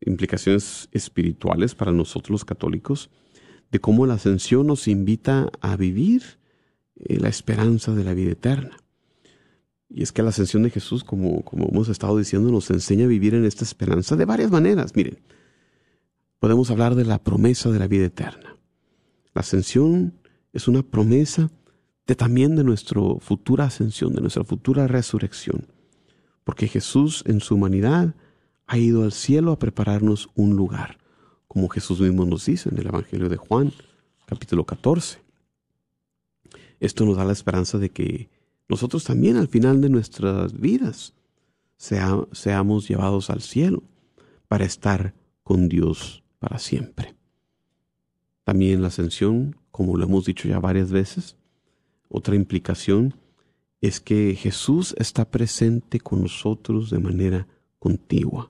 implicaciones 0.00 0.88
espirituales 0.92 1.74
para 1.74 1.92
nosotros 1.92 2.30
los 2.30 2.44
católicos, 2.44 3.10
de 3.70 3.80
cómo 3.80 4.06
la 4.06 4.14
ascensión 4.14 4.66
nos 4.66 4.88
invita 4.88 5.50
a 5.60 5.76
vivir 5.76 6.22
eh, 6.96 7.18
la 7.20 7.28
esperanza 7.28 7.94
de 7.94 8.04
la 8.04 8.14
vida 8.14 8.32
eterna. 8.32 8.76
Y 9.88 10.02
es 10.02 10.12
que 10.12 10.22
la 10.22 10.30
ascensión 10.30 10.62
de 10.62 10.70
Jesús, 10.70 11.04
como, 11.04 11.42
como 11.42 11.68
hemos 11.68 11.88
estado 11.88 12.16
diciendo, 12.16 12.50
nos 12.50 12.70
enseña 12.70 13.04
a 13.04 13.08
vivir 13.08 13.34
en 13.34 13.44
esta 13.44 13.64
esperanza 13.64 14.16
de 14.16 14.24
varias 14.24 14.50
maneras. 14.50 14.94
Miren, 14.94 15.18
podemos 16.38 16.70
hablar 16.70 16.94
de 16.94 17.04
la 17.04 17.22
promesa 17.22 17.70
de 17.70 17.78
la 17.78 17.88
vida 17.88 18.06
eterna. 18.06 18.56
La 19.34 19.40
ascensión 19.40 20.14
es 20.52 20.68
una 20.68 20.82
promesa 20.82 21.50
de 22.06 22.14
también 22.16 22.56
de 22.56 22.64
nuestra 22.64 23.00
futura 23.20 23.66
ascensión, 23.66 24.14
de 24.14 24.20
nuestra 24.20 24.44
futura 24.44 24.86
resurrección. 24.88 25.66
Porque 26.44 26.68
Jesús 26.68 27.22
en 27.26 27.40
su 27.40 27.54
humanidad 27.54 28.14
ha 28.70 28.78
ido 28.78 29.02
al 29.02 29.10
cielo 29.10 29.50
a 29.50 29.58
prepararnos 29.58 30.30
un 30.36 30.54
lugar, 30.54 30.98
como 31.48 31.68
Jesús 31.68 32.00
mismo 32.00 32.24
nos 32.24 32.46
dice 32.46 32.68
en 32.68 32.78
el 32.78 32.86
Evangelio 32.86 33.28
de 33.28 33.36
Juan, 33.36 33.72
capítulo 34.26 34.64
14. 34.64 35.18
Esto 36.78 37.04
nos 37.04 37.16
da 37.16 37.24
la 37.24 37.32
esperanza 37.32 37.78
de 37.78 37.90
que 37.90 38.30
nosotros 38.68 39.02
también 39.02 39.36
al 39.38 39.48
final 39.48 39.80
de 39.80 39.88
nuestras 39.88 40.52
vidas 40.52 41.14
seamos 41.76 42.86
llevados 42.86 43.28
al 43.28 43.40
cielo 43.40 43.82
para 44.46 44.66
estar 44.66 45.14
con 45.42 45.68
Dios 45.68 46.22
para 46.38 46.60
siempre. 46.60 47.16
También 48.44 48.82
la 48.82 48.88
ascensión, 48.88 49.56
como 49.72 49.96
lo 49.96 50.04
hemos 50.04 50.26
dicho 50.26 50.46
ya 50.46 50.60
varias 50.60 50.92
veces, 50.92 51.36
otra 52.08 52.36
implicación 52.36 53.16
es 53.80 53.98
que 53.98 54.36
Jesús 54.36 54.94
está 54.96 55.28
presente 55.28 55.98
con 55.98 56.22
nosotros 56.22 56.88
de 56.90 57.00
manera 57.00 57.48
contigua 57.80 58.48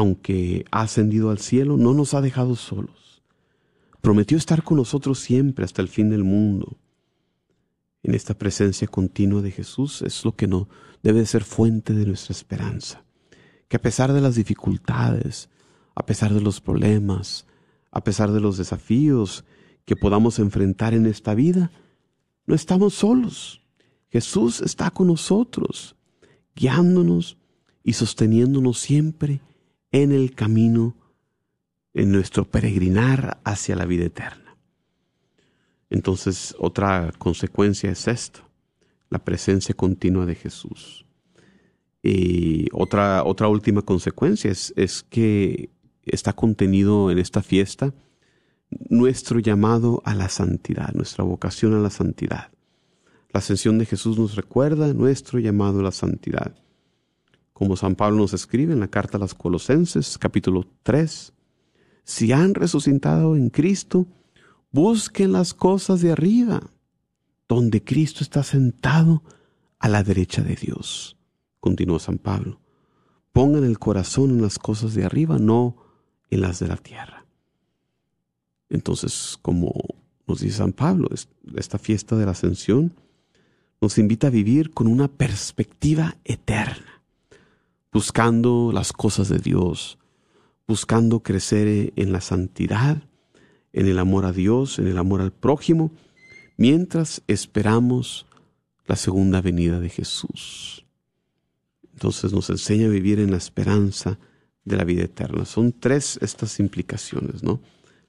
aunque 0.00 0.64
ha 0.70 0.80
ascendido 0.80 1.30
al 1.30 1.38
cielo, 1.38 1.76
no 1.76 1.92
nos 1.92 2.14
ha 2.14 2.22
dejado 2.22 2.56
solos. 2.56 3.22
Prometió 4.00 4.38
estar 4.38 4.62
con 4.62 4.78
nosotros 4.78 5.18
siempre 5.18 5.64
hasta 5.64 5.82
el 5.82 5.88
fin 5.88 6.08
del 6.08 6.24
mundo. 6.24 6.78
En 8.02 8.14
esta 8.14 8.32
presencia 8.32 8.88
continua 8.88 9.42
de 9.42 9.50
Jesús 9.50 10.00
es 10.00 10.24
lo 10.24 10.34
que 10.34 10.46
no 10.46 10.70
debe 11.02 11.26
ser 11.26 11.44
fuente 11.44 11.92
de 11.92 12.06
nuestra 12.06 12.32
esperanza. 12.32 13.04
Que 13.68 13.76
a 13.76 13.82
pesar 13.82 14.14
de 14.14 14.22
las 14.22 14.36
dificultades, 14.36 15.50
a 15.94 16.06
pesar 16.06 16.32
de 16.32 16.40
los 16.40 16.62
problemas, 16.62 17.46
a 17.90 18.02
pesar 18.02 18.32
de 18.32 18.40
los 18.40 18.56
desafíos 18.56 19.44
que 19.84 19.96
podamos 19.96 20.38
enfrentar 20.38 20.94
en 20.94 21.04
esta 21.04 21.34
vida, 21.34 21.72
no 22.46 22.54
estamos 22.54 22.94
solos. 22.94 23.60
Jesús 24.08 24.62
está 24.62 24.90
con 24.90 25.08
nosotros, 25.08 25.94
guiándonos 26.56 27.36
y 27.84 27.92
sosteniéndonos 27.92 28.78
siempre 28.78 29.42
en 29.92 30.12
el 30.12 30.34
camino, 30.34 30.94
en 31.94 32.12
nuestro 32.12 32.48
peregrinar 32.48 33.40
hacia 33.44 33.76
la 33.76 33.86
vida 33.86 34.04
eterna. 34.04 34.56
Entonces, 35.90 36.54
otra 36.58 37.12
consecuencia 37.18 37.90
es 37.90 38.06
esto, 38.06 38.40
la 39.08 39.18
presencia 39.18 39.74
continua 39.74 40.24
de 40.24 40.36
Jesús. 40.36 41.04
Y 42.02 42.68
otra, 42.72 43.24
otra 43.24 43.48
última 43.48 43.82
consecuencia 43.82 44.50
es, 44.50 44.72
es 44.76 45.02
que 45.02 45.70
está 46.04 46.32
contenido 46.32 47.10
en 47.10 47.18
esta 47.18 47.42
fiesta 47.42 47.92
nuestro 48.88 49.40
llamado 49.40 50.00
a 50.04 50.14
la 50.14 50.28
santidad, 50.28 50.92
nuestra 50.94 51.24
vocación 51.24 51.74
a 51.74 51.80
la 51.80 51.90
santidad. 51.90 52.50
La 53.32 53.38
ascensión 53.38 53.78
de 53.78 53.86
Jesús 53.86 54.16
nos 54.16 54.36
recuerda 54.36 54.94
nuestro 54.94 55.40
llamado 55.40 55.80
a 55.80 55.82
la 55.82 55.92
santidad 55.92 56.54
como 57.60 57.76
San 57.76 57.94
Pablo 57.94 58.16
nos 58.16 58.32
escribe 58.32 58.72
en 58.72 58.80
la 58.80 58.88
carta 58.88 59.18
a 59.18 59.20
las 59.20 59.34
Colosenses, 59.34 60.16
capítulo 60.16 60.66
3, 60.82 61.34
si 62.04 62.32
han 62.32 62.54
resucitado 62.54 63.36
en 63.36 63.50
Cristo, 63.50 64.06
busquen 64.72 65.32
las 65.32 65.52
cosas 65.52 66.00
de 66.00 66.10
arriba, 66.10 66.62
donde 67.46 67.84
Cristo 67.84 68.24
está 68.24 68.42
sentado 68.44 69.22
a 69.78 69.90
la 69.90 70.02
derecha 70.02 70.40
de 70.40 70.54
Dios. 70.54 71.18
Continúa 71.60 71.98
San 71.98 72.16
Pablo. 72.16 72.62
Pongan 73.30 73.64
el 73.64 73.78
corazón 73.78 74.30
en 74.30 74.40
las 74.40 74.58
cosas 74.58 74.94
de 74.94 75.04
arriba, 75.04 75.38
no 75.38 75.76
en 76.30 76.40
las 76.40 76.60
de 76.60 76.68
la 76.68 76.78
tierra. 76.78 77.26
Entonces, 78.70 79.38
como 79.42 79.74
nos 80.26 80.40
dice 80.40 80.56
San 80.56 80.72
Pablo, 80.72 81.10
esta 81.56 81.78
fiesta 81.78 82.16
de 82.16 82.24
la 82.24 82.32
ascensión 82.32 82.94
nos 83.82 83.98
invita 83.98 84.28
a 84.28 84.30
vivir 84.30 84.70
con 84.70 84.86
una 84.86 85.08
perspectiva 85.08 86.16
eterna 86.24 86.89
buscando 87.92 88.70
las 88.72 88.92
cosas 88.92 89.28
de 89.28 89.38
Dios, 89.38 89.98
buscando 90.66 91.20
crecer 91.20 91.92
en 91.96 92.12
la 92.12 92.20
santidad, 92.20 93.02
en 93.72 93.86
el 93.86 93.98
amor 93.98 94.24
a 94.24 94.32
Dios, 94.32 94.78
en 94.78 94.86
el 94.86 94.98
amor 94.98 95.20
al 95.20 95.32
prójimo, 95.32 95.90
mientras 96.56 97.22
esperamos 97.26 98.26
la 98.86 98.96
segunda 98.96 99.40
venida 99.40 99.80
de 99.80 99.88
Jesús. 99.88 100.86
Entonces 101.92 102.32
nos 102.32 102.50
enseña 102.50 102.86
a 102.86 102.90
vivir 102.90 103.20
en 103.20 103.30
la 103.30 103.36
esperanza 103.36 104.18
de 104.64 104.76
la 104.76 104.84
vida 104.84 105.04
eterna. 105.04 105.44
Son 105.44 105.72
tres 105.72 106.18
estas 106.22 106.60
implicaciones, 106.60 107.42
¿no? 107.42 107.60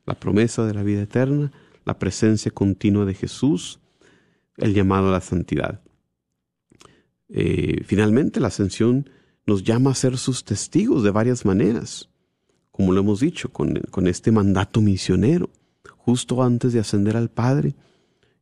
La 0.05 0.15
promesa 0.15 0.65
de 0.65 0.73
la 0.73 0.83
vida 0.83 1.01
eterna, 1.01 1.51
la 1.85 1.97
presencia 1.97 2.51
continua 2.51 3.05
de 3.05 3.13
Jesús, 3.13 3.79
el 4.57 4.73
llamado 4.73 5.09
a 5.09 5.11
la 5.11 5.21
santidad. 5.21 5.81
Eh, 7.29 7.83
finalmente, 7.85 8.39
la 8.39 8.47
ascensión 8.47 9.09
nos 9.45 9.63
llama 9.63 9.91
a 9.91 9.95
ser 9.95 10.17
sus 10.17 10.43
testigos 10.43 11.03
de 11.03 11.11
varias 11.11 11.45
maneras, 11.45 12.09
como 12.71 12.91
lo 12.93 13.01
hemos 13.01 13.19
dicho, 13.19 13.49
con, 13.49 13.73
con 13.89 14.07
este 14.07 14.31
mandato 14.31 14.81
misionero. 14.81 15.49
Justo 15.97 16.41
antes 16.43 16.73
de 16.73 16.79
ascender 16.79 17.17
al 17.17 17.29
Padre, 17.29 17.75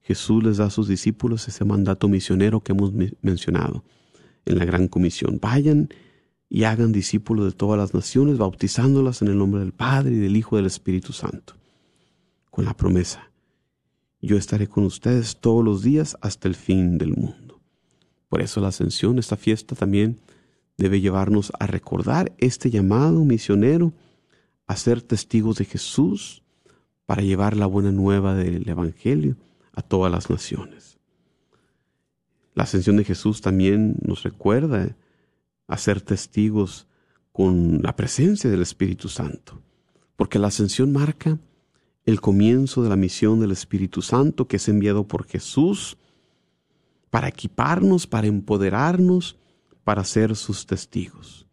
Jesús 0.02 0.44
les 0.44 0.58
da 0.58 0.66
a 0.66 0.70
sus 0.70 0.88
discípulos 0.88 1.48
ese 1.48 1.66
mandato 1.66 2.08
misionero 2.08 2.62
que 2.62 2.72
hemos 2.72 2.94
mencionado 3.22 3.84
en 4.46 4.58
la 4.58 4.66
Gran 4.66 4.88
Comisión. 4.88 5.40
Vayan 5.42 5.90
y 6.50 6.64
hagan 6.64 6.92
discípulos 6.92 7.46
de 7.46 7.52
todas 7.52 7.78
las 7.78 7.94
naciones, 7.94 8.38
bautizándolas 8.38 9.22
en 9.22 9.28
el 9.28 9.38
nombre 9.38 9.62
del 9.62 9.74
Padre 9.74 10.12
y 10.12 10.20
del 10.20 10.36
Hijo 10.36 10.56
y 10.56 10.60
del 10.60 10.66
Espíritu 10.66 11.14
Santo, 11.14 11.54
con 12.50 12.66
la 12.66 12.76
promesa, 12.76 13.30
yo 14.22 14.38
estaré 14.38 14.68
con 14.68 14.84
ustedes 14.84 15.38
todos 15.38 15.64
los 15.64 15.82
días 15.82 16.18
hasta 16.22 16.48
el 16.48 16.56
fin 16.56 16.98
del 16.98 17.16
mundo. 17.16 17.62
Por 18.28 18.42
eso 18.42 18.60
la 18.60 18.68
ascensión, 18.68 19.18
esta 19.18 19.38
fiesta 19.38 19.76
también 19.76 20.20
debe 20.80 21.02
llevarnos 21.02 21.52
a 21.60 21.68
recordar 21.68 22.34
este 22.38 22.72
llamado 22.72 23.24
misionero 23.26 23.94
a 24.66 24.76
ser 24.78 25.02
testigos 25.02 25.58
de 25.58 25.66
Jesús 25.66 26.42
para 27.06 27.22
llevar 27.22 27.58
la 27.58 27.66
buena 27.66 27.92
nueva 27.92 28.34
del 28.34 28.68
Evangelio 28.68 29.36
a 29.74 29.82
todas 29.82 30.12
las 30.12 30.30
naciones. 30.30 30.98
La 32.56 32.64
ascensión 32.64 32.96
de 32.96 33.04
Jesús 33.04 33.42
también 33.42 33.98
nos 34.02 34.24
recuerda 34.24 34.96
a 35.68 35.78
ser 35.78 36.02
testigos 36.02 36.88
con 37.34 37.82
la 37.84 37.96
presencia 37.96 38.50
del 38.50 38.62
Espíritu 38.62 39.10
Santo, 39.10 39.62
porque 40.16 40.40
la 40.40 40.48
ascensión 40.48 40.92
marca 40.94 41.38
el 42.06 42.22
comienzo 42.22 42.84
de 42.84 42.90
la 42.90 42.96
misión 42.96 43.40
del 43.42 43.52
Espíritu 43.52 44.02
Santo 44.02 44.48
que 44.48 44.56
es 44.58 44.70
enviado 44.70 45.08
por 45.08 45.26
Jesús 45.26 45.98
para 47.10 47.28
equiparnos, 47.28 48.08
para 48.08 48.28
empoderarnos, 48.28 49.36
para 49.84 50.04
ser 50.04 50.36
sus 50.36 50.66
testigos. 50.66 51.48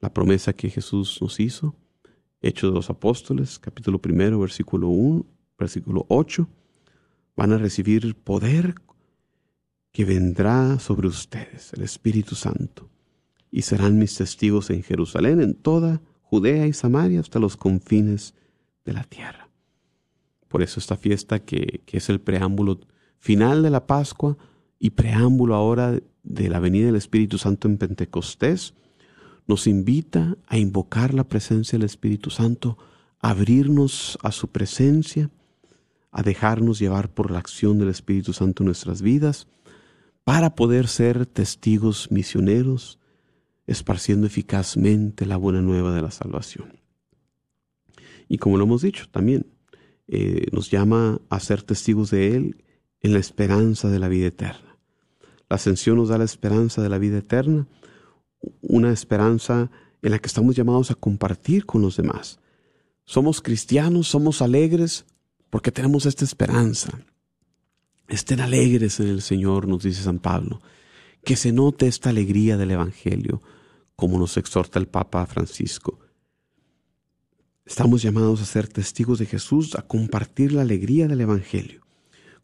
La 0.00 0.12
promesa 0.12 0.52
que 0.52 0.70
Jesús 0.70 1.18
nos 1.20 1.40
hizo, 1.40 1.74
Hechos 2.40 2.70
de 2.70 2.76
los 2.76 2.88
Apóstoles, 2.88 3.58
capítulo 3.58 4.00
primero, 4.00 4.38
versículo 4.38 4.88
1, 4.88 5.26
versículo 5.58 6.06
8, 6.08 6.48
van 7.36 7.52
a 7.52 7.58
recibir 7.58 8.14
poder 8.14 8.76
que 9.90 10.04
vendrá 10.04 10.78
sobre 10.78 11.08
ustedes, 11.08 11.72
el 11.72 11.82
Espíritu 11.82 12.36
Santo, 12.36 12.88
y 13.50 13.62
serán 13.62 13.98
mis 13.98 14.14
testigos 14.14 14.70
en 14.70 14.84
Jerusalén, 14.84 15.40
en 15.40 15.54
toda 15.54 16.00
Judea 16.22 16.66
y 16.66 16.72
Samaria, 16.72 17.20
hasta 17.20 17.40
los 17.40 17.56
confines 17.56 18.34
de 18.84 18.92
la 18.92 19.02
tierra. 19.02 19.48
Por 20.46 20.62
eso 20.62 20.78
esta 20.78 20.96
fiesta 20.96 21.40
que, 21.40 21.82
que 21.84 21.96
es 21.96 22.08
el 22.08 22.20
preámbulo 22.20 22.80
final 23.18 23.62
de 23.62 23.70
la 23.70 23.86
Pascua 23.86 24.36
y 24.78 24.90
preámbulo 24.90 25.54
ahora 25.54 25.98
de 26.28 26.50
la 26.50 26.60
venida 26.60 26.86
del 26.86 26.96
Espíritu 26.96 27.38
Santo 27.38 27.68
en 27.68 27.78
Pentecostés, 27.78 28.74
nos 29.46 29.66
invita 29.66 30.36
a 30.46 30.58
invocar 30.58 31.14
la 31.14 31.24
presencia 31.24 31.78
del 31.78 31.86
Espíritu 31.86 32.28
Santo, 32.28 32.76
a 33.20 33.30
abrirnos 33.30 34.18
a 34.22 34.30
su 34.30 34.48
presencia, 34.48 35.30
a 36.12 36.22
dejarnos 36.22 36.78
llevar 36.78 37.10
por 37.10 37.30
la 37.30 37.38
acción 37.38 37.78
del 37.78 37.88
Espíritu 37.88 38.34
Santo 38.34 38.62
en 38.62 38.66
nuestras 38.66 39.00
vidas, 39.00 39.46
para 40.22 40.54
poder 40.54 40.86
ser 40.86 41.24
testigos 41.24 42.10
misioneros, 42.10 42.98
esparciendo 43.66 44.26
eficazmente 44.26 45.24
la 45.24 45.38
buena 45.38 45.62
nueva 45.62 45.94
de 45.94 46.02
la 46.02 46.10
salvación. 46.10 46.78
Y 48.28 48.36
como 48.36 48.58
lo 48.58 48.64
hemos 48.64 48.82
dicho 48.82 49.08
también, 49.10 49.46
eh, 50.08 50.46
nos 50.52 50.70
llama 50.70 51.20
a 51.30 51.40
ser 51.40 51.62
testigos 51.62 52.10
de 52.10 52.36
Él 52.36 52.64
en 53.00 53.14
la 53.14 53.18
esperanza 53.18 53.88
de 53.88 53.98
la 53.98 54.08
vida 54.08 54.26
eterna. 54.26 54.67
La 55.48 55.56
ascensión 55.56 55.96
nos 55.96 56.08
da 56.08 56.18
la 56.18 56.24
esperanza 56.24 56.82
de 56.82 56.88
la 56.88 56.98
vida 56.98 57.18
eterna, 57.18 57.66
una 58.60 58.92
esperanza 58.92 59.70
en 60.02 60.10
la 60.10 60.18
que 60.18 60.26
estamos 60.26 60.54
llamados 60.56 60.90
a 60.90 60.94
compartir 60.94 61.66
con 61.66 61.82
los 61.82 61.96
demás. 61.96 62.40
Somos 63.04 63.40
cristianos, 63.40 64.08
somos 64.08 64.42
alegres 64.42 65.06
porque 65.50 65.72
tenemos 65.72 66.06
esta 66.06 66.24
esperanza. 66.24 67.00
Estén 68.06 68.40
alegres 68.40 69.00
en 69.00 69.08
el 69.08 69.22
Señor, 69.22 69.66
nos 69.66 69.82
dice 69.82 70.02
San 70.02 70.18
Pablo. 70.18 70.60
Que 71.24 71.36
se 71.36 71.52
note 71.52 71.86
esta 71.86 72.10
alegría 72.10 72.56
del 72.56 72.70
Evangelio, 72.70 73.42
como 73.96 74.18
nos 74.18 74.36
exhorta 74.36 74.78
el 74.78 74.88
Papa 74.88 75.26
Francisco. 75.26 75.98
Estamos 77.66 78.00
llamados 78.00 78.40
a 78.40 78.46
ser 78.46 78.68
testigos 78.68 79.18
de 79.18 79.26
Jesús, 79.26 79.74
a 79.74 79.82
compartir 79.82 80.52
la 80.52 80.62
alegría 80.62 81.06
del 81.06 81.20
Evangelio, 81.20 81.82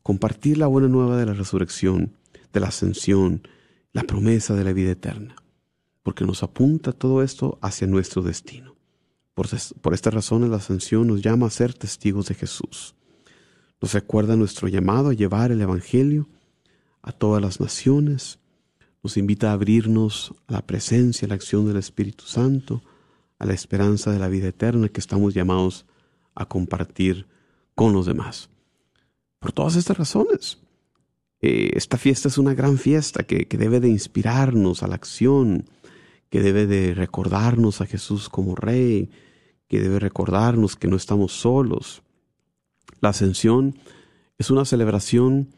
compartir 0.03 0.59
la 0.59 0.67
buena 0.67 0.89
nueva 0.89 1.17
de 1.17 1.25
la 1.25 1.33
resurrección, 1.33 2.19
de 2.55 2.61
la 2.61 2.69
ascensión, 2.69 3.47
la 3.93 4.05
promesa 4.05 4.55
de 4.55 4.65
la 4.65 4.73
vida 4.73 4.93
eterna 4.93 5.37
porque 6.05 6.25
nos 6.25 6.43
apunta 6.43 6.93
todo 6.93 7.23
esto 7.23 7.59
hacia 7.63 7.89
nuestro 7.89 8.23
destino. 8.23 8.77
Por, 9.33 9.49
por 9.81 9.95
estas 9.95 10.15
razones 10.15 10.51
la 10.51 10.59
ascensión 10.59 11.09
nos 11.09 11.23
llama 11.23 11.47
a 11.47 11.51
ser 11.51 11.75
testigos 11.75 12.27
de 12.27 12.35
Jesús. 12.35 12.95
Nos 13.81 13.95
recuerda 13.95 14.37
nuestro 14.37 14.69
llamado 14.69 15.09
a 15.09 15.15
llevar 15.15 15.51
el 15.51 15.63
Evangelio 15.63 16.29
a 17.03 17.11
todas 17.11 17.43
las 17.43 17.59
naciones. 17.59 18.39
Nos 19.03 19.17
invita 19.17 19.51
a 19.51 19.55
abrirnos 19.55 20.35
a 20.47 20.53
la 20.53 20.67
presencia, 20.67 21.25
a 21.25 21.31
la 21.31 21.35
acción 21.37 21.67
del 21.67 21.79
Espíritu 21.79 22.25
Santo, 22.25 22.83
a 23.39 23.47
la 23.47 23.55
esperanza 23.55 24.13
de 24.13 24.19
la 24.19 24.29
vida 24.29 24.49
eterna 24.49 24.91
que 24.91 25.01
estamos 25.01 25.33
llamados 25.33 25.87
a 26.35 26.47
compartir 26.47 27.27
con 27.75 27.95
los 27.95 28.05
demás. 28.05 28.51
Por 29.39 29.53
todas 29.53 29.77
estas 29.77 29.97
razones, 29.97 30.59
eh, 31.47 31.77
esta 31.77 31.99
fiesta 31.99 32.29
es 32.29 32.39
una 32.39 32.55
gran 32.55 32.79
fiesta 32.79 33.25
que, 33.25 33.47
que 33.47 33.59
debe 33.59 33.79
de 33.79 33.91
inspirarnos 33.91 34.83
a 34.83 34.87
la 34.87 34.95
acción, 34.95 35.69
que 36.31 36.41
debe 36.41 36.67
de 36.67 36.95
recordarnos 36.95 37.83
a 37.83 37.87
Jesús 37.87 38.31
como 38.31 38.55
Rey, 38.55 39.11
que 39.69 39.79
debe 39.79 39.99
recordarnos 39.99 40.75
que 40.75 40.89
no 40.89 40.97
estamos 40.97 41.33
solos. 41.33 42.03
La 43.01 43.11
ascensión 43.11 43.79
es 44.39 44.51
una 44.51 44.65
celebración 44.65 45.51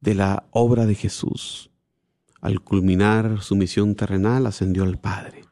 de 0.00 0.16
la 0.16 0.48
obra 0.50 0.84
de 0.84 0.96
Jesús. 0.96 1.70
Al 2.40 2.60
culminar 2.60 3.40
su 3.40 3.54
misión 3.54 3.94
terrenal, 3.94 4.48
ascendió 4.48 4.82
al 4.82 4.98
Padre. 4.98 5.44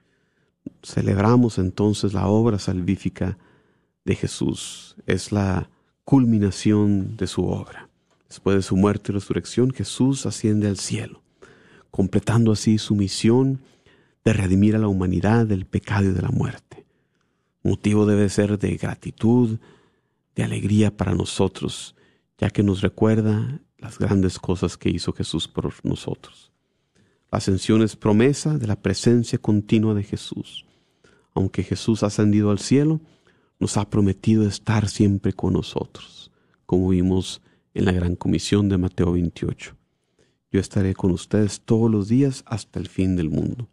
Celebramos 0.82 1.58
entonces 1.58 2.14
la 2.14 2.26
obra 2.26 2.58
salvífica 2.58 3.38
de 4.04 4.16
Jesús. 4.16 4.96
Es 5.06 5.30
la 5.30 5.70
culminación 6.02 7.16
de 7.16 7.28
su 7.28 7.46
obra. 7.46 7.91
Después 8.32 8.56
de 8.56 8.62
su 8.62 8.78
muerte 8.78 9.12
y 9.12 9.14
resurrección, 9.14 9.72
Jesús 9.72 10.24
asciende 10.24 10.66
al 10.66 10.78
cielo, 10.78 11.20
completando 11.90 12.52
así 12.52 12.78
su 12.78 12.94
misión 12.94 13.60
de 14.24 14.32
redimir 14.32 14.74
a 14.74 14.78
la 14.78 14.88
humanidad 14.88 15.44
del 15.44 15.66
pecado 15.66 16.06
y 16.06 16.12
de 16.14 16.22
la 16.22 16.30
muerte. 16.30 16.86
Motivo 17.62 18.06
debe 18.06 18.30
ser 18.30 18.58
de 18.58 18.78
gratitud, 18.78 19.58
de 20.34 20.44
alegría 20.44 20.96
para 20.96 21.14
nosotros, 21.14 21.94
ya 22.38 22.48
que 22.48 22.62
nos 22.62 22.80
recuerda 22.80 23.60
las 23.76 23.98
grandes 23.98 24.38
cosas 24.38 24.78
que 24.78 24.88
hizo 24.88 25.12
Jesús 25.12 25.46
por 25.46 25.70
nosotros. 25.84 26.52
La 27.30 27.36
ascensión 27.36 27.82
es 27.82 27.96
promesa 27.96 28.56
de 28.56 28.66
la 28.66 28.80
presencia 28.80 29.38
continua 29.38 29.92
de 29.92 30.04
Jesús. 30.04 30.64
Aunque 31.34 31.64
Jesús 31.64 32.02
ha 32.02 32.06
ascendido 32.06 32.50
al 32.50 32.60
cielo, 32.60 33.02
nos 33.60 33.76
ha 33.76 33.90
prometido 33.90 34.48
estar 34.48 34.88
siempre 34.88 35.34
con 35.34 35.52
nosotros, 35.52 36.30
como 36.64 36.88
vimos 36.88 37.42
en 37.74 37.84
la 37.84 37.92
gran 37.92 38.16
comisión 38.16 38.68
de 38.68 38.78
Mateo 38.78 39.12
28. 39.12 39.76
Yo 40.50 40.60
estaré 40.60 40.94
con 40.94 41.10
ustedes 41.10 41.62
todos 41.62 41.90
los 41.90 42.08
días 42.08 42.44
hasta 42.46 42.78
el 42.78 42.88
fin 42.88 43.16
del 43.16 43.30
mundo. 43.30 43.68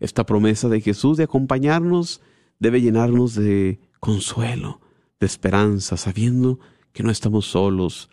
Esta 0.00 0.24
promesa 0.24 0.68
de 0.68 0.80
Jesús 0.80 1.16
de 1.16 1.24
acompañarnos 1.24 2.20
debe 2.58 2.80
llenarnos 2.80 3.34
de 3.34 3.80
consuelo, 4.00 4.80
de 5.20 5.26
esperanza, 5.26 5.96
sabiendo 5.96 6.58
que 6.92 7.02
no 7.02 7.10
estamos 7.10 7.46
solos, 7.46 8.10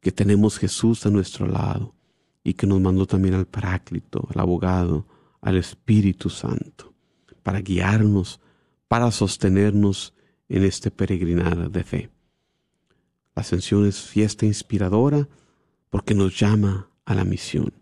que 0.00 0.12
tenemos 0.12 0.58
Jesús 0.58 1.04
a 1.06 1.10
nuestro 1.10 1.46
lado 1.46 1.94
y 2.42 2.54
que 2.54 2.66
nos 2.66 2.80
mandó 2.80 3.06
también 3.06 3.34
al 3.34 3.46
Paráclito, 3.46 4.28
al 4.32 4.40
abogado, 4.40 5.06
al 5.40 5.56
Espíritu 5.56 6.30
Santo, 6.30 6.94
para 7.42 7.60
guiarnos, 7.60 8.40
para 8.88 9.10
sostenernos 9.10 10.14
en 10.48 10.64
este 10.64 10.90
peregrinar 10.90 11.70
de 11.70 11.84
fe. 11.84 12.10
Ascensión 13.40 13.86
es 13.86 14.02
fiesta 14.02 14.46
inspiradora 14.46 15.28
porque 15.88 16.14
nos 16.14 16.38
llama 16.38 16.90
a 17.04 17.14
la 17.14 17.24
misión, 17.24 17.72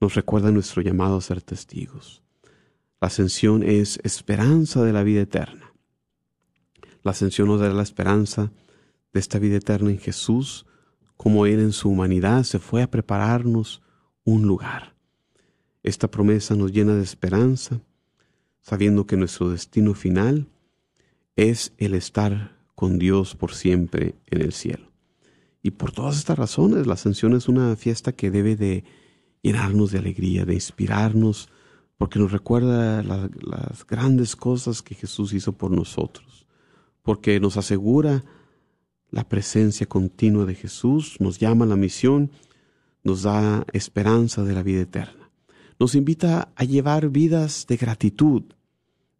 nos 0.00 0.14
recuerda 0.14 0.50
nuestro 0.50 0.82
llamado 0.82 1.16
a 1.16 1.20
ser 1.20 1.40
testigos. 1.40 2.22
La 3.00 3.06
ascensión 3.06 3.62
es 3.62 4.00
esperanza 4.02 4.82
de 4.82 4.92
la 4.92 5.04
vida 5.04 5.20
eterna. 5.20 5.72
La 7.04 7.12
ascensión 7.12 7.46
nos 7.46 7.60
da 7.60 7.68
la 7.68 7.82
esperanza 7.82 8.50
de 9.12 9.20
esta 9.20 9.38
vida 9.38 9.56
eterna 9.56 9.90
en 9.90 9.98
Jesús, 9.98 10.66
como 11.16 11.46
Él 11.46 11.60
en 11.60 11.72
su 11.72 11.88
humanidad 11.88 12.42
se 12.42 12.58
fue 12.58 12.82
a 12.82 12.90
prepararnos 12.90 13.82
un 14.24 14.42
lugar. 14.42 14.94
Esta 15.84 16.10
promesa 16.10 16.56
nos 16.56 16.72
llena 16.72 16.94
de 16.94 17.02
esperanza, 17.02 17.80
sabiendo 18.60 19.06
que 19.06 19.16
nuestro 19.16 19.50
destino 19.50 19.94
final 19.94 20.48
es 21.36 21.72
el 21.78 21.94
estar 21.94 22.58
con 22.74 22.98
Dios 22.98 23.34
por 23.36 23.54
siempre 23.54 24.16
en 24.26 24.42
el 24.42 24.52
cielo. 24.52 24.87
Y 25.62 25.72
por 25.72 25.92
todas 25.92 26.16
estas 26.16 26.38
razones, 26.38 26.86
la 26.86 26.94
ascensión 26.94 27.34
es 27.34 27.48
una 27.48 27.74
fiesta 27.76 28.12
que 28.12 28.30
debe 28.30 28.56
de 28.56 28.84
llenarnos 29.42 29.92
de 29.92 29.98
alegría, 29.98 30.44
de 30.44 30.54
inspirarnos 30.54 31.48
porque 31.98 32.20
nos 32.20 32.30
recuerda 32.30 33.02
las 33.02 33.84
grandes 33.86 34.36
cosas 34.36 34.82
que 34.82 34.94
Jesús 34.94 35.32
hizo 35.32 35.52
por 35.52 35.72
nosotros, 35.72 36.46
porque 37.02 37.40
nos 37.40 37.56
asegura 37.56 38.24
la 39.10 39.28
presencia 39.28 39.86
continua 39.86 40.44
de 40.44 40.54
Jesús, 40.54 41.16
nos 41.18 41.38
llama 41.38 41.64
a 41.64 41.68
la 41.68 41.76
misión, 41.76 42.30
nos 43.02 43.22
da 43.22 43.66
esperanza 43.72 44.44
de 44.44 44.54
la 44.54 44.62
vida 44.62 44.82
eterna. 44.82 45.30
Nos 45.80 45.96
invita 45.96 46.52
a 46.54 46.64
llevar 46.64 47.08
vidas 47.08 47.66
de 47.68 47.76
gratitud, 47.76 48.42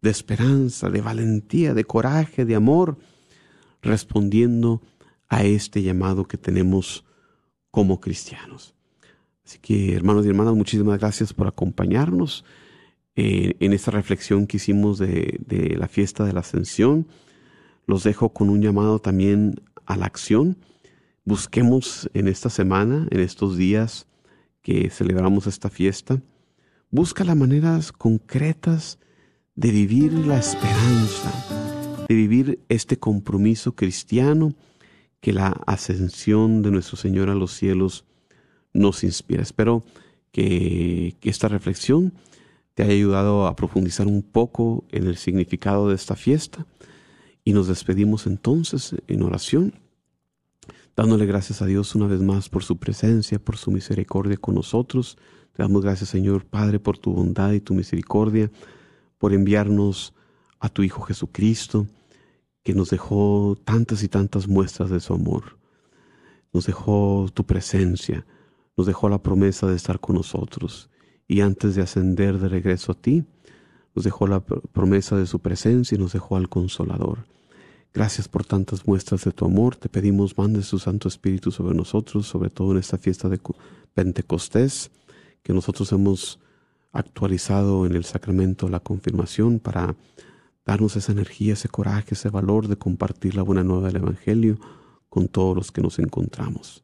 de 0.01 0.09
esperanza, 0.09 0.89
de 0.89 1.01
valentía, 1.01 1.73
de 1.73 1.83
coraje, 1.83 2.45
de 2.45 2.55
amor, 2.55 2.97
respondiendo 3.81 4.81
a 4.81 4.98
este 5.29 5.81
llamado 5.83 6.25
que 6.25 6.37
tenemos 6.37 7.05
como 7.71 7.99
cristianos. 7.99 8.75
Así 9.45 9.59
que, 9.59 9.93
hermanos 9.95 10.25
y 10.25 10.29
hermanas, 10.29 10.55
muchísimas 10.55 10.99
gracias 10.99 11.33
por 11.33 11.47
acompañarnos. 11.47 12.43
En 13.15 13.73
esta 13.73 13.91
reflexión 13.91 14.47
que 14.47 14.57
hicimos 14.57 14.97
de, 14.97 15.39
de 15.45 15.75
la 15.75 15.87
fiesta 15.87 16.23
de 16.23 16.31
la 16.31 16.39
ascensión. 16.39 17.07
Los 17.85 18.03
dejo 18.03 18.29
con 18.29 18.49
un 18.49 18.61
llamado 18.61 18.99
también 18.99 19.61
a 19.85 19.97
la 19.97 20.05
acción. 20.05 20.57
Busquemos 21.25 22.09
en 22.13 22.27
esta 22.27 22.49
semana, 22.49 23.07
en 23.11 23.19
estos 23.19 23.57
días 23.57 24.07
que 24.61 24.89
celebramos 24.89 25.47
esta 25.47 25.69
fiesta, 25.69 26.21
busca 26.91 27.23
las 27.23 27.35
maneras 27.35 27.91
concretas 27.91 28.99
de 29.55 29.71
vivir 29.71 30.13
la 30.13 30.37
esperanza, 30.37 32.05
de 32.07 32.15
vivir 32.15 32.59
este 32.69 32.97
compromiso 32.97 33.75
cristiano 33.75 34.55
que 35.21 35.33
la 35.33 35.49
ascensión 35.65 36.61
de 36.61 36.71
nuestro 36.71 36.97
Señor 36.97 37.29
a 37.29 37.35
los 37.35 37.51
cielos 37.51 38.05
nos 38.73 39.03
inspira. 39.03 39.41
Espero 39.41 39.83
que, 40.31 41.15
que 41.19 41.29
esta 41.29 41.47
reflexión 41.47 42.13
te 42.73 42.83
haya 42.83 42.93
ayudado 42.93 43.47
a 43.47 43.55
profundizar 43.55 44.07
un 44.07 44.21
poco 44.21 44.85
en 44.91 45.07
el 45.07 45.17
significado 45.17 45.89
de 45.89 45.95
esta 45.95 46.15
fiesta 46.15 46.65
y 47.43 47.53
nos 47.53 47.67
despedimos 47.67 48.27
entonces 48.27 48.95
en 49.07 49.23
oración, 49.23 49.73
dándole 50.95 51.25
gracias 51.25 51.61
a 51.61 51.65
Dios 51.65 51.95
una 51.95 52.07
vez 52.07 52.21
más 52.21 52.47
por 52.47 52.63
su 52.63 52.77
presencia, 52.77 53.39
por 53.39 53.57
su 53.57 53.71
misericordia 53.71 54.37
con 54.37 54.55
nosotros. 54.55 55.17
Te 55.53 55.63
damos 55.63 55.81
gracias 55.81 56.09
Señor 56.09 56.45
Padre 56.45 56.79
por 56.79 56.97
tu 56.97 57.11
bondad 57.11 57.51
y 57.53 57.59
tu 57.59 57.73
misericordia, 57.73 58.51
por 59.17 59.33
enviarnos 59.33 60.13
a 60.59 60.69
tu 60.69 60.83
Hijo 60.83 61.01
Jesucristo, 61.01 61.87
que 62.63 62.73
nos 62.73 62.89
dejó 62.89 63.57
tantas 63.63 64.03
y 64.03 64.07
tantas 64.07 64.47
muestras 64.47 64.89
de 64.89 64.99
su 64.99 65.13
amor. 65.13 65.57
Nos 66.53 66.65
dejó 66.65 67.27
tu 67.33 67.45
presencia, 67.45 68.25
nos 68.75 68.87
dejó 68.87 69.09
la 69.09 69.21
promesa 69.21 69.67
de 69.67 69.75
estar 69.75 69.99
con 69.99 70.15
nosotros. 70.15 70.89
Y 71.27 71.41
antes 71.41 71.75
de 71.75 71.81
ascender 71.81 72.39
de 72.39 72.49
regreso 72.49 72.91
a 72.91 72.95
ti, 72.95 73.23
nos 73.95 74.05
dejó 74.05 74.27
la 74.27 74.39
promesa 74.41 75.15
de 75.15 75.25
su 75.25 75.39
presencia 75.39 75.95
y 75.95 75.99
nos 75.99 76.13
dejó 76.13 76.37
al 76.37 76.49
consolador. 76.49 77.25
Gracias 77.93 78.27
por 78.27 78.45
tantas 78.45 78.87
muestras 78.87 79.23
de 79.23 79.31
tu 79.31 79.45
amor. 79.45 79.75
Te 79.75 79.89
pedimos, 79.89 80.37
mande 80.37 80.61
su 80.61 80.77
Santo 80.77 81.07
Espíritu 81.07 81.51
sobre 81.51 81.75
nosotros, 81.75 82.27
sobre 82.27 82.49
todo 82.49 82.71
en 82.71 82.77
esta 82.77 82.97
fiesta 82.97 83.29
de 83.29 83.39
Pentecostés, 83.93 84.91
que 85.41 85.53
nosotros 85.53 85.91
hemos 85.91 86.39
actualizado 86.91 87.85
en 87.85 87.95
el 87.95 88.03
sacramento 88.03 88.69
la 88.69 88.79
confirmación 88.79 89.59
para 89.59 89.95
darnos 90.65 90.95
esa 90.95 91.11
energía, 91.11 91.53
ese 91.53 91.69
coraje, 91.69 92.13
ese 92.13 92.29
valor 92.29 92.67
de 92.67 92.77
compartir 92.77 93.35
la 93.35 93.43
buena 93.43 93.63
nueva 93.63 93.87
del 93.87 93.97
Evangelio 93.97 94.59
con 95.09 95.27
todos 95.27 95.55
los 95.55 95.71
que 95.71 95.81
nos 95.81 95.99
encontramos. 95.99 96.83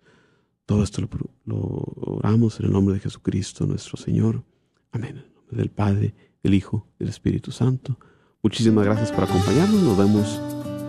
Todo 0.66 0.84
esto 0.84 1.08
lo, 1.46 1.84
oramos 1.96 2.60
en 2.60 2.66
el 2.66 2.72
nombre 2.72 2.96
de 2.96 3.02
Jesucristo 3.02 3.68
nuestro 3.68 3.98
Señor. 3.98 4.44
Amén. 4.92 5.18
En 5.18 5.36
nombre 5.36 5.58
del 5.58 5.70
Padre, 5.70 6.16
del 6.42 6.56
Hijo, 6.56 6.88
del 6.98 7.10
Espíritu 7.10 7.52
Santo. 7.52 8.00
Muchísimas 8.42 8.86
gracias 8.86 9.12
por 9.12 9.24
acompañarnos. 9.26 9.82
Nos 9.82 9.98
vemos 9.98 10.42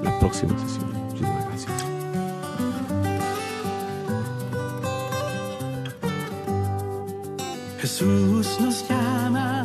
la 0.03 0.19
próxima 0.19 0.59
sesión. 0.59 0.93
Muchísimas 0.93 1.45
gracias. 1.47 1.85
Jesús 7.79 8.59
nos 8.61 8.89
llama 8.89 9.63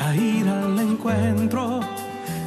a 0.00 0.16
ir 0.16 0.48
al 0.48 0.78
encuentro 0.78 1.80